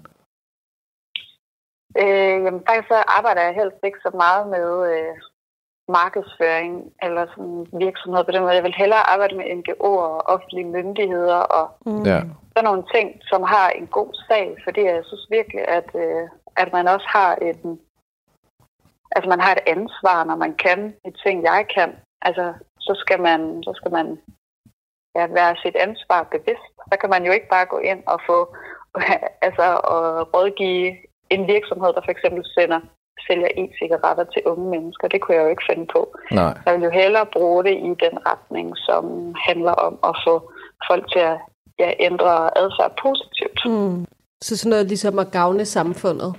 Øh, 2.02 2.38
jamen, 2.46 2.62
faktisk 2.68 2.88
så 2.88 3.04
arbejder 3.18 3.42
jeg 3.42 3.54
helst 3.54 3.78
ikke 3.84 4.00
så 4.02 4.12
meget 4.14 4.48
med 4.48 4.68
øh, 4.94 5.14
markedsføring 5.90 6.74
eller 7.06 7.26
sådan 7.32 7.68
virksomhed 7.86 8.24
på 8.24 8.32
den 8.32 8.42
måde. 8.42 8.60
Jeg 8.60 8.64
vil 8.64 8.82
hellere 8.84 9.10
arbejde 9.14 9.36
med 9.38 9.46
NGO'er 9.58 10.06
og 10.16 10.28
offentlige 10.34 10.72
myndigheder 10.78 11.42
og 11.58 11.66
Mm. 11.86 12.04
Ja. 12.04 12.20
sådan 12.54 12.68
nogle 12.70 12.84
ting, 12.96 13.08
som 13.32 13.42
har 13.44 13.70
en 13.70 13.88
god 13.88 14.12
sag, 14.28 14.46
fordi 14.64 14.82
jeg 14.82 15.04
synes 15.06 15.26
virkelig, 15.30 15.68
at, 15.68 15.90
øh, 15.96 16.26
at 16.56 16.70
man 16.74 16.88
også 16.88 17.08
har 17.18 17.36
en, 17.36 17.80
altså 19.16 19.30
man 19.30 19.40
har 19.40 19.52
et 19.52 19.64
ansvar, 19.76 20.24
når 20.24 20.36
man 20.36 20.54
kan 20.66 20.80
de 21.06 21.12
ting, 21.24 21.44
jeg 21.44 21.66
kan. 21.76 21.90
Altså, 22.22 22.54
så 22.88 22.94
skal 23.04 23.20
man, 23.28 23.40
så 23.64 23.72
skal 23.80 23.92
man 23.92 24.08
ja, 25.18 25.26
være 25.40 25.56
sit 25.64 25.76
ansvar 25.86 26.22
bevidst. 26.34 26.68
Så 26.92 26.96
kan 27.02 27.10
man 27.10 27.26
jo 27.26 27.32
ikke 27.38 27.50
bare 27.56 27.66
gå 27.74 27.78
ind 27.92 28.02
og 28.14 28.20
få, 28.30 28.38
altså, 29.48 29.66
og 29.94 30.04
rådgive 30.34 30.88
en 31.30 31.48
virksomhed, 31.48 31.90
der 31.94 32.02
for 32.06 32.12
eksempel 32.16 32.44
sender, 32.56 32.80
sælger 33.28 33.50
e-cigaretter 33.62 34.26
til 34.34 34.42
unge 34.52 34.70
mennesker. 34.76 35.08
Det 35.08 35.22
kunne 35.22 35.36
jeg 35.38 35.44
jo 35.44 35.50
ikke 35.50 35.68
finde 35.70 35.86
på. 35.96 36.02
Nej. 36.32 36.54
Jeg 36.66 36.74
vil 36.74 36.84
jo 36.84 36.90
hellere 36.90 37.26
bruge 37.34 37.64
det 37.64 37.76
i 37.88 37.90
den 38.06 38.16
retning, 38.32 38.68
som 38.88 39.04
handler 39.48 39.72
om 39.88 39.94
at 40.10 40.16
få 40.28 40.52
folk 40.90 41.12
til 41.14 41.20
at 41.20 41.38
ja, 41.80 41.92
ændre 42.00 42.58
adfærd 42.58 42.94
positivt. 43.02 43.60
Mm. 43.66 44.06
Så 44.44 44.58
sådan 44.58 44.70
noget 44.70 44.86
ligesom 44.88 45.20
at 45.20 45.32
gavne 45.32 45.66
samfundet. 45.66 46.36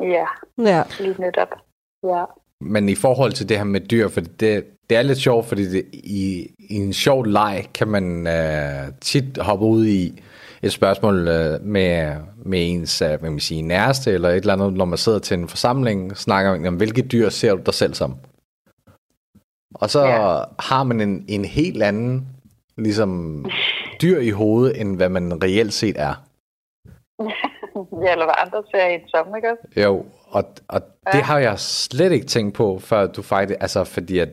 Ja, 0.00 0.26
Ja. 0.58 0.82
lige 1.00 1.20
netop. 1.20 1.48
Ja. 2.02 2.24
Men 2.60 2.88
i 2.88 2.94
forhold 2.94 3.32
til 3.32 3.48
det 3.48 3.56
her 3.56 3.64
med 3.64 3.80
dyr, 3.80 4.08
for 4.08 4.20
det, 4.20 4.64
det 4.90 4.96
er 4.98 5.02
lidt 5.02 5.18
sjovt, 5.18 5.46
fordi 5.46 5.70
det, 5.70 5.84
i, 5.92 6.50
i 6.58 6.74
en 6.74 6.92
sjov 6.92 7.24
leg 7.26 7.66
kan 7.74 7.88
man 7.88 8.26
øh, 8.26 8.92
tit 9.00 9.38
hoppe 9.38 9.66
ud 9.66 9.86
i 9.86 10.22
et 10.62 10.72
spørgsmål 10.72 11.28
øh, 11.28 11.62
med, 11.62 12.16
med 12.44 12.70
ens 12.70 13.02
øh, 13.02 13.08
hvad 13.20 13.30
man 13.30 13.40
sige, 13.40 13.62
næreste, 13.62 14.12
eller 14.12 14.28
et 14.28 14.36
eller 14.36 14.52
andet, 14.52 14.72
når 14.72 14.84
man 14.84 14.98
sidder 14.98 15.18
til 15.18 15.38
en 15.38 15.48
forsamling, 15.48 16.16
snakker 16.16 16.68
om, 16.68 16.76
hvilke 16.76 17.02
dyr 17.02 17.28
ser 17.28 17.54
du 17.54 17.62
dig 17.66 17.74
selv 17.74 17.94
som? 17.94 18.16
Og 19.74 19.90
så 19.90 20.04
Ja. 20.04 20.44
har 20.58 20.82
man 20.82 21.00
en, 21.00 21.24
en 21.28 21.44
helt 21.44 21.82
anden 21.82 22.26
ligesom, 22.78 23.44
dyr 24.02 24.18
i 24.20 24.30
hovedet, 24.30 24.80
end 24.80 24.96
hvad 24.96 25.08
man 25.08 25.42
reelt 25.44 25.72
set 25.72 25.96
er. 25.98 26.14
ja, 28.04 28.12
eller 28.12 28.24
hvad 28.24 28.34
andre 28.38 28.62
ser 28.70 28.88
i 28.88 28.98
som, 29.08 29.36
ikke 29.36 29.50
også? 29.50 29.80
Jo, 29.82 30.06
og, 30.28 30.44
og 30.68 30.80
ja. 31.06 31.10
det 31.18 31.22
har 31.22 31.38
jeg 31.38 31.58
slet 31.58 32.12
ikke 32.12 32.26
tænkt 32.26 32.54
på, 32.54 32.78
før 32.78 33.06
du 33.06 33.22
faktisk, 33.22 33.58
altså 33.60 33.84
fordi 33.84 34.18
at 34.18 34.28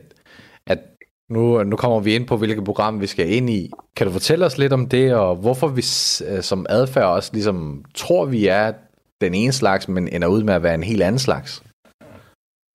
nu, 1.28 1.62
nu 1.62 1.76
kommer 1.76 2.00
vi 2.00 2.14
ind 2.14 2.26
på, 2.28 2.36
hvilket 2.36 2.64
program 2.64 3.00
vi 3.00 3.06
skal 3.06 3.30
ind 3.32 3.50
i. 3.50 3.70
Kan 3.96 4.06
du 4.06 4.12
fortælle 4.12 4.46
os 4.46 4.58
lidt 4.58 4.72
om 4.72 4.88
det, 4.88 5.14
og 5.14 5.36
hvorfor 5.36 5.68
vi 5.68 5.82
øh, 6.28 6.42
som 6.42 6.66
adfærd 6.68 7.04
også 7.04 7.30
ligesom 7.32 7.84
tror, 7.94 8.24
vi 8.24 8.46
er 8.46 8.72
den 9.20 9.34
ene 9.34 9.52
slags, 9.52 9.88
men 9.88 10.08
ender 10.08 10.28
ud 10.28 10.42
med 10.42 10.54
at 10.54 10.62
være 10.62 10.74
en 10.74 10.82
helt 10.82 11.02
anden 11.02 11.18
slags? 11.18 11.64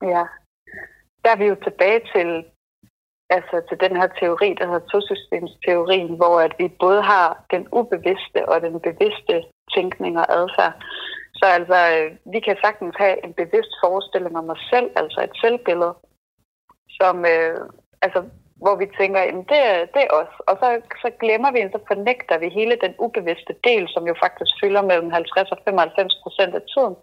Ja. 0.04 0.24
Der 1.24 1.30
er 1.32 1.38
vi 1.38 1.46
jo 1.46 1.56
tilbage 1.64 2.02
til, 2.16 2.46
altså 3.30 3.62
til 3.70 3.78
den 3.80 3.96
her 4.00 4.08
teori, 4.20 4.56
der 4.60 4.66
hedder 4.66 4.88
tosystemsteorien, 4.92 6.16
hvor 6.16 6.40
at 6.40 6.54
vi 6.60 6.68
både 6.80 7.02
har 7.02 7.46
den 7.52 7.68
ubevidste 7.72 8.50
og 8.50 8.62
den 8.62 8.80
bevidste 8.80 9.36
tænkning 9.76 10.20
og 10.20 10.28
adfærd. 10.40 10.74
Så 11.40 11.46
altså, 11.58 11.80
øh, 11.96 12.34
vi 12.34 12.40
kan 12.40 12.58
sagtens 12.64 12.96
have 12.98 13.26
en 13.26 13.34
bevidst 13.34 13.74
forestilling 13.84 14.38
om 14.38 14.50
os 14.50 14.64
selv, 14.74 14.90
altså 14.96 15.20
et 15.24 15.36
selvbillede, 15.42 15.94
som, 17.00 17.26
øh, 17.34 17.60
altså, 18.02 18.20
hvor 18.64 18.76
vi 18.82 18.88
tænker, 19.00 19.20
jamen 19.22 19.46
det 19.52 19.60
det 19.94 20.02
er 20.04 20.12
os. 20.22 20.34
Og 20.50 20.56
så, 20.62 20.68
så 21.04 21.10
glemmer 21.22 21.52
vi, 21.52 21.62
så 21.62 21.80
fornægter 21.92 22.38
vi 22.38 22.48
hele 22.60 22.76
den 22.86 22.94
ubevidste 23.06 23.54
del, 23.68 23.84
som 23.94 24.04
jo 24.10 24.16
faktisk 24.24 24.52
fylder 24.62 24.82
mellem 24.82 25.10
50 25.12 25.52
og 25.52 25.60
95 25.66 26.16
procent 26.24 26.54
af 26.56 26.64
tiden. 26.74 26.96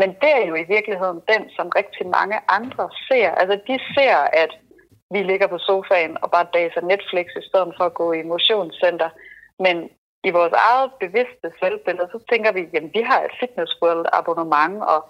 Men 0.00 0.08
det 0.22 0.30
er 0.38 0.44
jo 0.50 0.54
i 0.54 0.70
virkeligheden 0.74 1.20
den, 1.32 1.42
som 1.56 1.66
rigtig 1.80 2.06
mange 2.18 2.38
andre 2.58 2.84
ser. 3.08 3.28
Altså 3.40 3.56
de 3.68 3.76
ser, 3.94 4.16
at 4.42 4.52
vi 5.14 5.20
ligger 5.22 5.46
på 5.46 5.58
sofaen 5.58 6.16
og 6.22 6.30
bare 6.30 6.52
daser 6.54 6.80
Netflix 6.92 7.26
i 7.40 7.46
stedet 7.48 7.74
for 7.76 7.84
at 7.84 7.94
gå 7.94 8.12
i 8.12 8.22
motionscenter. 8.22 9.10
Men 9.64 9.76
i 10.28 10.30
vores 10.30 10.54
eget 10.68 10.90
bevidste 11.00 11.48
selvbillede, 11.60 12.08
så 12.12 12.18
tænker 12.30 12.52
vi, 12.52 12.62
at 12.78 12.86
vi 12.94 13.02
har 13.10 13.20
et 13.22 13.34
Fitness 13.40 13.72
World 13.82 14.06
abonnement, 14.12 14.76
og, 14.94 15.00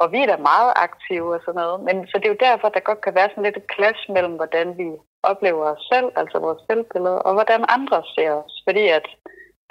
og 0.00 0.06
vi 0.12 0.18
er 0.22 0.28
da 0.32 0.36
meget 0.52 0.72
aktive 0.86 1.34
og 1.34 1.40
sådan 1.44 1.60
noget. 1.62 1.78
Men 1.88 1.96
så 2.06 2.14
det 2.18 2.26
er 2.26 2.34
jo 2.34 2.46
derfor, 2.48 2.68
der 2.68 2.88
godt 2.88 3.00
kan 3.04 3.14
være 3.14 3.28
sådan 3.30 3.44
lidt 3.46 3.56
et 3.56 3.70
clash 3.74 4.02
mellem, 4.16 4.34
hvordan 4.40 4.68
vi 4.78 4.86
oplever 5.30 5.64
os 5.72 5.82
selv, 5.92 6.08
altså 6.20 6.36
vores 6.46 6.60
selvbillede, 6.66 7.22
og 7.26 7.32
hvordan 7.36 7.60
andre 7.76 7.98
ser 8.14 8.30
os. 8.42 8.54
Fordi 8.66 8.84
at 8.98 9.06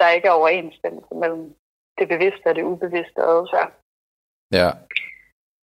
der 0.00 0.08
ikke 0.16 0.28
er 0.28 0.38
overensstemmelse 0.40 1.14
mellem 1.22 1.44
det 1.98 2.06
bevidste 2.12 2.46
og 2.50 2.54
det 2.54 2.64
ubevidste 2.72 3.20
adfærd. 3.34 3.70
Ja. 4.58 4.68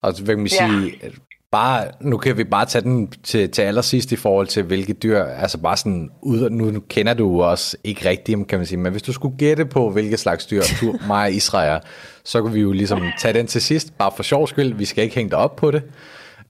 Og 0.04 0.10
hvad 0.26 0.36
kan 0.36 0.44
man 0.46 0.54
Ja. 0.62 1.10
Bare, 1.54 1.88
nu 2.02 2.18
kan 2.18 2.38
vi 2.38 2.44
bare 2.44 2.66
tage 2.66 2.82
den 2.82 3.12
til, 3.24 3.52
til 3.52 3.62
allersidst 3.62 4.12
i 4.12 4.16
forhold 4.16 4.48
til, 4.48 4.64
hvilke 4.64 4.94
dyr, 4.94 5.24
altså 5.24 5.58
bare 5.58 5.78
sådan, 5.78 6.12
ud, 6.22 6.50
nu 6.50 6.80
kender 6.80 7.14
du 7.14 7.44
os 7.44 7.76
ikke 7.84 8.10
rigtigt, 8.10 8.48
kan 8.48 8.60
man 8.60 8.66
sige, 8.66 8.80
men 8.80 8.92
hvis 8.92 9.02
du 9.02 9.14
skulle 9.14 9.38
gætte 9.38 9.66
på, 9.66 9.90
hvilke 9.90 10.18
slags 10.18 10.46
dyr 10.46 10.62
du, 10.82 10.96
mig 11.08 11.24
og 11.24 11.32
Israel 11.32 11.70
er, 11.70 11.80
så 12.24 12.42
kunne 12.42 12.54
vi 12.54 12.60
jo 12.60 12.72
ligesom 12.72 13.02
tage 13.20 13.34
den 13.34 13.48
til 13.48 13.62
sidst, 13.62 13.98
bare 13.98 14.12
for 14.16 14.24
sjov 14.24 14.48
skyld, 14.48 14.74
vi 14.74 14.86
skal 14.86 15.04
ikke 15.04 15.16
hænge 15.16 15.30
dig 15.30 15.38
op 15.38 15.56
på 15.56 15.72
det. 15.72 15.84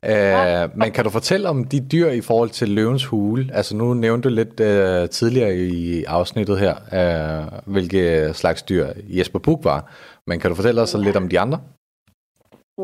Uh, 0.07 0.77
men 0.77 0.91
kan 0.91 1.03
du 1.03 1.09
fortælle 1.09 1.49
om 1.49 1.63
de 1.63 1.79
dyr 1.91 2.09
i 2.09 2.21
forhold 2.21 2.49
til 2.49 2.69
løvens 2.69 3.05
hule? 3.05 3.49
Altså 3.53 3.75
nu 3.75 3.93
nævnte 3.93 4.29
du 4.29 4.33
lidt 4.33 4.59
uh, 4.59 5.09
tidligere 5.09 5.55
i 5.55 6.03
afsnittet 6.03 6.59
her, 6.59 6.75
uh, 6.75 7.73
hvilke 7.73 8.33
slags 8.33 8.63
dyr 8.63 8.87
Jesper 9.09 9.39
Buch 9.39 9.65
var. 9.65 9.91
Men 10.27 10.39
kan 10.39 10.49
du 10.49 10.55
fortælle 10.55 10.81
os 10.81 10.95
lidt 10.99 11.15
om 11.15 11.29
de 11.29 11.39
andre? 11.39 11.59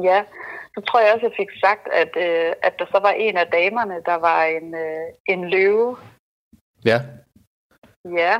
Ja, 0.03 0.21
så 0.75 0.81
tror 0.87 0.99
jeg 0.99 1.13
også, 1.13 1.25
jeg 1.25 1.35
fik 1.37 1.51
sagt, 1.65 1.87
at, 2.01 2.11
øh, 2.17 2.53
at 2.63 2.73
der 2.79 2.85
så 2.85 2.99
var 3.01 3.11
en 3.11 3.37
af 3.37 3.47
damerne, 3.47 3.95
der 4.05 4.15
var 4.15 4.43
en, 4.43 4.75
øh, 4.75 5.05
en 5.25 5.49
løve. 5.49 5.97
Ja. 6.85 7.01
Ja. 8.17 8.35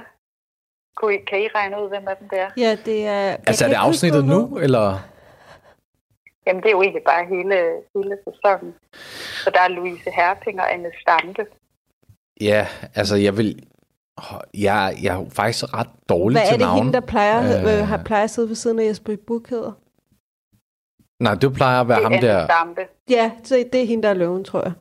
Kunne 0.96 1.14
I, 1.16 1.18
kan 1.30 1.42
I 1.42 1.48
regne 1.48 1.84
ud, 1.84 1.90
hvem 1.90 2.08
af 2.08 2.18
dem 2.18 2.30
det 2.30 2.40
er? 2.40 2.50
Ja, 2.58 2.78
det 2.86 3.08
er... 3.08 3.22
Altså 3.48 3.66
er 3.66 3.70
det 3.70 3.76
afsnittet 3.76 4.26
nu, 4.26 4.58
eller? 4.58 5.00
Jamen, 6.48 6.62
det 6.64 6.68
er 6.70 6.72
jo 6.72 6.82
egentlig 6.82 7.04
bare 7.04 7.26
hele, 7.26 7.56
hele 7.96 8.18
sæsonen. 8.28 8.76
Så 9.44 9.50
der 9.54 9.60
er 9.62 9.68
Louise 9.68 10.10
Herping 10.12 10.60
og 10.62 10.74
Anne 10.74 10.92
Stampe. 11.02 11.46
Ja, 12.42 12.68
altså 12.96 13.16
jeg 13.16 13.38
vil... 13.38 13.66
Jeg, 14.54 14.98
jeg 15.04 15.16
er 15.16 15.26
faktisk 15.30 15.74
ret 15.74 15.90
dårlig 16.10 16.36
Hvad 16.36 16.42
er 16.48 16.52
til 16.52 16.60
det 16.60 16.68
navn. 16.68 16.78
hende, 16.78 16.94
der 16.94 17.00
plejer, 17.00 17.62
øh, 17.68 17.80
Øh. 17.82 17.88
har 17.88 18.04
plejer 18.04 18.24
at 18.24 18.30
sidde 18.30 18.48
ved 18.48 18.56
siden 18.56 18.80
af 18.80 18.84
Jesper 18.86 19.16
Buch 19.28 19.50
hedder? 19.50 19.72
Nej, 21.20 21.34
det 21.42 21.54
plejer 21.54 21.82
at 21.82 21.88
være 21.88 21.98
Det 21.98 22.04
ham 22.04 22.14
er 22.14 22.22
der. 22.22 22.46
Stampe. 22.46 22.82
Ja, 23.10 23.32
så 23.44 23.56
det 23.74 23.82
er 23.82 23.86
hende, 23.86 24.04
der 24.04 24.10
er 24.10 24.14
løven, 24.24 24.44
tror 24.44 24.62
jeg. 24.68 24.74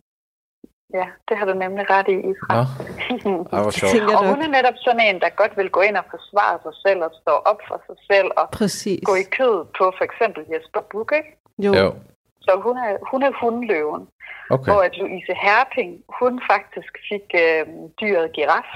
Ja, 0.94 1.06
det 1.28 1.34
har 1.38 1.44
du 1.50 1.54
nemlig 1.64 1.84
ret 1.90 2.08
i, 2.08 2.14
Nå, 2.14 2.30
Israel. 2.32 2.66
ej, 3.52 3.60
hvor 3.62 3.70
sjovt. 3.70 4.14
Og 4.18 4.28
hun 4.30 4.42
er 4.46 4.50
netop 4.56 4.74
sådan 4.86 5.00
en, 5.08 5.20
der 5.20 5.28
godt 5.40 5.56
vil 5.56 5.70
gå 5.70 5.80
ind 5.80 5.96
og 5.96 6.04
forsvare 6.10 6.58
sig 6.64 6.74
selv 6.86 7.00
og 7.06 7.12
stå 7.22 7.30
op 7.50 7.60
for 7.68 7.78
sig 7.86 7.96
selv 8.10 8.28
og 8.40 8.46
Præcis. 8.58 9.00
gå 9.10 9.14
i 9.14 9.26
kød 9.38 9.56
på 9.78 9.84
for 9.98 10.04
eksempel 10.08 10.42
Jesper 10.52 10.80
Buch, 10.90 11.10
ikke? 11.20 11.30
Jo. 11.64 11.72
Jo, 11.80 11.88
Så 12.46 12.52
hun 12.66 12.76
er, 12.86 12.90
hun 13.10 13.20
er 13.22 13.32
hundløven. 13.42 14.02
okay. 14.50 14.72
Hvor 14.72 14.80
at 14.88 14.96
Louise 15.00 15.34
Herping, 15.44 15.90
hun 16.20 16.32
faktisk 16.52 16.92
fik 17.10 17.26
øh, 17.44 17.62
dyret 18.00 18.32
giraf. 18.36 18.70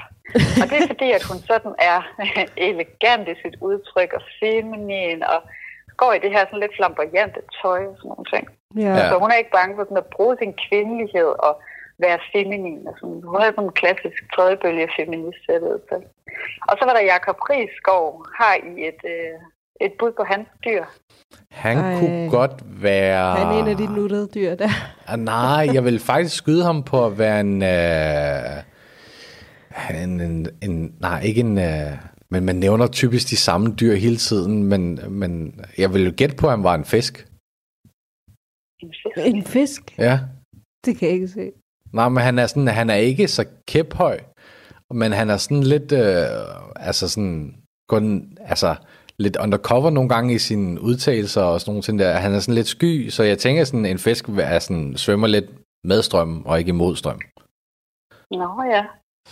Og 0.61 0.65
det 0.71 0.77
er 0.83 0.87
fordi, 0.87 1.09
at 1.19 1.25
hun 1.31 1.39
sådan 1.51 1.75
er 1.93 1.99
elegant 2.69 3.29
i 3.29 3.35
sit 3.43 3.57
udtryk 3.69 4.13
og 4.19 4.23
feminin 4.41 5.23
og 5.35 5.41
går 6.03 6.13
i 6.15 6.23
det 6.25 6.31
her 6.35 6.45
sådan 6.45 6.63
lidt 6.65 6.77
flamboyante 6.79 7.41
tøj 7.59 7.81
og 7.91 7.95
sådan 7.99 8.11
nogle 8.13 8.29
ting. 8.35 8.45
Ja. 8.85 8.95
Så 9.11 9.15
hun 9.23 9.31
er 9.31 9.39
ikke 9.41 9.57
bange 9.59 9.73
for 9.77 9.85
sådan 9.85 10.05
at 10.05 10.13
bruge 10.17 10.35
sin 10.41 10.53
kvindelighed 10.65 11.31
og 11.47 11.53
være 12.05 12.19
feminin. 12.33 12.81
Og 12.91 12.95
sådan. 13.01 13.21
Hun 13.31 13.41
er 13.41 13.51
sådan 13.57 13.69
en 13.71 13.79
klassisk 13.81 14.21
tredjebølge 14.35 14.89
feminist 14.99 15.41
sættet 15.47 15.77
til. 15.91 16.01
Og 16.69 16.75
så 16.79 16.83
var 16.87 16.95
der 16.97 17.11
Jakob 17.13 17.39
Riesgaard, 17.49 18.15
har 18.41 18.55
I 18.71 18.73
et, 18.91 19.03
øh, 19.15 19.37
et 19.87 19.93
bud 19.99 20.13
på 20.19 20.25
hans 20.33 20.49
dyr. 20.67 20.85
Han 21.65 21.79
Ej. 21.79 21.99
kunne 21.99 22.31
godt 22.31 22.57
være... 22.87 23.25
Han 23.39 23.47
er 23.47 23.59
en 23.63 23.69
af 23.69 23.77
de 23.77 23.95
nuttede 23.99 24.29
dyr 24.37 24.55
der. 24.55 24.73
Ah, 25.07 25.19
nej, 25.19 25.63
jeg 25.75 25.85
vil 25.85 25.99
faktisk 26.01 26.37
skyde 26.37 26.65
ham 26.65 26.83
på 26.83 27.07
at 27.07 27.19
være 27.19 27.41
en... 27.41 27.63
Øh, 27.63 28.59
en, 30.03 30.21
en, 30.21 30.49
en 30.63 30.95
nej, 31.01 31.21
ikke 31.29 31.41
en... 31.41 31.59
Øh, 31.59 31.93
men 32.33 32.45
man 32.45 32.57
nævner 32.57 32.87
typisk 32.87 33.31
de 33.31 33.37
samme 33.37 33.75
dyr 33.81 33.95
hele 33.95 34.17
tiden, 34.17 34.65
men, 34.65 35.01
men 35.21 35.61
jeg 35.79 35.95
vil 35.95 36.05
jo 36.05 36.13
gætte 36.17 36.37
på, 36.37 36.47
at 36.47 36.53
han 36.53 36.65
var 36.65 36.75
en 36.75 36.85
fisk. 36.85 37.29
En 39.17 39.45
fisk? 39.45 39.99
Ja. 39.99 40.21
Det 40.85 40.97
kan 40.97 41.09
jeg 41.09 41.15
ikke 41.15 41.29
se. 41.29 41.53
Nej, 41.93 42.09
men 42.09 42.23
han 42.23 42.39
er, 42.39 42.47
sådan, 42.47 42.69
han 42.69 42.91
er 42.91 42.95
ikke 42.95 43.29
så 43.29 43.45
kæphøj, 43.69 44.21
men 44.91 45.13
han 45.13 45.31
er 45.31 45.37
sådan 45.37 45.63
lidt, 45.63 45.93
øh, 45.93 46.87
altså 46.89 47.09
sådan, 47.09 47.57
kun, 47.89 48.37
altså, 48.41 48.77
lidt 49.19 49.37
undercover 49.37 49.91
nogle 49.91 50.09
gange 50.09 50.35
i 50.35 50.39
sine 50.39 50.81
udtalelser 50.81 51.43
og 51.43 51.61
sådan 51.61 51.71
nogle 51.71 51.83
ting 51.83 51.99
der. 51.99 52.13
Han 52.13 52.35
er 52.35 52.41
sådan 52.41 52.55
lidt 52.55 52.67
sky, 52.67 53.09
så 53.09 53.23
jeg 53.23 53.39
tænker 53.39 53.65
sådan, 53.65 53.87
en 53.87 53.99
fisk 53.99 54.29
er 54.29 54.59
sådan, 54.59 54.97
svømmer 54.97 55.27
lidt 55.27 55.51
med 55.85 56.03
strøm 56.03 56.43
og 56.47 56.59
ikke 56.59 56.69
imod 56.69 56.97
strøm. 56.97 57.21
Nå 58.31 58.63
ja. 58.75 58.85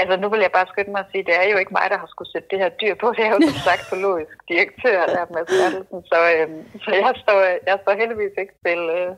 altså 0.00 0.14
nu 0.22 0.26
vil 0.32 0.44
jeg 0.46 0.52
bare 0.56 0.70
skynde 0.72 0.92
mig 0.92 1.02
at 1.04 1.10
sige, 1.12 1.26
det 1.28 1.34
er 1.40 1.46
jo 1.52 1.58
ikke 1.60 1.76
mig, 1.78 1.86
der 1.90 1.98
har 2.02 2.08
skulle 2.10 2.32
sætte 2.32 2.48
det 2.52 2.58
her 2.62 2.70
dyr 2.82 2.94
på. 3.02 3.06
Det 3.16 3.24
er 3.24 3.32
jo 3.34 3.40
som 3.50 3.60
sagt 3.68 3.88
zoologisk 3.90 4.36
direktør, 4.52 4.98
der 5.12 5.20
er 5.22 5.32
Mads 5.34 5.50
Bertelsen. 5.58 6.00
Så, 6.10 6.18
øhm, 6.34 6.60
så 6.84 6.90
jeg, 7.04 7.14
står, 7.22 7.38
jeg 7.70 7.76
står 7.82 7.94
heldigvis 8.00 8.34
ikke 8.42 8.56
til, 8.66 8.80
øh, 8.98 9.10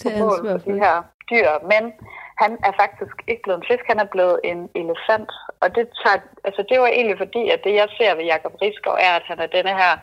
Til 0.00 0.10
på 0.12 0.24
mål 0.24 0.38
for 0.50 0.58
de 0.68 0.74
her 0.84 0.96
dyr. 1.30 1.50
Men 1.72 1.82
han 2.42 2.52
er 2.68 2.72
faktisk 2.82 3.16
ikke 3.30 3.42
blevet 3.44 3.60
en 3.60 3.68
fisk, 3.70 3.84
han 3.92 4.00
er 4.04 4.08
blevet 4.14 4.36
en 4.50 4.60
elefant. 4.82 5.32
Og 5.62 5.68
det, 5.76 5.84
tager, 6.02 6.20
altså 6.46 6.62
det 6.70 6.76
var 6.82 6.86
egentlig 6.86 7.18
fordi, 7.24 7.42
at 7.54 7.60
det 7.66 7.74
jeg 7.80 7.88
ser 7.98 8.12
ved 8.14 8.24
Jacob 8.32 8.54
Risgaard 8.62 9.00
er, 9.08 9.14
at 9.20 9.26
han 9.30 9.38
er 9.44 9.54
denne 9.56 9.74
her 9.82 9.94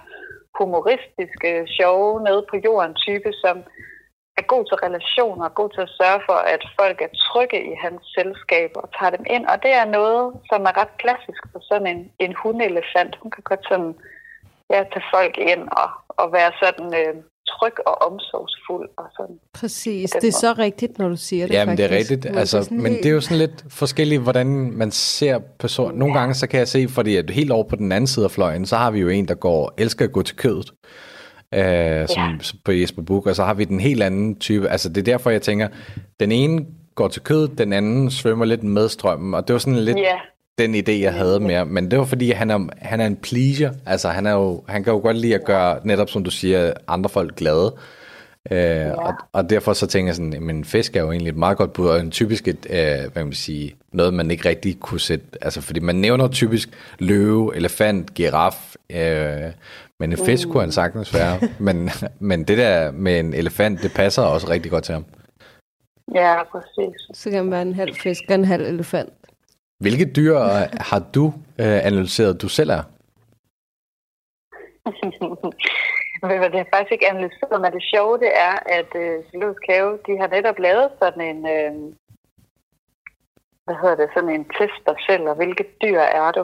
humoristiske, 0.59 1.51
sjove, 1.77 2.23
nede 2.27 2.45
på 2.49 2.55
jorden 2.65 2.93
type, 3.05 3.31
som 3.43 3.55
er 4.37 4.45
god 4.53 4.63
til 4.65 4.77
relationer, 4.87 5.57
god 5.59 5.69
til 5.75 5.81
at 5.87 5.95
sørge 5.99 6.21
for, 6.27 6.39
at 6.55 6.61
folk 6.79 6.97
er 7.05 7.11
trygge 7.27 7.59
i 7.71 7.73
hans 7.83 8.01
selskab 8.17 8.71
og 8.81 8.87
tager 8.97 9.13
dem 9.15 9.25
ind. 9.35 9.45
Og 9.51 9.57
det 9.63 9.73
er 9.81 9.85
noget, 9.99 10.23
som 10.49 10.59
er 10.69 10.73
ret 10.81 10.93
klassisk 11.03 11.41
for 11.51 11.61
sådan 11.69 11.87
en, 11.93 12.01
en 12.25 12.33
hundelefant. 12.41 13.13
Hun 13.21 13.31
kan 13.31 13.43
godt 13.49 13.63
sådan, 13.69 13.93
ja, 14.73 14.79
tage 14.93 15.09
folk 15.15 15.35
ind 15.37 15.63
og, 15.81 15.89
og 16.21 16.27
være 16.37 16.51
sådan 16.63 16.87
øh, 17.01 17.15
tryg 17.53 17.75
og 17.89 17.95
omsorgsfuld. 18.07 18.89
Og 18.97 19.07
sådan. 19.17 19.39
Præcis. 19.53 20.11
Det 20.11 20.17
er 20.17 20.25
måde. 20.25 20.31
så 20.31 20.53
rigtigt, 20.65 20.99
når 20.99 21.09
du 21.09 21.15
siger 21.15 21.47
det 21.47 21.53
Ja, 21.53 21.65
men 21.65 21.77
det 21.77 21.85
er 21.85 21.97
rigtigt. 21.97 22.25
Altså, 22.25 22.67
men 22.71 22.91
det 22.93 23.05
er 23.05 23.15
jo 23.19 23.21
sådan 23.21 23.37
lidt 23.37 23.65
forskelligt, 23.69 24.21
hvordan 24.21 24.47
man 24.81 24.91
ser 24.91 25.39
personer. 25.59 25.95
Nogle 25.95 26.13
gange, 26.19 26.33
så 26.33 26.47
kan 26.47 26.59
jeg 26.59 26.67
se, 26.67 26.87
fordi 26.89 27.15
at 27.15 27.29
helt 27.29 27.51
over 27.51 27.63
på 27.63 27.75
den 27.75 27.91
anden 27.91 28.07
side 28.07 28.25
af 28.25 28.31
fløjen, 28.31 28.65
så 28.65 28.75
har 28.75 28.91
vi 28.91 28.99
jo 28.99 29.09
en, 29.09 29.27
der 29.27 29.35
går, 29.35 29.73
elsker 29.77 30.05
at 30.05 30.11
gå 30.11 30.21
til 30.21 30.35
kødet. 30.35 30.71
Øh, 31.55 32.07
som, 32.07 32.39
som 32.41 32.59
på 32.65 32.71
Jesper 32.71 33.01
Buch, 33.01 33.27
og 33.27 33.35
så 33.35 33.43
har 33.43 33.53
vi 33.53 33.63
den 33.63 33.79
helt 33.79 34.03
anden 34.03 34.35
type. 34.35 34.69
Altså, 34.69 34.89
det 34.89 34.97
er 34.97 35.03
derfor, 35.03 35.29
jeg 35.29 35.41
tænker, 35.41 35.67
den 36.19 36.31
ene 36.31 36.65
går 36.95 37.07
til 37.07 37.21
kødet, 37.21 37.57
den 37.57 37.73
anden 37.73 38.11
svømmer 38.11 38.45
lidt 38.45 38.63
med 38.63 38.89
strømmen, 38.89 39.33
og 39.33 39.47
det 39.47 39.53
var 39.53 39.59
sådan 39.59 39.79
lidt 39.79 39.97
Ja, 39.97 40.15
den 40.57 40.75
idé, 40.75 40.91
jeg 40.91 41.13
havde 41.13 41.39
mere. 41.39 41.65
Men 41.65 41.91
det 41.91 41.99
var 41.99 42.05
fordi, 42.05 42.31
han 42.31 42.51
er, 42.51 42.67
han 42.77 43.01
er 43.01 43.05
en 43.05 43.15
pleaser. 43.15 43.71
Altså, 43.85 44.09
han, 44.09 44.25
er 44.25 44.31
jo, 44.31 44.63
han 44.67 44.83
kan 44.83 44.93
jo 44.93 44.99
godt 44.99 45.17
lide 45.17 45.35
at 45.35 45.45
gøre, 45.45 45.79
netop 45.83 46.09
som 46.09 46.23
du 46.23 46.31
siger, 46.31 46.73
andre 46.87 47.09
folk 47.09 47.35
glade. 47.35 47.75
Øh, 48.51 48.57
ja. 48.57 48.91
og, 48.93 49.13
og 49.33 49.49
derfor 49.49 49.73
så 49.73 49.87
tænker 49.87 50.09
jeg 50.09 50.15
sådan, 50.15 50.37
men 50.41 50.65
fisk 50.65 50.95
er 50.95 51.01
jo 51.01 51.11
egentlig 51.11 51.29
et 51.29 51.37
meget 51.37 51.57
godt 51.57 51.73
bud, 51.73 51.87
og 51.87 51.99
en 51.99 52.11
typisk 52.11 52.47
et, 52.47 52.67
øh, 52.69 52.75
hvad 52.75 53.09
kan 53.09 53.25
man 53.25 53.33
sige, 53.33 53.75
noget 53.91 54.13
man 54.13 54.31
ikke 54.31 54.49
rigtig 54.49 54.79
kunne 54.79 54.99
sætte, 54.99 55.25
altså 55.41 55.61
fordi 55.61 55.79
man 55.79 55.95
nævner 55.95 56.27
typisk 56.27 56.69
løve, 56.99 57.55
elefant, 57.55 58.13
giraf, 58.13 58.75
øh, 58.89 59.51
men 59.99 60.11
en 60.11 60.17
fisk 60.17 60.47
kunne 60.49 60.61
han 60.61 60.71
sagtens 60.71 61.13
være, 61.13 61.39
men, 61.67 61.89
men 62.19 62.43
det 62.43 62.57
der 62.57 62.91
med 62.91 63.19
en 63.19 63.33
elefant, 63.33 63.81
det 63.81 63.91
passer 63.95 64.21
også 64.21 64.49
rigtig 64.49 64.71
godt 64.71 64.83
til 64.83 64.93
ham. 64.93 65.05
ja, 66.13 66.43
præcis. 66.43 66.97
Så 67.13 67.29
kan 67.31 67.43
man 67.43 67.51
være 67.51 67.61
en 67.61 67.73
halv 67.73 67.95
fisk 67.95 68.23
og 68.29 68.35
en 68.35 68.45
halv 68.45 68.65
elefant. 68.65 69.13
Hvilke 69.79 70.13
dyr 70.15 70.37
har 70.89 71.01
du 71.15 71.25
øh, 71.59 71.85
analyseret, 71.85 72.41
du 72.41 72.47
selv 72.47 72.69
er? 72.69 72.83
Men 76.27 76.37
hvad 76.39 76.49
det 76.49 76.59
er 76.59 76.73
faktisk 76.73 76.91
ikke 76.91 77.09
analyseret, 77.09 77.61
men 77.61 77.71
det 77.73 77.83
sjove 77.93 78.17
det 78.25 78.31
er, 78.49 78.55
at 78.79 78.91
øh, 79.03 79.23
Zoologisk 79.29 79.63
Have, 79.69 79.99
de 80.07 80.13
har 80.21 80.27
netop 80.27 80.59
lavet 80.59 80.89
sådan 81.01 81.21
en, 81.31 81.39
øh, 81.55 81.71
hvad 83.65 83.75
hedder 83.81 83.95
det, 83.95 84.09
sådan 84.13 84.29
en 84.29 84.45
test 84.57 84.81
dig 84.87 84.97
selv, 85.09 85.23
og 85.31 85.35
hvilket 85.35 85.67
dyr 85.83 85.99
er 85.99 86.31
du? 86.31 86.43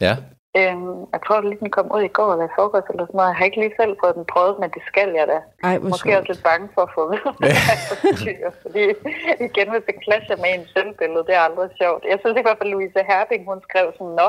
Ja. 0.00 0.14
Øhm, 0.60 0.96
jeg 1.14 1.20
tror, 1.26 1.36
det 1.40 1.48
lige 1.50 1.62
den 1.64 1.70
kom 1.76 1.88
ud 1.96 2.02
i 2.10 2.14
går 2.18 2.30
eller 2.32 2.46
i 2.50 2.56
forgårs 2.58 2.86
eller 2.90 3.04
sådan 3.06 3.16
noget. 3.18 3.30
Jeg 3.32 3.38
har 3.38 3.44
ikke 3.48 3.60
lige 3.62 3.78
selv 3.80 3.92
fået 4.02 4.14
den 4.18 4.26
prøvet, 4.34 4.54
men 4.62 4.68
det 4.76 4.82
skal 4.90 5.08
jeg 5.18 5.26
da. 5.32 5.38
Ej, 5.68 5.74
hvor 5.78 5.88
Måske 5.92 6.08
også 6.08 6.16
sjovt. 6.16 6.28
lidt 6.30 6.42
bange 6.50 6.66
for 6.74 6.82
at 6.86 6.92
få 6.96 7.02
det 7.12 7.18
for 7.24 7.34
dyr. 8.26 8.48
Fordi 8.62 8.82
igen, 9.48 9.66
hvis 9.72 9.84
det 9.88 9.96
clasher 10.04 10.36
med 10.44 10.50
en 10.58 10.64
selvbillede, 10.74 11.24
det 11.28 11.34
er 11.38 11.44
aldrig 11.48 11.68
sjovt. 11.82 12.02
Jeg 12.12 12.18
synes 12.22 12.36
i 12.40 12.44
hvert 12.46 12.58
fald, 12.60 12.70
Louise 12.74 13.00
Herbing, 13.10 13.42
hun 13.50 13.58
skrev 13.68 13.86
sådan, 13.98 14.14
Nå, 14.22 14.28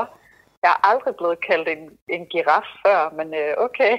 jeg 0.64 0.70
er 0.76 0.80
aldrig 0.90 1.12
blevet 1.20 1.38
kaldt 1.48 1.68
en, 1.74 1.82
en 2.16 2.22
giraf 2.32 2.66
før, 2.84 3.00
men 3.18 3.26
øh, 3.42 3.50
okay. 3.66 3.92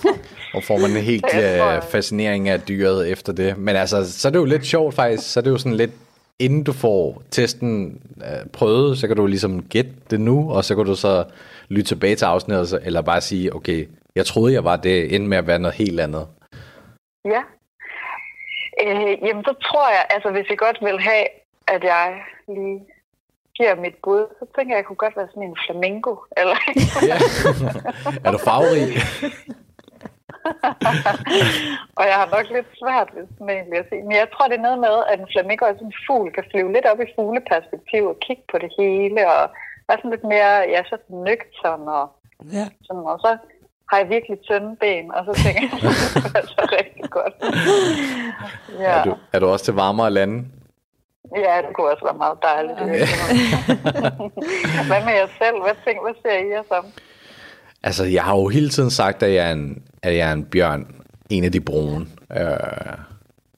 Og 0.56 0.60
får 0.68 0.78
man 0.82 0.90
en 0.98 1.04
helt 1.12 1.26
Ja, 1.34 1.38
øh, 1.52 1.56
jeg- 1.58 1.82
fascinering 1.94 2.42
af 2.54 2.58
dyret 2.70 3.00
efter 3.14 3.32
det. 3.40 3.50
Men 3.66 3.74
altså, 3.82 3.98
så 4.20 4.28
er 4.28 4.32
det 4.32 4.38
jo 4.44 4.44
lidt 4.54 4.66
sjovt 4.74 4.94
faktisk. 5.00 5.24
Så 5.32 5.40
er 5.40 5.44
det 5.44 5.50
jo 5.56 5.58
sådan 5.64 5.80
lidt, 5.82 5.94
inden 6.38 6.62
du 6.64 6.72
får 6.72 7.22
testen 7.30 8.00
øh, 8.26 8.46
prøvet, 8.52 8.98
så 8.98 9.06
kan 9.08 9.16
du 9.16 9.26
ligesom 9.26 9.62
gætte 9.62 9.90
det 10.10 10.20
nu, 10.20 10.52
og 10.52 10.64
så 10.64 10.74
kan 10.76 10.84
du 10.84 10.94
så 10.94 11.24
lytte 11.70 11.88
tilbage 11.88 12.16
til 12.16 12.24
afsnittet, 12.24 12.86
eller 12.86 13.02
bare 13.02 13.20
sige, 13.20 13.54
okay, 13.54 13.88
jeg 14.14 14.26
troede, 14.26 14.52
jeg 14.52 14.64
var 14.64 14.76
det, 14.76 15.14
endte 15.14 15.28
med 15.28 15.38
at 15.38 15.46
være 15.46 15.58
noget 15.58 15.74
helt 15.74 16.00
andet. 16.00 16.28
Ja. 17.24 17.42
Øh, 18.82 19.14
jamen, 19.26 19.44
så 19.44 19.54
tror 19.66 19.88
jeg, 19.96 20.04
altså 20.10 20.30
hvis 20.30 20.46
I 20.50 20.56
godt 20.56 20.78
vil 20.82 21.00
have, 21.00 21.26
at 21.68 21.84
jeg 21.84 22.06
lige 22.48 22.80
giver 23.56 23.74
mit 23.84 23.96
bud, 24.04 24.24
så 24.38 24.44
tænker 24.54 24.70
jeg, 24.72 24.78
at 24.78 24.82
jeg 24.82 24.88
kunne 24.88 25.04
godt 25.04 25.16
være 25.16 25.28
sådan 25.32 25.48
en 25.50 25.58
flamingo. 25.66 26.14
Eller 26.40 26.56
Ja. 27.10 27.16
er 28.24 28.30
du 28.32 28.38
farverig? 28.48 28.88
og 31.98 32.04
jeg 32.10 32.16
har 32.20 32.28
nok 32.36 32.46
lidt 32.56 32.68
svært 32.80 33.08
ved 33.16 33.24
sådan 33.32 33.50
egentlig 33.56 33.78
at 33.78 33.88
sige. 33.88 34.02
Men 34.08 34.16
jeg 34.22 34.28
tror, 34.32 34.48
det 34.48 34.56
er 34.58 34.66
noget 34.68 34.80
med, 34.86 34.96
at 35.10 35.16
en 35.20 35.32
flamingo 35.34 35.62
er 35.64 35.74
sådan 35.74 35.92
en 35.92 36.00
fugl, 36.06 36.28
kan 36.36 36.44
flyve 36.50 36.72
lidt 36.72 36.86
op 36.90 37.00
i 37.00 37.12
fugleperspektiv 37.16 38.02
og 38.12 38.16
kigge 38.26 38.44
på 38.52 38.56
det 38.62 38.70
hele, 38.78 39.20
og 39.36 39.44
være 39.90 39.98
sådan 40.00 40.10
lidt 40.14 40.24
mere, 40.34 40.52
ja, 40.74 40.80
så 40.90 40.96
nøgtern 41.26 41.84
og 41.98 42.06
Ja. 42.56 42.66
sådan, 42.86 43.02
og 43.12 43.18
så 43.24 43.30
har 43.90 43.96
jeg 43.98 44.08
virkelig 44.08 44.36
tynde 44.48 44.76
ben, 44.82 45.06
og 45.16 45.20
så 45.28 45.32
tænker 45.44 45.60
jeg, 45.62 45.70
det 46.24 46.36
er 46.42 46.46
så 46.58 46.62
rigtig 46.78 47.10
godt. 47.10 47.34
Ja. 48.84 48.90
Er, 48.98 49.04
du, 49.04 49.14
er 49.32 49.38
du 49.38 49.46
også 49.46 49.64
til 49.64 49.74
varmere 49.74 50.10
lande? 50.10 50.44
Ja, 51.36 51.56
det 51.66 51.76
kunne 51.76 51.90
også 51.90 52.04
være 52.04 52.16
meget 52.24 52.38
dejligt. 52.42 52.78
virkeligheden. 52.80 54.30
Hvad 54.90 55.04
med 55.04 55.12
jer 55.20 55.26
selv? 55.42 55.56
Hvad, 55.62 55.74
tænker, 55.84 56.02
hvad 56.02 56.14
ser 56.22 56.38
I 56.46 56.48
jer 56.50 56.62
som? 56.68 56.84
Altså, 57.82 58.04
jeg 58.04 58.24
har 58.24 58.36
jo 58.36 58.48
hele 58.48 58.68
tiden 58.68 58.90
sagt, 58.90 59.22
at 59.22 59.34
jeg 59.34 59.48
er 59.48 59.52
en, 59.52 59.82
at 60.02 60.16
jeg 60.16 60.28
er 60.28 60.32
en 60.32 60.44
bjørn. 60.44 60.94
En 61.30 61.44
af 61.44 61.52
de 61.52 61.60
brune. 61.60 62.06
Øh, 62.38 62.96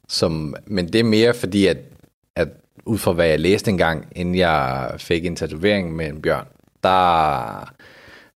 som, 0.08 0.54
men 0.66 0.86
det 0.92 1.00
er 1.00 1.04
mere 1.04 1.34
fordi, 1.34 1.66
at, 1.66 1.76
at 2.36 2.48
ud 2.84 2.98
fra 2.98 3.12
hvad 3.12 3.26
jeg 3.26 3.40
læste 3.40 3.70
engang, 3.70 4.06
inden 4.16 4.34
jeg 4.34 4.90
fik 4.98 5.26
en 5.26 5.36
tatovering 5.36 5.96
med 5.96 6.06
en 6.06 6.22
bjørn, 6.22 6.46
der, 6.82 7.72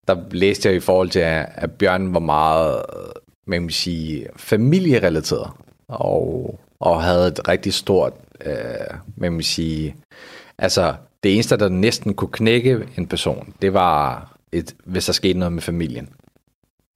der 0.08 0.16
læste 0.30 0.68
jeg 0.68 0.76
i 0.76 0.80
forhold 0.80 1.10
til, 1.10 1.20
at, 1.20 1.72
bjørnen 1.72 2.14
var 2.14 2.20
meget 2.20 2.82
man 3.46 3.60
kan 3.60 3.70
sige, 3.70 4.26
familierelateret, 4.36 5.50
og, 5.88 6.58
og 6.80 7.02
havde 7.02 7.28
et 7.28 7.48
rigtig 7.48 7.74
stort, 7.74 8.12
øh, 8.46 8.54
man 9.16 9.32
kan 9.32 9.42
sige, 9.42 9.96
altså 10.58 10.94
det 11.22 11.34
eneste, 11.34 11.56
der 11.56 11.68
næsten 11.68 12.14
kunne 12.14 12.32
knække 12.32 12.88
en 12.98 13.06
person, 13.06 13.54
det 13.62 13.74
var, 13.74 14.32
et, 14.52 14.74
hvis 14.84 15.06
der 15.06 15.12
skete 15.12 15.38
noget 15.38 15.52
med 15.52 15.62
familien. 15.62 16.08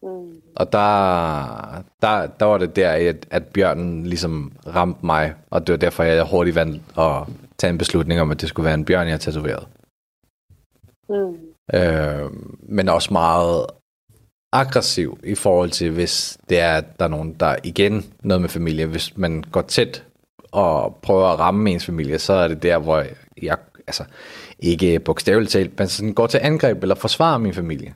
Mm. 0.02 0.42
Og 0.56 0.72
der, 0.72 1.82
der, 2.02 2.26
der 2.26 2.44
var 2.44 2.58
det 2.58 2.76
der, 2.76 2.90
at, 2.90 3.26
at 3.30 3.46
bjørnen 3.46 4.06
ligesom 4.06 4.52
ramte 4.66 5.06
mig, 5.06 5.34
og 5.50 5.66
det 5.66 5.72
var 5.72 5.76
derfor, 5.76 6.02
jeg 6.02 6.24
hurtigt 6.24 6.56
vandt 6.56 6.82
at 6.98 7.34
tage 7.58 7.70
en 7.70 7.78
beslutning 7.78 8.20
om, 8.20 8.30
at 8.30 8.40
det 8.40 8.48
skulle 8.48 8.64
være 8.64 8.74
en 8.74 8.84
bjørn, 8.84 9.08
jeg 9.08 9.20
tatoveret. 9.20 9.68
Mm. 11.08 11.36
Øh, 11.74 12.30
men 12.62 12.88
også 12.88 13.12
meget 13.12 13.66
aggressiv 14.52 15.18
i 15.24 15.34
forhold 15.34 15.70
til, 15.70 15.90
hvis 15.90 16.38
det 16.48 16.60
er, 16.60 16.72
at 16.76 16.98
der 16.98 17.04
er 17.04 17.08
nogen, 17.08 17.34
der 17.34 17.56
igen 17.64 18.04
noget 18.22 18.40
med 18.40 18.48
familie, 18.48 18.86
hvis 18.86 19.16
man 19.16 19.44
går 19.52 19.62
tæt 19.62 20.04
og 20.52 20.98
prøver 21.02 21.26
at 21.26 21.38
ramme 21.38 21.70
ens 21.70 21.86
familie, 21.86 22.18
så 22.18 22.32
er 22.32 22.48
det 22.48 22.62
der, 22.62 22.78
hvor 22.78 23.04
jeg, 23.42 23.58
altså 23.86 24.04
ikke 24.58 25.00
bogstaveligt 25.00 25.52
talt, 25.52 25.78
men 25.78 25.88
sådan 25.88 26.14
går 26.14 26.26
til 26.26 26.40
angreb 26.42 26.82
eller 26.82 26.94
forsvarer 26.94 27.38
min 27.38 27.54
familie. 27.54 27.94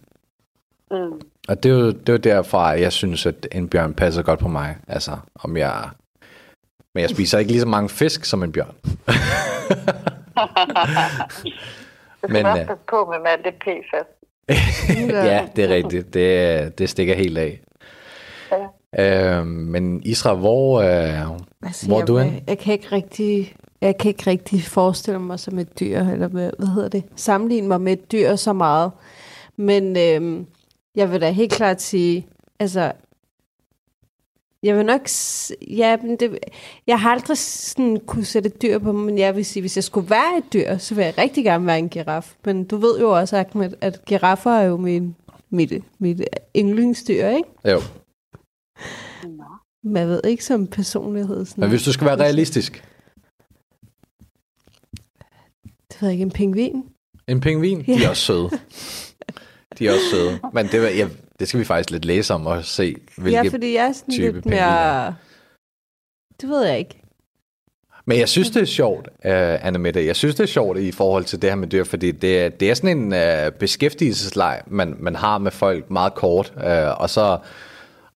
Mm. 0.91 1.21
Og 1.49 1.63
det 1.63 1.71
er 1.71 1.75
jo, 1.75 1.91
det 1.91 2.09
er 2.09 2.13
jo 2.13 2.19
derfra, 2.19 2.67
jeg 2.67 2.93
synes, 2.93 3.27
at 3.27 3.49
en 3.53 3.69
bjørn 3.69 3.95
passer 3.95 4.23
godt 4.23 4.41
på 4.41 4.49
mig. 4.49 4.77
Altså, 4.89 5.17
om 5.35 5.57
jeg... 5.57 5.89
Men 6.95 7.03
jeg 7.03 7.11
spiser 7.11 7.39
ikke 7.39 7.51
lige 7.51 7.61
så 7.61 7.67
mange 7.67 7.89
fisk 7.89 8.25
som 8.25 8.43
en 8.43 8.53
bjørn. 8.53 8.75
Du 12.23 12.29
skal 12.29 12.33
Men, 12.33 12.47
også 12.47 12.61
øh, 12.61 12.67
passe 12.67 12.85
på 12.91 13.15
med 13.23 13.31
alt 13.31 13.45
det 13.45 13.55
PFAS. 13.55 14.07
ja, 15.27 15.49
det 15.57 15.65
er 15.65 15.69
rigtigt. 15.69 16.15
Det, 16.15 16.79
det 16.79 16.89
stikker 16.91 17.15
helt 17.15 17.39
af. 17.39 17.61
Ja. 18.97 19.39
Øh, 19.39 19.47
men 19.47 20.03
Isra, 20.03 20.35
hvor, 20.35 20.81
øh, 20.81 21.39
Altså, 21.63 21.87
hvor 21.87 21.97
er 21.97 22.01
jeg, 22.01 22.09
du 22.09 22.19
jeg, 22.19 22.31
hen? 22.31 22.43
jeg 22.47 22.59
kan 22.59 22.73
ikke 22.73 22.89
rigtig... 22.93 23.57
Jeg 23.81 23.99
kan 23.99 24.09
ikke 24.09 24.31
rigtig 24.31 24.63
forestille 24.63 25.19
mig 25.19 25.41
som 25.41 25.59
et 25.59 25.81
dyr, 25.81 26.01
eller 26.01 26.29
med, 26.29 26.51
hvad 26.59 26.69
hedder 26.69 26.89
det, 26.89 27.05
sammenligne 27.17 27.69
mig 27.69 27.81
med 27.81 27.93
et 27.93 28.13
dyr 28.13 28.37
så 28.37 28.53
meget. 28.53 28.91
Men 29.57 29.97
øhm, 29.97 30.47
jeg 30.95 31.13
vil 31.13 31.21
da 31.21 31.31
helt 31.31 31.53
klart 31.53 31.83
sige, 31.83 32.27
altså, 32.61 32.93
jeg 34.63 34.77
vil 34.77 34.87
nok, 34.87 35.09
ja, 35.69 35.97
men 35.97 36.17
det, 36.17 36.39
jeg 36.87 37.01
har 37.01 37.11
aldrig 37.11 37.39
sådan 37.39 38.01
kunne 38.07 38.25
sætte 38.25 38.49
et 38.49 38.63
dyr 38.63 38.79
på, 38.79 38.93
men 38.93 39.19
jeg 39.19 39.37
vil 39.37 39.45
sige, 39.45 39.61
hvis 39.61 39.77
jeg 39.77 39.85
skulle 39.85 40.11
være 40.11 40.39
et 40.39 40.53
dyr, 40.53 40.79
så 40.79 40.95
vil 40.95 41.05
jeg 41.05 41.19
rigtig 41.19 41.45
gerne 41.45 41.67
være 41.67 41.79
en 41.79 41.89
giraf. 41.89 42.35
Men 42.45 42.65
du 42.65 42.77
ved 42.77 43.01
jo 43.01 43.11
også, 43.11 43.37
Ahmed, 43.37 43.73
at 43.81 44.05
giraffer 44.05 44.51
er 44.51 44.65
jo 44.65 44.77
min, 44.77 45.17
mit, 45.51 45.73
mit 45.99 46.23
yndlingsdyr, 46.57 47.29
ikke? 47.29 47.49
Jo. 47.65 47.81
Jeg 49.95 50.09
ved 50.09 50.21
ikke 50.25 50.45
som 50.45 50.67
personlighed. 50.67 51.45
Sådan, 51.45 51.61
Men 51.61 51.71
hvis 51.71 51.83
du 51.83 51.93
skal 51.93 52.07
være 52.07 52.21
realistisk. 52.21 52.85
Det 55.65 56.03
ved 56.03 56.09
jeg 56.09 56.13
ikke, 56.13 56.23
en 56.23 56.31
pingvin? 56.31 56.85
En 57.29 57.41
pingvin, 57.41 57.85
de 57.87 58.05
er 58.05 58.09
også 58.09 58.23
søde. 58.23 58.51
De 59.79 59.87
er 59.89 59.93
også 59.93 60.11
søde. 60.11 60.39
Men 60.53 60.66
det, 60.66 60.83
var- 60.83 60.89
ja, 60.89 61.09
det 61.41 61.49
skal 61.49 61.61
vi 61.61 61.64
faktisk 61.64 61.91
lidt 61.91 62.05
læse 62.05 62.35
om 62.35 62.47
og 62.47 62.64
se, 62.64 62.97
hvilke... 63.16 63.43
ja, 63.43 63.49
fordi 63.51 63.75
jeg 63.75 63.87
er 63.87 63.93
sådan 63.93 64.14
type 64.14 64.33
lidt 64.33 64.47
mere... 64.47 65.14
Det 66.41 66.49
ved 66.49 66.64
jeg 66.66 66.79
ikke. 66.79 67.01
Men 68.07 68.18
jeg 68.18 68.29
synes, 68.29 68.51
det 68.51 68.62
er 68.62 68.66
sjovt, 68.66 69.09
uh, 69.09 69.66
Anna 69.66 69.79
Mette. 69.79 70.07
Jeg 70.07 70.16
synes, 70.16 70.35
det 70.35 70.43
er 70.43 70.47
sjovt 70.49 70.79
i 70.79 70.93
forhold 70.93 71.25
til 71.25 71.43
det 71.43 71.51
her 71.51 71.55
med 71.57 71.68
dyr, 71.68 71.85
fordi 71.85 72.11
det, 72.11 72.39
er- 72.41 72.49
det 72.49 72.70
er 72.70 72.75
sådan 72.75 72.99
en 72.99 73.12
uh, 73.47 73.53
beskæftigelsesleg, 73.59 74.62
man, 74.66 74.97
man 74.99 75.16
har 75.16 75.39
med 75.39 75.51
folk 75.51 75.91
meget 75.91 76.14
kort. 76.14 76.53
Uh, 76.57 77.01
og 77.01 77.11
så 77.11 77.39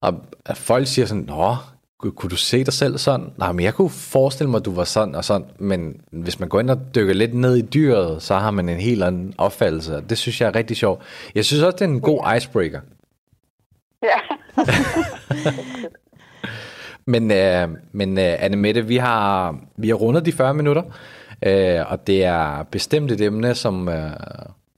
og, 0.00 0.14
at 0.46 0.56
folk 0.56 0.86
siger 0.86 1.06
sådan, 1.06 1.22
Nå, 1.22 1.56
kunne 1.99 2.30
du 2.30 2.36
se 2.36 2.64
dig 2.64 2.72
selv 2.72 2.99
sådan? 2.99 3.32
Nej, 3.36 3.53
men 3.53 3.64
jeg 3.64 3.74
kunne 3.74 3.90
forestille 3.90 4.51
mig, 4.51 4.59
at 4.59 4.64
du 4.64 4.74
var 4.74 4.84
sådan 4.84 5.14
og 5.14 5.24
sådan. 5.24 5.46
Men 5.59 6.01
hvis 6.11 6.40
man 6.40 6.49
går 6.49 6.61
ind 6.61 6.70
og 6.70 6.78
dykker 6.94 7.14
lidt 7.14 7.34
ned 7.34 7.57
i 7.57 7.62
dyret, 7.62 8.22
så 8.22 8.34
har 8.34 8.51
man 8.51 8.68
en 8.68 8.78
helt 8.80 9.03
anden 9.03 9.34
opfattelse. 9.38 9.96
Og 9.96 10.11
Det 10.11 10.18
synes 10.18 10.40
jeg 10.40 10.46
er 10.46 10.55
rigtig 10.55 10.76
sjovt. 10.76 11.03
Jeg 11.34 11.44
synes 11.44 11.62
også, 11.62 11.76
det 11.76 11.84
er 11.84 11.88
en 11.88 12.01
god 12.01 12.36
icebreaker. 12.36 12.80
Ja. 14.03 14.18
Men, 17.12 17.30
øh, 17.30 17.68
men 17.92 18.18
øh, 18.18 18.34
Anne 18.38 18.57
Mette, 18.57 18.86
vi 18.86 18.96
har, 18.96 19.57
vi 19.76 19.88
har 19.88 19.94
rundet 19.94 20.26
de 20.26 20.32
40 20.32 20.55
minutter, 20.55 20.82
øh, 21.46 21.92
og 21.92 22.07
det 22.07 22.24
er 22.24 22.62
bestemt 22.62 23.11
et 23.11 23.20
emne, 23.20 23.55
som, 23.55 23.88
øh, 23.88 24.11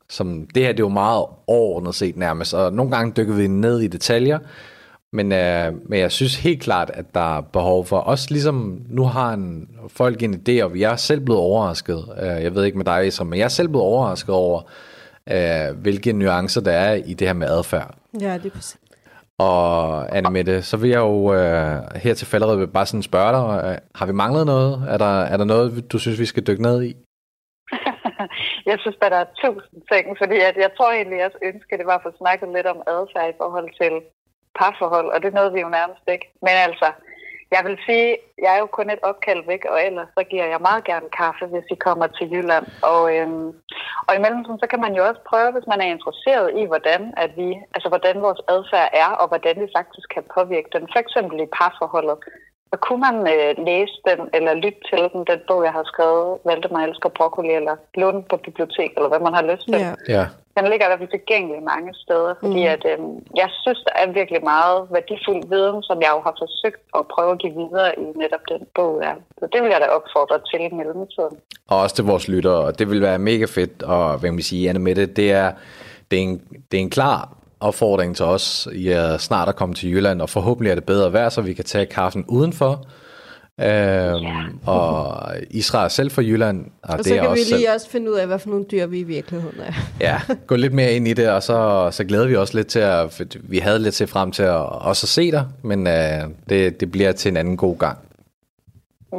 som 0.08 0.46
det 0.54 0.62
her 0.62 0.72
det 0.72 0.80
er 0.80 0.84
jo 0.84 0.88
meget 0.88 1.24
overordnet 1.46 1.94
set 1.94 2.16
nærmest, 2.16 2.54
og 2.54 2.72
nogle 2.72 2.90
gange 2.96 3.12
dykker 3.16 3.34
vi 3.34 3.46
ned 3.46 3.80
i 3.80 3.86
detaljer, 3.86 4.38
men, 5.12 5.32
øh, 5.32 5.88
men 5.88 5.98
jeg 5.98 6.12
synes 6.12 6.42
helt 6.42 6.62
klart, 6.62 6.90
at 6.94 7.14
der 7.14 7.36
er 7.36 7.40
behov 7.40 7.86
for 7.86 8.00
os, 8.00 8.30
ligesom 8.30 8.82
nu 8.88 9.04
har 9.04 9.32
en, 9.32 9.68
folk 9.88 10.22
en 10.22 10.34
idé, 10.34 10.64
og 10.64 10.80
jeg 10.80 10.92
er 10.92 10.96
selv 10.96 11.20
blevet 11.20 11.40
overrasket, 11.40 12.04
øh, 12.22 12.42
jeg 12.44 12.54
ved 12.54 12.64
ikke 12.64 12.78
med 12.78 12.84
dig, 12.84 13.06
Isra, 13.06 13.24
men 13.24 13.38
jeg 13.38 13.44
er 13.44 13.48
selv 13.48 13.68
blevet 13.68 13.86
overrasket 13.86 14.34
over, 14.34 14.60
øh, 15.30 15.80
hvilke 15.82 16.12
nuancer 16.12 16.60
der 16.60 16.72
er 16.72 16.94
i 16.94 17.14
det 17.14 17.26
her 17.26 17.34
med 17.34 17.48
adfærd. 17.48 17.94
Ja, 18.20 18.34
det 18.38 18.46
er 18.46 18.50
præcis. 18.50 18.80
Og 19.38 20.16
Anne 20.16 20.30
Mette, 20.30 20.62
så 20.62 20.76
vil 20.76 20.90
jeg 20.90 20.98
jo 20.98 21.34
øh, 21.34 21.78
her 22.04 22.14
til 22.14 22.26
falderede 22.26 22.66
bare 22.66 22.86
sådan 22.86 23.02
spørge 23.02 23.32
dig, 23.36 23.44
øh, 23.66 23.78
har 23.94 24.06
vi 24.06 24.12
manglet 24.12 24.46
noget? 24.46 24.72
Er 24.88 24.98
der, 24.98 25.14
er 25.32 25.36
der 25.36 25.44
noget, 25.44 25.92
du 25.92 25.98
synes, 25.98 26.18
vi 26.20 26.26
skal 26.26 26.46
dykke 26.46 26.62
ned 26.62 26.82
i? 26.82 26.96
Jeg 28.70 28.76
synes, 28.80 28.96
at 29.02 29.12
der 29.12 29.20
er 29.24 29.30
tusind 29.44 29.80
ting, 29.92 30.04
fordi 30.20 30.36
at 30.50 30.56
jeg 30.64 30.70
tror 30.76 30.90
egentlig, 30.92 31.18
at 31.18 31.22
jeres 31.22 31.38
ønske, 31.48 31.78
det 31.78 31.86
var 31.86 31.96
at 31.98 32.06
få 32.06 32.12
snakket 32.20 32.48
lidt 32.56 32.66
om 32.66 32.80
adfærd 32.96 33.28
i 33.34 33.38
forhold 33.42 33.68
til 33.80 33.94
parforhold, 34.58 35.08
og 35.14 35.22
det 35.22 35.34
nåede 35.34 35.52
vi 35.52 35.60
jo 35.60 35.68
nærmest 35.68 36.04
ikke. 36.14 36.26
Men 36.42 36.54
altså, 36.66 36.88
jeg 37.54 37.62
vil 37.66 37.76
sige, 37.86 38.08
jeg 38.44 38.50
er 38.54 38.60
jo 38.64 38.68
kun 38.76 38.90
et 38.90 39.02
opkald 39.10 39.42
væk, 39.52 39.64
og 39.72 39.78
ellers 39.86 40.10
så 40.16 40.22
giver 40.30 40.46
jeg 40.52 40.66
meget 40.68 40.84
gerne 40.90 41.08
kaffe, 41.20 41.44
hvis 41.52 41.66
I 41.74 41.76
kommer 41.86 42.06
til 42.06 42.26
Jylland. 42.32 42.66
Og, 42.92 43.02
øhm, 43.16 43.48
og 44.06 44.12
i 44.14 44.22
mellemtiden, 44.24 44.60
så 44.60 44.66
kan 44.70 44.80
man 44.84 44.94
jo 44.98 45.02
også 45.08 45.22
prøve, 45.30 45.52
hvis 45.52 45.70
man 45.72 45.80
er 45.80 45.88
interesseret 45.94 46.48
i, 46.60 46.62
hvordan, 46.70 47.00
at 47.24 47.30
vi, 47.40 47.48
altså, 47.74 47.88
hvordan 47.92 48.16
vores 48.26 48.40
adfærd 48.54 48.90
er, 49.04 49.10
og 49.20 49.26
hvordan 49.28 49.56
vi 49.62 49.68
faktisk 49.78 50.08
kan 50.14 50.24
påvirke 50.36 50.70
den. 50.74 50.84
For 50.92 51.00
eksempel 51.04 51.36
i 51.40 51.52
parforholdet. 51.58 52.18
Så 52.72 52.76
kunne 52.84 53.02
man 53.08 53.16
øh, 53.34 53.52
læse 53.68 53.96
den, 54.08 54.20
eller 54.36 54.52
lytte 54.64 54.82
til 54.90 55.02
den, 55.12 55.22
den 55.30 55.40
bog, 55.48 55.60
jeg 55.64 55.72
har 55.78 55.84
skrevet, 55.92 56.38
Valdemar 56.46 56.82
elsker 56.86 57.08
broccoli, 57.18 57.52
eller 57.60 57.76
låne 57.94 58.16
den 58.18 58.26
på 58.30 58.36
bibliotek, 58.36 58.90
eller 58.96 59.08
hvad 59.08 59.22
man 59.26 59.34
har 59.34 59.44
lyst 59.50 59.64
til. 59.64 59.80
Ja. 59.86 59.94
Ja. 60.16 60.24
Den 60.56 60.64
ligger 60.70 60.86
i 60.86 60.90
hvert 60.90 61.02
fald 61.02 61.16
tilgængelig 61.18 61.62
mange 61.72 61.90
steder, 62.04 62.32
fordi 62.42 62.62
Mm. 62.66 62.74
at, 62.74 62.82
øh, 62.92 62.98
jeg 63.42 63.48
synes, 63.62 63.80
der 63.86 63.94
er 64.02 64.06
virkelig 64.20 64.40
meget 64.54 64.78
værdifuld 64.96 65.42
viden, 65.54 65.82
som 65.88 65.96
jeg 66.04 66.10
jo 66.16 66.20
har 66.26 66.34
forsøgt 66.42 66.80
at 66.98 67.02
prøve 67.14 67.30
at 67.34 67.38
give 67.42 67.54
videre 67.62 67.90
i 68.02 68.04
netop 68.22 68.44
den 68.52 68.62
bog. 68.76 68.92
Ja. 69.06 69.12
Så 69.40 69.44
det 69.52 69.58
vil 69.62 69.70
jeg 69.74 69.80
da 69.84 69.86
opfordre 69.98 70.36
til 70.50 70.60
i 70.68 70.70
mellemtiden. 70.80 71.34
Og 71.70 71.76
også 71.82 71.94
til 71.96 72.04
vores 72.04 72.28
lyttere, 72.28 72.60
og 72.66 72.78
det 72.78 72.90
vil 72.90 73.00
være 73.08 73.18
mega 73.18 73.46
fedt, 73.56 73.82
og 73.82 74.18
hvad 74.18 74.30
man 74.32 74.42
sige, 74.42 74.68
Anne 74.68 74.80
Mette, 74.86 75.06
det 75.06 75.28
er, 75.32 75.48
det 76.10 76.18
er, 76.18 76.22
en, 76.22 76.36
det 76.70 76.76
er 76.78 76.82
en 76.88 76.90
klar 76.90 77.18
opfordring 77.60 78.16
til 78.16 78.24
os 78.24 78.68
i 78.72 78.88
at 78.88 79.20
snart 79.20 79.48
at 79.48 79.56
komme 79.56 79.74
til 79.74 79.90
Jylland, 79.92 80.22
og 80.22 80.28
forhåbentlig 80.30 80.70
er 80.70 80.74
det 80.74 80.84
bedre 80.84 81.12
vejr, 81.12 81.28
så 81.28 81.40
vi 81.42 81.52
kan 81.52 81.64
tage 81.64 81.86
kaffen 81.86 82.24
udenfor. 82.28 82.72
Øhm, 83.62 84.58
og 84.66 85.22
Israel 85.50 85.84
er 85.84 85.88
selv 85.88 86.10
fra 86.10 86.22
Jylland, 86.22 86.64
og, 86.82 86.90
Og 86.90 86.98
det 86.98 87.06
så 87.06 87.14
er 87.14 87.18
kan 87.18 87.24
vi 87.24 87.28
også 87.28 87.54
lige 87.54 87.60
selv, 87.60 87.74
også 87.74 87.90
finde 87.90 88.10
ud 88.10 88.16
af, 88.16 88.26
hvad 88.26 88.38
for 88.38 88.50
nogle 88.50 88.64
dyr 88.70 88.86
vi 88.86 88.98
i 88.98 89.02
virkeligheden 89.02 89.60
er. 89.60 89.72
ja, 90.00 90.20
gå 90.46 90.56
lidt 90.56 90.72
mere 90.72 90.92
ind 90.92 91.08
i 91.08 91.12
det, 91.12 91.30
og 91.30 91.42
så, 91.42 91.88
så 91.92 92.04
glæder 92.04 92.26
vi 92.26 92.36
os 92.36 92.54
lidt 92.54 92.66
til 92.66 92.78
at, 92.78 93.12
for 93.12 93.24
vi 93.42 93.58
havde 93.58 93.78
lidt 93.78 93.94
til 93.94 94.06
frem 94.06 94.32
til 94.32 94.42
at 94.42 94.56
også 94.66 95.04
at 95.04 95.08
se 95.08 95.30
dig, 95.30 95.46
men 95.62 95.86
øh, 95.86 95.94
det, 96.48 96.80
det 96.80 96.90
bliver 96.92 97.12
til 97.12 97.28
en 97.28 97.36
anden 97.36 97.56
god 97.56 97.78
gang. 97.78 97.98
Ja, 99.12 99.18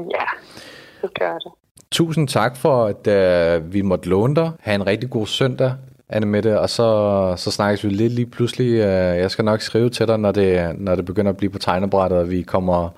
det 1.02 1.20
gør 1.20 1.34
det. 1.34 1.52
Tusind 1.92 2.28
tak 2.28 2.58
for, 2.58 2.86
at 2.86 3.08
øh, 3.08 3.74
vi 3.74 3.82
måtte 3.82 4.10
låne 4.10 4.36
dig. 4.36 4.52
Ha' 4.60 4.76
en 4.76 4.88
rigtig 4.88 5.10
god 5.10 5.28
søndag, 5.28 5.74
Anne 6.10 6.26
Mette, 6.26 6.60
og 6.60 6.70
så, 6.70 7.34
så 7.38 7.52
snakkes 7.52 7.84
vi 7.84 7.90
lidt 7.90 8.14
lige 8.14 8.26
pludselig. 8.26 8.72
Øh, 8.72 9.18
jeg 9.18 9.32
skal 9.32 9.46
nok 9.46 9.62
skrive 9.62 9.90
til 9.90 10.08
dig, 10.08 10.20
når 10.20 10.32
det, 10.32 10.80
når 10.80 10.96
det 10.96 11.06
begynder 11.06 11.32
at 11.32 11.38
blive 11.38 11.50
på 11.50 11.60
tegnebrættet, 11.60 12.20
og 12.20 12.30
vi 12.30 12.42
kommer 12.42 12.90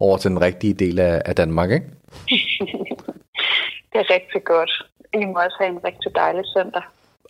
over 0.00 0.16
til 0.16 0.30
den 0.30 0.40
rigtige 0.40 0.74
del 0.74 0.98
af, 0.98 1.22
af 1.24 1.34
Danmark, 1.36 1.70
ikke? 1.70 1.86
Det 3.92 4.00
er 4.00 4.14
rigtig 4.14 4.44
godt. 4.44 4.70
I 5.14 5.24
må 5.24 5.32
også 5.44 5.56
have 5.60 5.70
en 5.70 5.78
rigtig 5.84 6.14
dejlig 6.14 6.42
søndag. 6.56 6.82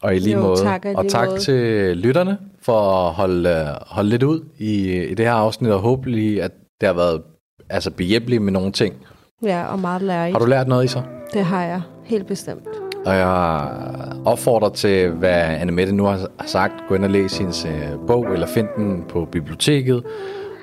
Og 0.02 0.16
i 0.16 0.18
lige 0.18 0.36
Jo, 0.36 0.42
måde. 0.42 0.56
tak, 0.56 0.84
og 0.84 1.02
lige 1.04 1.10
tak 1.10 1.28
måde. 1.28 1.40
til 1.40 1.96
lytterne 1.96 2.38
for 2.62 2.80
at 2.80 3.12
holde, 3.12 3.50
øh, 3.50 3.66
holde 3.86 4.10
lidt 4.10 4.22
ud 4.22 4.44
i, 4.58 4.92
i 5.02 5.14
det 5.14 5.26
her 5.26 5.32
afsnit, 5.32 5.70
og 5.72 5.80
håbentlig, 5.80 6.42
at 6.42 6.50
det 6.80 6.86
har 6.86 6.94
været 6.94 7.22
altså, 7.70 7.90
behjælpeligt 7.90 8.42
med 8.42 8.52
nogle 8.52 8.72
ting. 8.72 8.94
Ja, 9.42 9.66
og 9.66 9.78
meget 9.78 10.02
lærerigt. 10.02 10.34
Har 10.34 10.38
du 10.38 10.46
lært 10.46 10.68
noget 10.68 10.84
i 10.84 10.88
så? 10.88 11.02
Det 11.32 11.44
har 11.44 11.62
jeg, 11.64 11.80
helt 12.04 12.26
bestemt. 12.26 12.68
Og 13.06 13.14
jeg 13.14 13.68
opfordrer 14.24 14.68
til, 14.68 15.10
hvad 15.10 15.32
Anne 15.40 15.72
Mette 15.72 15.94
nu 15.94 16.04
har 16.04 16.28
sagt. 16.46 16.72
Gå 16.88 16.94
ind 16.94 17.04
og 17.04 17.10
læs 17.10 17.38
hendes 17.38 17.64
øh, 17.64 18.06
bog, 18.06 18.32
eller 18.32 18.46
find 18.46 18.68
den 18.76 19.04
på 19.08 19.24
biblioteket. 19.24 20.04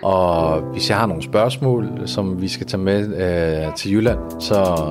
Og 0.03 0.61
hvis 0.61 0.89
jeg 0.89 0.97
har 0.97 1.05
nogle 1.05 1.23
spørgsmål, 1.23 2.01
som 2.05 2.41
vi 2.41 2.47
skal 2.47 2.67
tage 2.67 2.81
med 2.81 3.15
øh, 3.67 3.75
til 3.75 3.91
Jylland, 3.91 4.19
så 4.39 4.87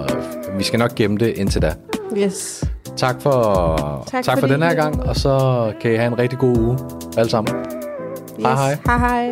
øh, 0.51 0.59
vi 0.59 0.65
skal 0.65 0.79
nok 0.79 0.95
gemme 0.95 1.17
det 1.17 1.27
indtil 1.27 1.63
da. 1.63 1.75
Yes. 2.17 2.65
Tak 2.97 3.23
for, 3.23 4.05
tak 4.07 4.25
tak 4.25 4.39
for, 4.39 4.41
for 4.41 4.55
den 4.55 4.63
her 4.63 4.75
gang, 4.75 5.03
og 5.03 5.17
så 5.17 5.65
kan 5.81 5.93
I 5.93 5.97
have 5.97 6.07
en 6.07 6.19
rigtig 6.19 6.39
god 6.39 6.59
uge 6.59 6.79
alle 7.17 7.31
sammen. 7.31 7.55
Yes. 7.57 8.47
Hej 8.47 8.55
hej. 8.55 8.77
Hej 8.87 8.99
hej. 8.99 9.31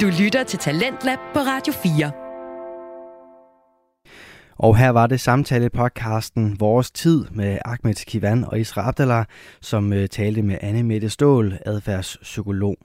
Du 0.00 0.06
lytter 0.22 0.44
til 0.44 0.58
Talentlab 0.58 1.18
på 1.34 1.40
Radio 1.40 1.72
4. 1.72 2.25
Og 4.58 4.76
her 4.76 4.90
var 4.90 5.06
det 5.06 5.20
samtale-podcasten 5.20 6.56
Vores 6.60 6.90
Tid 6.90 7.24
med 7.30 7.58
Ahmed 7.64 7.94
Kivan 8.06 8.44
og 8.44 8.60
Isra 8.60 8.88
Abdallah, 8.88 9.24
som 9.60 9.92
øh, 9.92 10.08
talte 10.08 10.42
med 10.42 10.58
Anne 10.60 10.82
Mette 10.82 11.10
Stål, 11.10 11.58
adfærdspsykolog. 11.66 12.76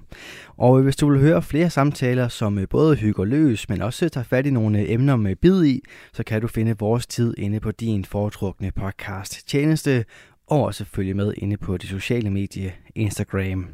Og 0.58 0.82
hvis 0.82 0.96
du 0.96 1.12
vil 1.12 1.20
høre 1.20 1.42
flere 1.42 1.70
samtaler, 1.70 2.28
som 2.28 2.60
øh, 2.60 2.68
både 2.70 2.96
hygger 2.96 3.26
løs, 3.26 3.70
men 3.70 3.82
også 3.82 4.10
tager 4.10 4.26
fat 4.26 4.46
i 4.46 4.52
nogle 4.52 4.90
emner 4.90 5.16
med 5.16 5.36
bid 5.36 5.66
i, 5.66 5.82
så 6.14 6.24
kan 6.24 6.42
du 6.42 6.48
finde 6.48 6.78
Vores 6.80 7.08
Tid 7.08 7.34
inde 7.38 7.60
på 7.60 7.72
din 7.72 8.06
foretrukne 8.06 8.72
podcast 8.72 9.48
tjeneste, 9.48 10.06
og 10.48 10.64
også 10.64 10.86
følge 10.86 11.14
med 11.14 11.34
inde 11.38 11.58
på 11.58 11.78
de 11.78 11.88
sociale 11.88 12.30
medier 12.30 12.72
Instagram. 12.96 13.68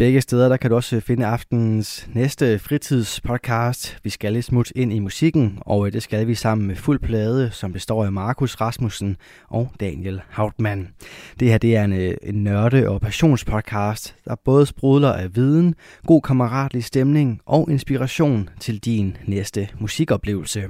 Begge 0.00 0.20
steder 0.20 0.48
der 0.48 0.56
kan 0.56 0.70
du 0.70 0.76
også 0.76 1.00
finde 1.00 1.26
aftenens 1.26 2.08
næste 2.14 2.58
fritidspodcast. 2.58 3.98
Vi 4.04 4.10
skal 4.10 4.32
lidt 4.32 4.44
smut 4.44 4.72
ind 4.76 4.92
i 4.92 4.98
musikken, 4.98 5.58
og 5.60 5.86
øh, 5.86 5.92
det 5.92 6.02
skal 6.02 6.26
vi 6.26 6.34
sammen 6.34 6.66
med 6.66 6.76
fuld 6.76 7.00
plade, 7.00 7.50
som 7.52 7.72
består 7.72 8.04
af 8.04 8.12
Markus 8.12 8.54
Rasmussen 8.54 9.16
og 9.48 9.72
Daniel 9.80 10.20
Hautmann. 10.28 10.88
Det 11.40 11.48
her 11.48 11.58
det 11.58 11.76
er 11.76 11.84
en, 11.84 11.92
øh, 11.92 12.14
en 12.22 12.44
nørde- 12.44 12.88
og 12.88 13.00
passionspodcast, 13.00 14.14
der 14.24 14.34
både 14.44 14.66
sprudler 14.66 15.12
af 15.12 15.36
viden, 15.36 15.74
god 16.06 16.22
kammeratlig 16.22 16.84
stemning 16.84 17.40
og 17.46 17.70
inspiration 17.70 18.48
til 18.60 18.78
din 18.78 19.16
næste 19.26 19.68
musikoplevelse. 19.78 20.62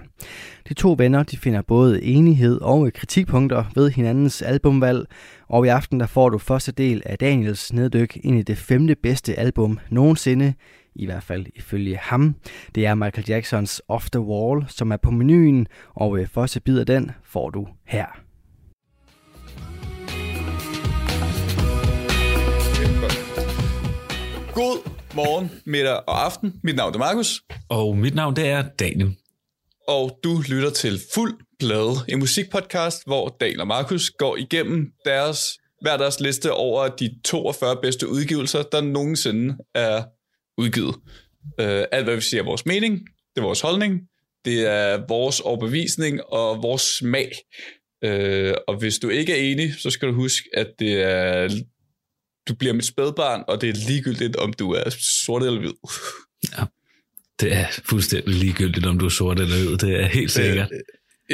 De 0.68 0.74
to 0.74 0.94
venner 0.98 1.22
de 1.22 1.36
finder 1.36 1.62
både 1.62 2.02
enighed 2.02 2.60
og 2.60 2.86
øh, 2.86 2.92
kritikpunkter 2.92 3.64
ved 3.74 3.90
hinandens 3.90 4.42
albumvalg, 4.42 5.06
og 5.50 5.66
i 5.66 5.68
aften 5.68 6.00
der 6.00 6.06
får 6.06 6.28
du 6.28 6.38
første 6.38 6.72
del 6.72 7.02
af 7.06 7.18
Daniels 7.18 7.72
neddyk 7.72 8.16
ind 8.24 8.38
i 8.38 8.42
det 8.42 8.58
femte 8.58 8.94
bedste 8.94 9.34
album 9.34 9.78
nogensinde, 9.90 10.54
i 10.94 11.06
hvert 11.06 11.22
fald 11.22 11.46
ifølge 11.54 11.96
ham. 11.96 12.34
Det 12.74 12.86
er 12.86 12.94
Michael 12.94 13.24
Jacksons 13.28 13.82
Off 13.88 14.10
the 14.10 14.20
Wall, 14.20 14.64
som 14.68 14.92
er 14.92 14.96
på 14.96 15.10
menuen, 15.10 15.66
og 15.94 16.18
første 16.32 16.60
bid 16.60 16.78
af 16.78 16.86
den 16.86 17.10
får 17.24 17.50
du 17.50 17.66
her. 17.84 18.06
God 24.54 24.90
morgen, 25.14 25.50
middag 25.66 25.96
og 26.06 26.24
aften. 26.24 26.60
Mit 26.62 26.76
navn 26.76 26.94
er 26.94 26.98
Markus, 26.98 27.42
Og 27.68 27.96
mit 27.96 28.14
navn, 28.14 28.36
det 28.36 28.48
er 28.48 28.62
Daniel 28.62 29.16
og 29.88 30.18
du 30.24 30.42
lytter 30.48 30.70
til 30.70 31.00
Fuld 31.14 31.40
Plade, 31.58 31.94
en 32.08 32.18
musikpodcast, 32.18 33.06
hvor 33.06 33.36
Dal 33.40 33.60
og 33.60 33.66
Markus 33.66 34.10
går 34.10 34.36
igennem 34.36 34.86
deres, 35.04 35.58
hver 35.82 35.96
deres 35.96 36.20
liste 36.20 36.52
over 36.52 36.88
de 36.88 37.14
42 37.24 37.76
bedste 37.82 38.08
udgivelser, 38.08 38.62
der 38.62 38.80
nogensinde 38.80 39.56
er 39.74 40.04
udgivet. 40.58 40.94
Uh, 41.44 41.82
alt, 41.92 42.04
hvad 42.04 42.14
vi 42.14 42.20
siger, 42.20 42.40
er 42.40 42.44
vores 42.44 42.66
mening, 42.66 42.98
det 43.34 43.40
er 43.40 43.42
vores 43.42 43.60
holdning, 43.60 44.00
det 44.44 44.66
er 44.66 45.06
vores 45.08 45.40
overbevisning 45.40 46.24
og 46.24 46.62
vores 46.62 46.82
smag. 46.82 47.30
Uh, 48.06 48.54
og 48.68 48.78
hvis 48.78 48.98
du 48.98 49.08
ikke 49.08 49.32
er 49.32 49.52
enig, 49.52 49.74
så 49.78 49.90
skal 49.90 50.08
du 50.08 50.14
huske, 50.14 50.48
at 50.54 50.66
det 50.78 51.02
er, 51.02 51.48
du 52.48 52.54
bliver 52.54 52.74
mit 52.74 52.86
spædbarn, 52.86 53.44
og 53.48 53.60
det 53.60 53.68
er 53.68 53.88
ligegyldigt, 53.88 54.36
om 54.36 54.52
du 54.52 54.72
er 54.72 54.90
sort 55.24 55.42
eller 55.42 55.60
hvid. 55.60 55.74
Ja. 56.58 56.64
Det 57.40 57.52
er 57.56 57.66
fuldstændig 57.88 58.34
ligegyldigt, 58.34 58.86
om 58.86 58.98
du 58.98 59.04
er 59.04 59.08
sort 59.10 59.40
eller 59.40 59.56
hvid. 59.56 59.76
Det 59.76 60.00
er 60.02 60.06
helt 60.06 60.30
sikkert. 60.30 60.68
Øh, 60.72 60.80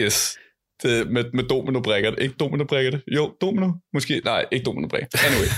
Yes. 0.05 0.37
Det, 0.83 1.11
med, 1.11 1.25
med 1.35 1.45
domino-brikker. 1.45 2.15
Ikke 2.15 2.35
domino-brikker? 2.41 2.99
Jo, 3.07 3.33
domino. 3.41 3.73
Måske. 3.95 4.21
Nej, 4.25 4.45
ikke 4.53 4.65
domino-brikker. 4.65 5.09
Anyway. 5.27 5.49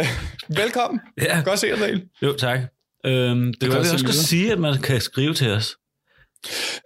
uh, 0.00 0.06
velkommen. 0.62 1.00
Ja, 1.22 1.42
Godt 1.44 1.58
se 1.58 1.66
dig, 1.70 1.78
Daniel. 1.78 2.02
jo 2.22 2.32
tak. 2.32 2.58
Øhm, 3.06 3.46
det 3.46 3.60
kan 3.60 3.70
kan 3.70 3.78
også 3.78 4.06
vi 4.06 4.12
sige, 4.12 4.52
at 4.52 4.58
man 4.58 4.82
kan 4.82 5.00
skrive 5.00 5.34
til 5.34 5.50
os. 5.50 5.76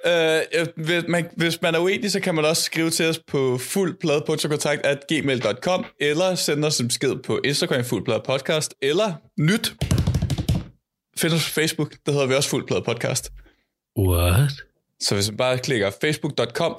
Uh, 0.06 0.84
hvis, 0.84 1.04
man, 1.08 1.26
hvis 1.36 1.62
man 1.62 1.74
er 1.74 1.78
uenig, 1.78 2.12
så 2.12 2.20
kan 2.20 2.34
man 2.34 2.44
også 2.44 2.62
skrive 2.62 2.90
til 2.90 3.06
os 3.08 3.20
på 3.28 3.58
fuldpladekontakt 3.58 4.86
at 4.86 4.98
gmail.com, 5.08 5.84
eller 6.00 6.34
sende 6.34 6.66
os 6.66 6.80
en 6.80 6.88
besked 6.88 7.14
på 7.26 7.40
Instagram 7.44 7.84
fuldplade 7.84 8.22
podcast, 8.26 8.74
eller 8.82 9.12
nyt. 9.40 9.72
Find 11.18 11.32
os 11.32 11.44
på 11.44 11.50
Facebook, 11.50 11.92
der 12.06 12.12
hedder 12.12 12.26
vi 12.26 12.34
også 12.34 12.48
fuldplade 12.48 12.82
podcast. 12.82 13.32
What? 13.98 14.52
Så 15.02 15.14
hvis 15.14 15.28
man 15.30 15.36
bare 15.36 15.58
klikker 15.58 15.90
facebook.com 16.00 16.78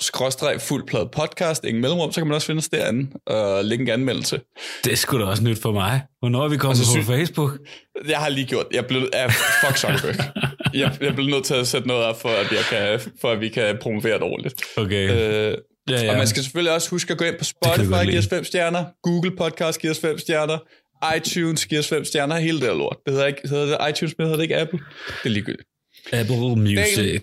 fuldplade 0.59 1.09
podcast, 1.13 1.63
ingen 1.63 1.81
mellemrum, 1.81 2.11
så 2.11 2.21
kan 2.21 2.27
man 2.27 2.36
også 2.36 2.47
finde 2.47 2.59
os 2.59 2.69
derinde 2.69 3.11
og 3.25 3.65
lægge 3.65 3.81
en 3.84 3.89
anmeldelse. 3.89 4.41
Det 4.84 4.97
sgu 4.97 5.19
da 5.19 5.25
også 5.25 5.43
nyt 5.43 5.61
for 5.61 5.71
mig. 5.71 6.01
Hvornår 6.19 6.45
er 6.45 6.49
vi 6.49 6.57
kommet 6.57 6.79
Og 6.79 6.86
så 6.86 6.97
på 6.99 7.03
Facebook? 7.03 7.51
Jeg 8.07 8.17
har 8.17 8.29
lige 8.29 8.47
gjort, 8.47 8.65
jeg 8.73 8.86
blev, 8.86 9.09
af 9.13 9.31
fuck 9.65 9.77
Zuckerberg. 9.77 10.15
jeg, 10.81 10.97
jeg 11.01 11.15
blev 11.15 11.27
nødt 11.27 11.45
til 11.45 11.53
at 11.53 11.67
sætte 11.67 11.88
noget 11.88 12.03
op, 12.03 12.21
for 12.21 12.29
at, 12.29 12.51
jeg 12.51 12.63
kan, 12.69 13.11
for 13.21 13.31
at 13.31 13.41
vi 13.41 13.49
kan 13.49 13.77
promovere 13.81 14.13
det 14.13 14.21
ordentligt. 14.21 14.63
Okay. 14.77 15.09
Øh, 15.09 15.57
ja, 15.89 15.95
Og 15.95 16.03
ja. 16.03 16.17
man 16.17 16.27
skal 16.27 16.43
selvfølgelig 16.43 16.73
også 16.73 16.89
huske 16.89 17.11
at 17.11 17.17
gå 17.17 17.25
ind 17.25 17.36
på 17.38 17.43
Spotify, 17.43 17.89
lide. 17.89 18.05
give 18.05 18.19
os 18.19 18.27
fem 18.27 18.43
stjerner, 18.43 18.86
Google 19.03 19.36
Podcast, 19.36 19.79
give 19.81 19.91
os 19.91 19.99
fem 19.99 20.17
stjerner, 20.17 20.57
iTunes, 21.18 21.66
give 21.66 21.80
os 21.80 21.88
fem 21.88 22.06
stjerner, 22.06 22.38
hele 22.38 22.60
det 22.60 22.78
lort. 22.78 22.97
Det 23.06 23.14
hedder, 23.14 23.28
ikke, 23.28 23.49
hedder 23.49 23.66
det 23.66 23.89
iTunes, 23.89 24.18
men 24.18 24.26
hedder 24.28 24.38
det 24.38 24.43
ikke 24.43 24.58
Apple? 24.58 24.80
Det 25.24 25.26
er 25.26 25.30
ligegyldigt. 25.30 25.68
Apple 26.14 26.56
Music. 26.56 27.22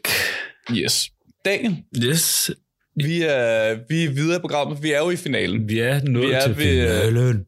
Yes. 0.72 1.10
Daniel, 1.44 1.76
Yes. 2.04 2.50
vi 2.96 3.22
er, 3.22 3.78
vi 3.88 4.04
er 4.04 4.10
videre 4.10 4.36
i 4.36 4.40
programmet. 4.40 4.82
Vi 4.82 4.92
er 4.92 4.98
jo 4.98 5.10
i 5.10 5.16
finalen. 5.16 5.68
Vi 5.68 5.78
er 5.78 6.00
nået 6.04 6.28
Vi 6.28 6.32
er 6.32 6.40
til 6.42 6.56
ved, 6.56 6.66
øh, 6.66 7.04
finalen. 7.08 7.44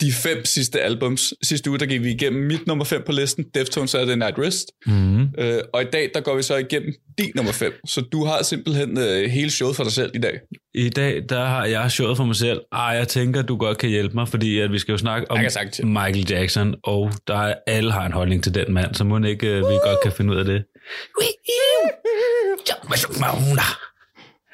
De 0.00 0.12
fem 0.12 0.44
sidste 0.44 0.80
albums. 0.80 1.34
Sidste 1.42 1.70
uge, 1.70 1.78
der 1.78 1.86
gik 1.86 2.02
vi 2.02 2.10
igennem 2.10 2.42
mit 2.42 2.66
nummer 2.66 2.84
5 2.84 3.02
på 3.06 3.12
listen, 3.12 3.44
Deftones 3.54 3.90
Saturday 3.90 4.16
Night 4.16 4.38
Rest. 4.38 4.66
Mm. 4.86 5.22
Øh, 5.22 5.60
og 5.72 5.82
i 5.82 5.86
dag, 5.92 6.10
der 6.14 6.20
går 6.20 6.36
vi 6.36 6.42
så 6.42 6.56
igennem 6.56 6.94
din 7.18 7.32
nummer 7.34 7.52
5. 7.52 7.72
Så 7.86 8.00
du 8.00 8.24
har 8.24 8.42
simpelthen 8.42 8.98
øh, 8.98 9.30
hele 9.30 9.50
showet 9.50 9.76
for 9.76 9.82
dig 9.84 9.92
selv 9.92 10.10
i 10.14 10.18
dag. 10.18 10.40
I 10.74 10.88
dag, 10.88 11.22
der 11.28 11.44
har 11.44 11.64
jeg 11.64 11.90
showet 11.90 12.16
for 12.16 12.24
mig 12.24 12.36
selv. 12.36 12.60
Ej, 12.72 12.80
jeg 12.82 13.08
tænker, 13.08 13.42
du 13.42 13.56
godt 13.56 13.78
kan 13.78 13.88
hjælpe 13.88 14.14
mig, 14.14 14.28
fordi 14.28 14.58
at 14.58 14.72
vi 14.72 14.78
skal 14.78 14.92
jo 14.92 14.98
snakke 14.98 15.30
om. 15.30 15.38
Michael 15.86 16.26
Jackson, 16.30 16.74
og 16.84 17.12
der 17.26 17.38
er, 17.38 17.54
alle 17.66 17.92
har 17.92 18.06
en 18.06 18.12
holdning 18.12 18.42
til 18.44 18.54
den 18.54 18.72
mand, 18.72 18.94
så 18.94 19.04
må 19.04 19.18
ikke 19.24 19.46
øh, 19.46 19.56
vi 19.56 19.74
godt 19.84 19.98
kan 20.02 20.12
finde 20.12 20.32
ud 20.32 20.38
af 20.38 20.44
det. 20.44 20.64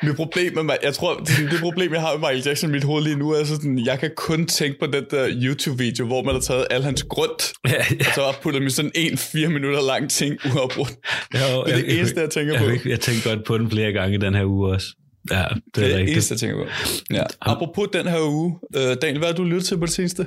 Mit 0.02 0.16
problem 0.16 0.54
med 0.54 0.62
mig, 0.62 0.76
jeg 0.82 0.94
tror, 0.94 1.14
det, 1.14 1.28
det 1.50 1.60
problem, 1.60 1.92
jeg 1.92 2.00
har 2.00 2.10
med 2.12 2.18
Michael 2.18 2.42
Jackson 2.46 2.70
i 2.70 2.72
mit 2.72 2.84
hoved 2.84 3.04
lige 3.04 3.16
nu, 3.16 3.30
er 3.30 3.44
sådan, 3.44 3.78
jeg 3.86 4.00
kan 4.00 4.10
kun 4.16 4.46
tænke 4.46 4.78
på 4.78 4.86
den 4.86 5.04
der 5.10 5.28
YouTube-video, 5.42 6.06
hvor 6.06 6.22
man 6.22 6.34
har 6.34 6.40
taget 6.40 6.66
al 6.70 6.82
hans 6.82 7.02
grund, 7.02 7.54
Ja, 7.68 7.70
ja. 7.72 7.80
og 7.98 8.14
så 8.14 8.20
har 8.22 8.38
puttet 8.42 8.62
i 8.62 8.70
sådan 8.70 8.90
en 8.94 9.18
fire 9.18 9.48
minutter 9.48 9.82
lang 9.86 10.10
ting 10.10 10.36
uafbrudt. 10.54 10.92
Ja, 11.34 11.38
Det 11.38 11.72
er 11.72 11.76
det 11.76 11.98
eneste, 11.98 12.20
jeg 12.20 12.30
tænker 12.30 12.52
jeg, 12.52 12.62
på. 12.62 12.68
Jeg, 12.68 12.86
jeg 12.86 13.00
tænkte 13.00 13.28
godt 13.28 13.44
på 13.44 13.58
den 13.58 13.70
flere 13.70 13.92
gange 13.92 14.14
i 14.14 14.18
den 14.18 14.34
her 14.34 14.44
uge 14.44 14.72
også. 14.72 14.86
Ja, 15.30 15.36
det 15.36 15.42
er, 15.42 15.54
Det 15.74 15.84
er 15.84 15.88
det 15.88 15.96
rigtigt. 15.96 16.12
eneste, 16.12 16.32
jeg 16.32 16.38
tænker 16.40 16.56
på. 16.56 16.70
Ja. 17.10 17.22
Apropos 17.40 17.88
den 17.92 18.06
her 18.06 18.20
uge, 18.28 18.58
øh, 18.76 18.96
Daniel, 19.02 19.18
hvad 19.18 19.28
har 19.28 19.34
du 19.34 19.44
lyttet 19.44 19.64
til 19.64 19.78
på 19.78 19.86
det 19.86 19.92
seneste? 19.94 20.26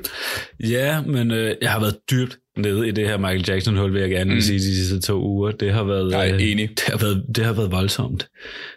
Ja, 0.60 1.02
men 1.02 1.32
øh, 1.32 1.56
jeg 1.62 1.72
har 1.72 1.80
været 1.80 1.96
dybt 2.12 2.38
nede 2.58 2.88
i 2.88 2.92
det 2.92 3.08
her 3.08 3.18
Michael 3.18 3.46
Jackson-hul, 3.48 3.94
vil 3.94 4.02
jeg 4.02 4.10
gerne 4.10 4.34
mm. 4.34 4.42
sige, 4.42 4.60
de 4.60 4.76
sidste 4.76 5.02
to 5.02 5.22
uger. 5.24 5.52
Det 5.52 5.74
har 5.74 5.84
været, 5.84 6.14
er 6.14 6.36
øh, 6.36 6.44
enig. 6.52 6.70
Det 6.70 6.84
har 6.88 6.98
været, 6.98 7.24
det 7.36 7.46
har 7.46 7.54
været 7.54 7.72
voldsomt. 7.72 8.28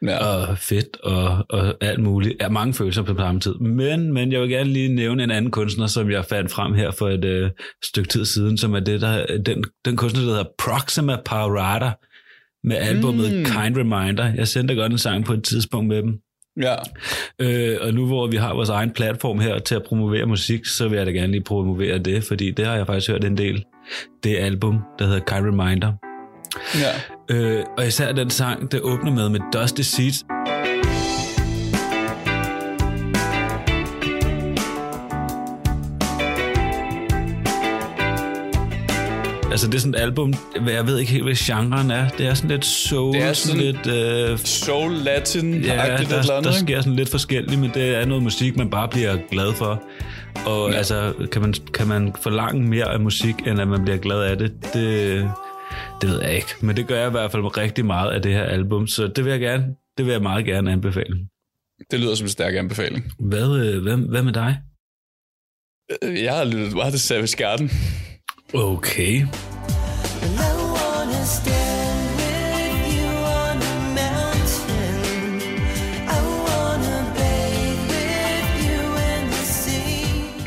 Ja. 0.03 0.27
og 0.27 0.59
fedt 0.59 0.97
og, 1.03 1.47
og 1.51 1.75
alt 1.81 2.01
muligt. 2.01 2.35
Ja, 2.41 2.49
mange 2.49 2.75
følelser 2.75 3.03
på 3.03 3.15
samme 3.19 3.41
tid. 3.41 3.55
Men, 3.55 4.13
men 4.13 4.33
jeg 4.33 4.41
vil 4.41 4.49
gerne 4.51 4.71
lige 4.71 4.89
nævne 4.95 5.25
en 5.25 5.31
anden 5.31 5.51
kunstner, 5.51 5.87
som 5.87 6.11
jeg 6.11 6.25
fandt 6.25 6.51
frem 6.53 6.75
her 6.75 6.91
for 6.91 7.09
et 7.09 7.25
øh, 7.25 7.51
stykke 7.85 8.09
tid 8.09 8.25
siden, 8.25 8.59
som 8.59 8.75
er 8.75 8.81
det, 8.81 9.01
der, 9.01 9.27
den, 9.47 9.65
den 9.85 9.97
kunstner, 9.97 10.23
der 10.23 10.29
hedder 10.29 10.45
Proxima 10.59 11.17
Parada, 11.25 11.91
med 12.65 12.77
albumet 12.77 13.33
Mm. 13.33 13.45
Kind 13.45 13.77
Reminder. 13.77 14.33
Jeg 14.35 14.49
sendte 14.49 14.75
godt 14.75 14.93
en 14.93 14.99
sang 14.99 15.25
på 15.25 15.33
et 15.33 15.45
tidspunkt 15.45 15.89
med 15.89 16.03
dem. 16.03 16.19
ja. 16.63 16.75
Øh, 17.39 17.79
og 17.81 17.95
nu 17.95 18.07
hvor 18.07 18.27
vi 18.27 18.37
har 18.37 18.55
vores 18.55 18.69
egen 18.69 18.91
platform 18.91 19.41
her 19.41 19.59
til 19.59 19.75
at 19.75 19.83
promovere 19.83 20.27
musik, 20.27 20.67
så 20.67 20.89
vil 20.89 20.97
jeg 20.97 21.07
da 21.07 21.11
gerne 21.11 21.33
lige 21.33 21.45
promovere 21.45 21.99
det, 21.99 22.25
fordi 22.25 22.51
det 22.51 22.67
har 22.67 22.75
jeg 22.77 22.87
faktisk 22.87 23.11
hørt 23.11 23.25
en 23.25 23.37
del. 23.37 23.65
Det 24.23 24.37
album, 24.37 24.79
der 24.99 25.05
hedder 25.05 25.21
Kind 25.21 25.47
Reminder. 25.47 25.93
ja. 26.81 27.37
Øh, 27.37 27.65
og 27.79 27.87
især 27.87 28.13
den 28.13 28.31
sang, 28.31 28.73
det 28.73 28.81
åbner 28.81 29.11
med 29.13 29.29
med 29.29 29.41
Dusty 29.53 29.81
Seeds. 29.83 30.25
Altså 39.53 39.67
det 39.67 39.75
er 39.75 39.79
sådan 39.79 39.95
et 39.95 40.01
album, 40.01 40.35
jeg 40.67 40.87
ved 40.87 40.99
ikke 40.99 41.13
helt, 41.13 41.25
hvad 41.25 41.35
genren 41.35 41.91
er. 41.91 42.09
Det 42.09 42.27
er 42.27 42.35
sådan 42.35 42.51
lidt 42.51 42.65
soul, 42.65 43.15
Det 43.15 43.23
er 43.23 43.33
sådan, 43.33 43.61
sådan- 43.75 43.83
lidt... 43.85 44.31
Øh, 44.31 44.39
Soul, 44.39 44.93
Latin, 44.93 45.55
ja, 45.65 45.85
et 45.85 46.01
eller 46.01 46.23
der, 46.23 46.33
andet, 46.33 46.45
der 46.45 46.53
sker 46.59 46.81
sådan 46.81 46.97
lidt 46.97 47.09
forskelligt, 47.09 47.61
men 47.61 47.71
det 47.75 47.97
er 47.97 48.05
noget 48.07 48.23
musik, 48.23 48.57
man 48.57 48.71
bare 48.71 48.89
bliver 48.89 49.17
glad 49.31 49.53
for. 49.55 49.83
Og 50.47 50.67
Ja. 50.69 50.73
ja. 50.73 50.79
altså, 50.79 51.13
kan 51.33 51.43
man, 51.43 51.55
kan 51.75 51.87
man 51.87 52.15
forlange 52.23 52.63
mere 52.69 52.93
af 52.93 53.01
musik, 53.01 53.35
end 53.47 53.61
at 53.61 53.69
man 53.69 53.85
bliver 53.85 53.99
glad 53.99 54.23
af 54.23 54.39
det? 54.39 54.53
Det, 54.75 55.31
det 56.01 56.11
ved 56.11 56.23
jeg 56.23 56.35
ikke. 56.35 56.49
Men 56.61 56.77
det 56.77 56.87
gør 56.87 56.99
jeg 56.99 57.09
i 57.09 57.11
hvert 57.11 57.31
fald 57.33 57.57
rigtig 57.59 57.85
meget 57.87 58.11
af 58.11 58.23
det 58.23 58.33
her 58.33 58.43
album, 58.45 58.87
så 58.87 59.07
det 59.17 59.25
vil 59.25 59.31
jeg 59.31 59.41
gerne, 59.41 59.65
det 59.99 60.07
vil 60.07 60.13
jeg 60.13 60.23
meget 60.23 60.45
gerne 60.45 60.73
anbefale. 60.73 61.17
Det 61.91 62.01
lyder 62.01 62.15
som 62.15 62.25
en 62.25 62.29
stærk 62.29 62.55
anbefaling. 62.55 63.13
Hvad, 63.19 63.59
øh, 63.67 63.83
hvad, 63.83 63.97
hvad 63.97 64.23
med 64.23 64.33
dig? 64.33 64.57
Øh, 66.03 66.23
Jeg 66.23 66.35
har 66.37 66.45
lyttet 66.45 66.73
meget 66.75 66.93
til 66.93 67.01
Savage 67.03 67.37
Garden. 67.37 67.71
Okay. 68.55 69.27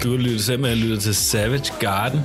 Du 0.03 0.11
har 0.11 0.17
lyttet 0.17 0.43
simpelthen 0.43 0.79
lyttet 0.79 1.01
til 1.01 1.15
Savage 1.15 1.73
Garden. 1.79 2.19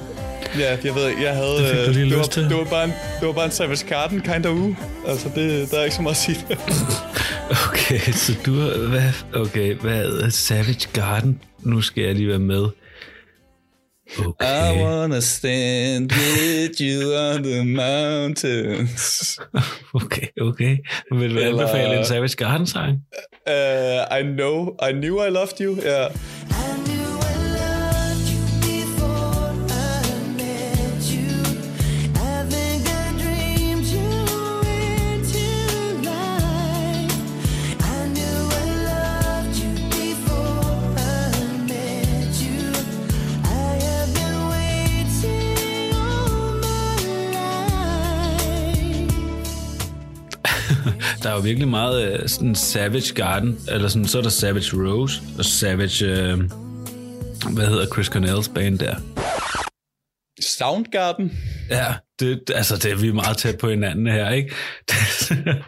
Ja, 0.58 0.76
jeg 0.84 0.94
ved 0.94 1.02
jeg 1.22 1.34
havde... 1.34 1.56
Det 1.58 1.68
fik 1.70 1.78
du 1.78 1.88
øh, 1.88 1.94
lige 1.94 2.04
det, 2.04 2.06
lyst 2.06 2.18
var, 2.18 2.24
til. 2.24 2.42
det, 2.42 2.56
var 2.56 2.64
bare 2.64 2.84
en, 2.84 2.90
det 3.20 3.26
var 3.26 3.32
bare 3.32 3.44
en 3.44 3.50
Savage 3.50 3.86
Garden 3.88 4.20
kind 4.20 4.46
of 4.46 4.52
uge. 4.52 4.76
Altså, 5.08 5.30
det, 5.34 5.70
der 5.70 5.78
er 5.78 5.84
ikke 5.84 5.96
så 5.96 6.02
meget 6.02 6.14
at 6.14 6.20
sige. 6.20 6.46
Okay, 7.68 8.12
så 8.12 8.32
du 8.46 8.60
har... 8.60 8.88
Hvad, 8.88 9.12
okay, 9.34 9.74
hvad 9.74 10.04
er 10.04 10.28
Savage 10.28 10.88
Garden? 10.92 11.40
Nu 11.58 11.80
skal 11.80 12.04
jeg 12.04 12.14
lige 12.14 12.28
være 12.28 12.38
med. 12.38 12.66
Okay. 14.18 14.82
wanna 14.82 15.20
stand 15.20 16.12
with 16.12 16.80
you 16.80 17.14
on 17.14 17.42
the 17.42 17.62
mountains. 17.64 19.38
Okay, 19.94 20.28
okay. 20.40 20.78
Vil 21.12 21.30
du 21.30 21.38
Eller- 21.38 21.50
anbefale 21.62 21.98
en 21.98 22.04
Savage 22.04 22.36
Garden-sang? 22.36 23.02
Uh, 23.48 24.18
I 24.18 24.22
know, 24.22 24.76
I 24.82 24.92
knew 24.92 25.20
I 25.26 25.30
loved 25.30 25.60
you. 25.60 25.76
Ja. 25.82 26.08
Der 51.22 51.30
er 51.30 51.34
jo 51.34 51.40
virkelig 51.40 51.68
meget 51.68 52.12
øh, 52.12 52.28
sådan 52.28 52.54
Savage 52.54 53.14
Garden, 53.14 53.58
eller 53.68 53.88
sådan, 53.88 54.06
så 54.06 54.18
er 54.18 54.22
der 54.22 54.28
Savage 54.28 54.76
Rose 54.76 55.20
og 55.38 55.44
Savage... 55.44 56.06
Øh, 56.06 56.38
hvad 57.54 57.66
hedder 57.66 57.86
Chris 57.86 58.06
Cornells 58.06 58.48
band 58.48 58.78
der? 58.78 58.96
Soundgarden. 60.42 61.38
Ja, 61.70 61.94
det, 62.20 62.50
altså 62.54 62.76
det 62.76 62.92
er 62.92 62.96
vi 62.96 63.08
er 63.08 63.12
meget 63.12 63.36
tæt 63.36 63.58
på 63.58 63.68
hinanden 63.68 64.06
her, 64.06 64.30
ikke? 64.30 64.54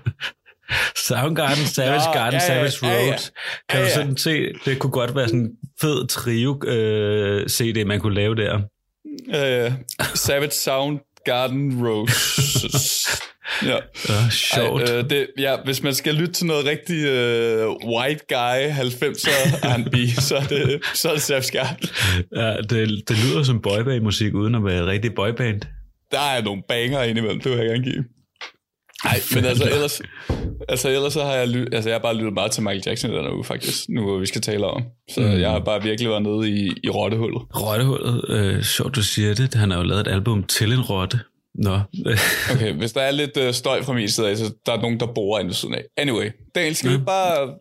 Soundgarden, 1.08 1.66
Savage 1.66 2.06
Nå, 2.06 2.12
Garden, 2.12 2.40
ja, 2.48 2.54
ja, 2.54 2.68
Savage 2.70 2.86
ja, 2.86 3.04
ja. 3.04 3.12
Rose. 3.12 3.32
Kan 3.68 3.78
Ja, 3.78 3.84
du 3.84 3.88
ja. 3.88 3.94
sådan 3.94 4.16
se, 4.16 4.46
det 4.64 4.78
kunne 4.78 4.90
godt 4.90 5.14
være 5.14 5.28
sådan 5.28 5.40
en 5.40 5.50
fed 5.80 6.06
trio 6.06 6.60
øh, 6.66 7.48
CD, 7.48 7.84
man 7.86 8.00
kunne 8.00 8.14
lave 8.14 8.34
der. 8.34 8.60
Uh, 9.28 9.72
Savage 10.14 10.50
Soundgarden 10.50 11.86
Roses. 11.86 13.06
ja. 13.62 13.76
Ja, 14.08 14.30
sjovt. 14.30 14.90
Ej, 14.90 14.96
øh, 14.96 15.10
det, 15.10 15.26
ja, 15.38 15.56
hvis 15.64 15.82
man 15.82 15.94
skal 15.94 16.14
lytte 16.14 16.32
til 16.32 16.46
noget 16.46 16.66
rigtig 16.66 17.04
øh, 17.04 17.68
white 17.68 18.24
guy 18.28 18.70
90'er 18.70 19.58
R&B, 19.62 19.94
så 20.28 20.36
er 20.36 20.42
det, 20.42 20.80
så 20.94 21.08
er 21.10 21.40
det 21.40 21.52
Garden. 21.52 21.88
Ja, 22.36 22.56
det, 22.56 23.08
det 23.08 23.16
lyder 23.24 23.42
som 23.42 23.60
boyband-musik, 23.60 24.34
uden 24.34 24.54
at 24.54 24.64
være 24.64 24.86
rigtig 24.86 25.14
boyband. 25.14 25.60
Der 26.10 26.20
er 26.36 26.42
nogle 26.42 26.62
banger 26.68 27.02
indimellem, 27.02 27.40
det 27.40 27.52
vil 27.52 27.58
jeg 27.58 27.68
gerne 27.68 27.84
give. 27.84 28.04
Nej, 29.04 29.20
men 29.34 29.44
altså 29.44 29.64
ellers, 29.64 30.02
altså 30.68 30.88
ellers 30.88 31.12
så 31.12 31.24
har 31.24 31.32
jeg, 31.32 31.48
ly- 31.48 31.68
altså 31.72 31.88
jeg 31.90 31.94
har 31.94 32.02
bare 32.02 32.16
lyttet 32.16 32.32
meget 32.34 32.50
til 32.50 32.62
Michael 32.62 32.82
Jackson 32.86 33.10
i 33.10 33.14
den 33.14 33.32
uge 33.34 33.44
faktisk, 33.44 33.88
nu 33.88 34.02
hvor 34.02 34.18
vi 34.18 34.26
skal 34.26 34.40
tale 34.40 34.66
om. 34.66 34.82
Så 35.10 35.20
mm. 35.20 35.40
jeg 35.40 35.50
har 35.50 35.58
bare 35.58 35.82
virkelig 35.82 36.10
været 36.10 36.22
nede 36.22 36.50
i, 36.50 36.72
i 36.84 36.88
rottehullet. 36.88 37.42
Rottehullet, 37.54 38.24
øh, 38.28 38.62
sjovt 38.62 38.94
du 38.96 39.02
siger 39.02 39.34
det. 39.34 39.54
Han 39.54 39.70
har 39.70 39.78
jo 39.78 39.84
lavet 39.84 40.06
et 40.06 40.12
album 40.12 40.44
til 40.44 40.72
en 40.72 40.80
rotte. 40.80 41.20
Nå, 41.54 41.80
Okay, 42.52 42.72
hvis 42.72 42.92
der 42.92 43.00
er 43.00 43.10
lidt 43.10 43.36
øh, 43.36 43.54
støj 43.54 43.82
fra 43.82 43.92
min 43.92 44.08
side 44.08 44.28
af, 44.30 44.36
så 44.36 44.54
der 44.66 44.72
er 44.72 44.80
nogen, 44.80 45.00
der 45.00 45.06
bor 45.06 45.38
inde 45.38 45.54
siden 45.54 45.74
af. 45.74 45.84
Anyway, 45.96 46.30
Daniel, 46.54 46.74
skal, 46.76 46.90
mm. 46.90 46.98
vi 47.00 47.04
bare, 47.04 47.54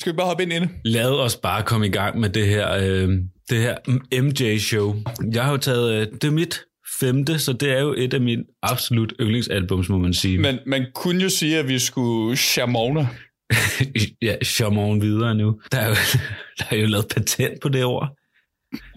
skal 0.00 0.12
vi 0.12 0.16
bare 0.16 0.26
hoppe 0.26 0.42
ind 0.42 0.52
i 0.52 0.56
det? 0.56 0.68
lad 0.84 1.10
os 1.10 1.36
bare 1.36 1.62
komme 1.62 1.86
i 1.86 1.90
gang 1.90 2.20
med 2.20 2.28
det 2.28 2.46
her, 2.46 2.72
øh, 2.74 3.08
det 3.50 3.58
her 3.58 3.76
MJ-show. 4.22 4.94
Jeg 5.32 5.44
har 5.44 5.50
jo 5.50 5.56
taget, 5.56 5.92
øh, 5.94 6.06
det 6.12 6.24
er 6.24 6.30
mit 6.30 6.60
femte, 7.00 7.38
så 7.38 7.52
det 7.52 7.72
er 7.72 7.80
jo 7.80 7.94
et 7.98 8.14
af 8.14 8.20
mine 8.20 8.44
absolut 8.62 9.12
yndlingsalbums, 9.20 9.88
må 9.88 9.98
man 9.98 10.14
sige. 10.14 10.38
Men 10.38 10.58
man 10.66 10.86
kunne 10.94 11.22
jo 11.22 11.28
sige, 11.28 11.58
at 11.58 11.68
vi 11.68 11.78
skulle 11.78 12.36
chamone. 12.36 13.08
ja, 14.22 14.36
Chamon 14.44 15.00
videre 15.02 15.34
nu. 15.34 15.60
Der 15.72 15.78
er, 15.78 15.88
jo, 15.88 15.94
der 16.58 16.64
er 16.70 16.76
jo 16.76 16.86
lavet 16.86 17.06
patent 17.14 17.60
på 17.62 17.68
det 17.68 17.84
ord. 17.84 18.16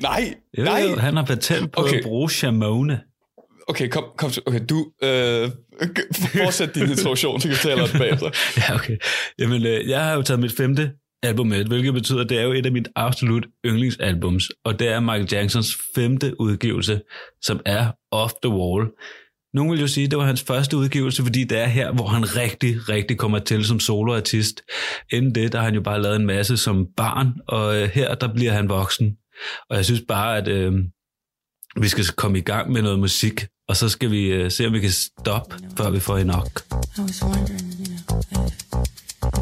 Nej, 0.02 0.34
Jo, 0.58 0.64
nej. 0.64 0.84
Jo, 0.90 0.96
han 0.96 1.16
har 1.16 1.26
patent 1.26 1.72
på 1.72 1.82
Okay. 1.82 1.98
at 1.98 2.04
bruge 2.04 2.30
Chamone. 2.30 3.02
Okay, 3.70 3.88
kom, 3.90 4.04
kom. 4.18 4.32
Okay, 4.46 4.60
du 4.70 4.92
øh, 5.04 5.50
fortsæt 6.44 6.76
din 6.76 6.90
introduktion, 6.90 7.42
så 7.42 7.48
kan 7.48 7.56
vi 7.56 7.60
tale 7.62 7.82
om 7.82 7.90
bagefter. 7.98 8.30
Ja, 8.62 8.76
okay. 8.76 8.98
Jamen, 9.40 9.66
øh, 9.66 9.90
jeg 9.90 10.04
har 10.04 10.14
jo 10.16 10.22
taget 10.22 10.40
mit 10.40 10.52
femte 10.58 10.92
album 11.24 11.48
med, 11.48 11.66
hvilket 11.66 11.94
betyder, 11.94 12.22
at 12.22 12.30
det 12.30 12.40
er 12.40 12.44
jo 12.44 12.52
et 12.52 12.66
af 12.66 12.72
mine 12.72 12.86
absolut 12.96 13.48
yndlingsalbums, 13.66 14.52
og 14.66 14.80
det 14.80 14.88
er 14.88 15.00
Michael 15.00 15.28
Jacksons 15.32 15.78
femte 15.96 16.42
udgivelse, 16.42 17.02
som 17.42 17.60
er 17.66 17.92
Off 18.12 18.34
the 18.44 18.52
Wall. 18.52 18.88
Nogle 19.54 19.72
vil 19.72 19.80
jo 19.80 19.88
sige, 19.88 20.06
at 20.06 20.12
det 20.12 20.20
var 20.20 20.26
hans 20.26 20.44
første 20.44 20.78
udgivelse, 20.78 21.24
fordi 21.24 21.44
det 21.44 21.60
er 21.60 21.66
her, 21.66 21.92
hvor 21.92 22.08
han 22.08 22.36
rigtig, 22.36 22.90
rigtig 22.90 23.18
kommer 23.18 23.40
til 23.40 23.66
som 23.66 23.80
soloartist. 23.80 24.62
Inden 25.12 25.36
det, 25.36 25.52
der 25.52 25.58
har 25.58 25.66
han 25.66 25.76
jo 25.76 25.82
bare 25.82 26.02
lavet 26.02 26.16
en 26.16 26.26
masse 26.26 26.58
som 26.58 26.88
barn, 26.98 27.34
og 27.48 27.82
øh, 27.82 27.90
her, 27.90 28.16
der 28.16 28.34
bliver 28.34 28.52
han 28.52 28.70
voksen. 28.70 29.18
Og 29.70 29.76
jeg 29.76 29.86
synes 29.86 30.02
bare, 30.08 30.38
at 30.38 30.48
øh, 30.48 30.74
vi 31.82 31.88
skal 31.90 32.06
komme 32.06 32.38
i 32.38 32.42
gang 32.42 32.72
med 32.72 32.82
noget 32.82 33.00
musik, 33.00 33.46
og 33.70 33.78
så 33.78 33.90
skal 33.90 34.12
vi 34.12 34.44
uh, 34.44 34.52
se, 34.52 34.68
om 34.68 34.74
vi 34.74 34.80
kan 34.80 34.92
stoppe, 34.92 35.56
før 35.78 35.90
vi 35.90 36.00
får 36.00 36.24
nok. 36.24 36.62
I 36.98 37.02
was 37.02 37.24
wondering, 37.24 37.74
you 37.80 37.86
know, 37.86 38.22
if, 38.32 38.68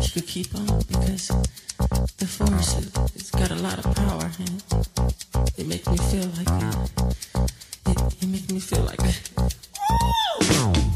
you 0.04 0.10
could 0.14 0.28
keep 0.28 0.56
on 0.56 0.66
because 0.88 1.34
the 2.20 2.28
force 2.28 2.78
it's 3.16 3.32
got 3.32 3.52
a 3.52 3.56
lot 3.56 3.78
of 3.80 3.96
power 3.96 4.30
and 4.40 4.50
it, 4.50 5.60
it 5.60 5.68
makes 5.68 5.88
me 5.88 5.98
feel 5.98 6.30
like 6.40 6.52
it, 7.92 7.98
it 8.22 8.28
makes 8.30 8.50
me 8.52 8.60
feel 8.60 8.84
like 8.92 9.02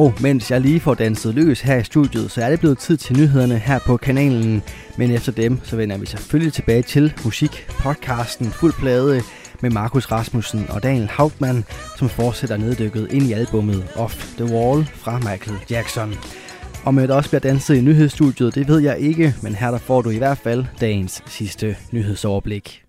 Og 0.00 0.14
mens 0.20 0.50
jeg 0.50 0.60
lige 0.60 0.80
får 0.80 0.94
danset 0.94 1.34
løs 1.34 1.60
her 1.60 1.76
i 1.76 1.84
studiet, 1.84 2.30
så 2.30 2.44
er 2.44 2.50
det 2.50 2.60
blevet 2.60 2.78
tid 2.78 2.96
til 2.96 3.18
nyhederne 3.18 3.58
her 3.58 3.78
på 3.78 3.96
kanalen. 3.96 4.62
Men 4.98 5.10
efter 5.10 5.32
dem, 5.32 5.60
så 5.64 5.76
vender 5.76 5.98
vi 5.98 6.06
selvfølgelig 6.06 6.52
tilbage 6.52 6.82
til 6.82 7.12
musikpodcasten 7.24 8.46
Fuld 8.46 8.72
Plade 8.72 9.22
med 9.60 9.70
Markus 9.70 10.12
Rasmussen 10.12 10.66
og 10.68 10.82
Daniel 10.82 11.08
Hauptmann, 11.08 11.64
som 11.96 12.08
fortsætter 12.08 12.56
neddykket 12.56 13.12
ind 13.12 13.22
i 13.22 13.32
albummet 13.32 13.84
Off 13.96 14.36
the 14.36 14.54
Wall 14.54 14.84
fra 14.94 15.18
Michael 15.18 15.58
Jackson. 15.70 16.14
Om 16.84 16.96
det 16.96 17.10
også 17.10 17.30
bliver 17.30 17.40
danset 17.40 17.74
i 17.74 17.80
nyhedsstudiet, 17.80 18.54
det 18.54 18.68
ved 18.68 18.78
jeg 18.78 18.98
ikke, 18.98 19.34
men 19.42 19.54
her 19.54 19.70
der 19.70 19.78
får 19.78 20.02
du 20.02 20.10
i 20.10 20.18
hvert 20.18 20.38
fald 20.38 20.64
dagens 20.80 21.22
sidste 21.26 21.76
nyhedsoverblik. 21.92 22.79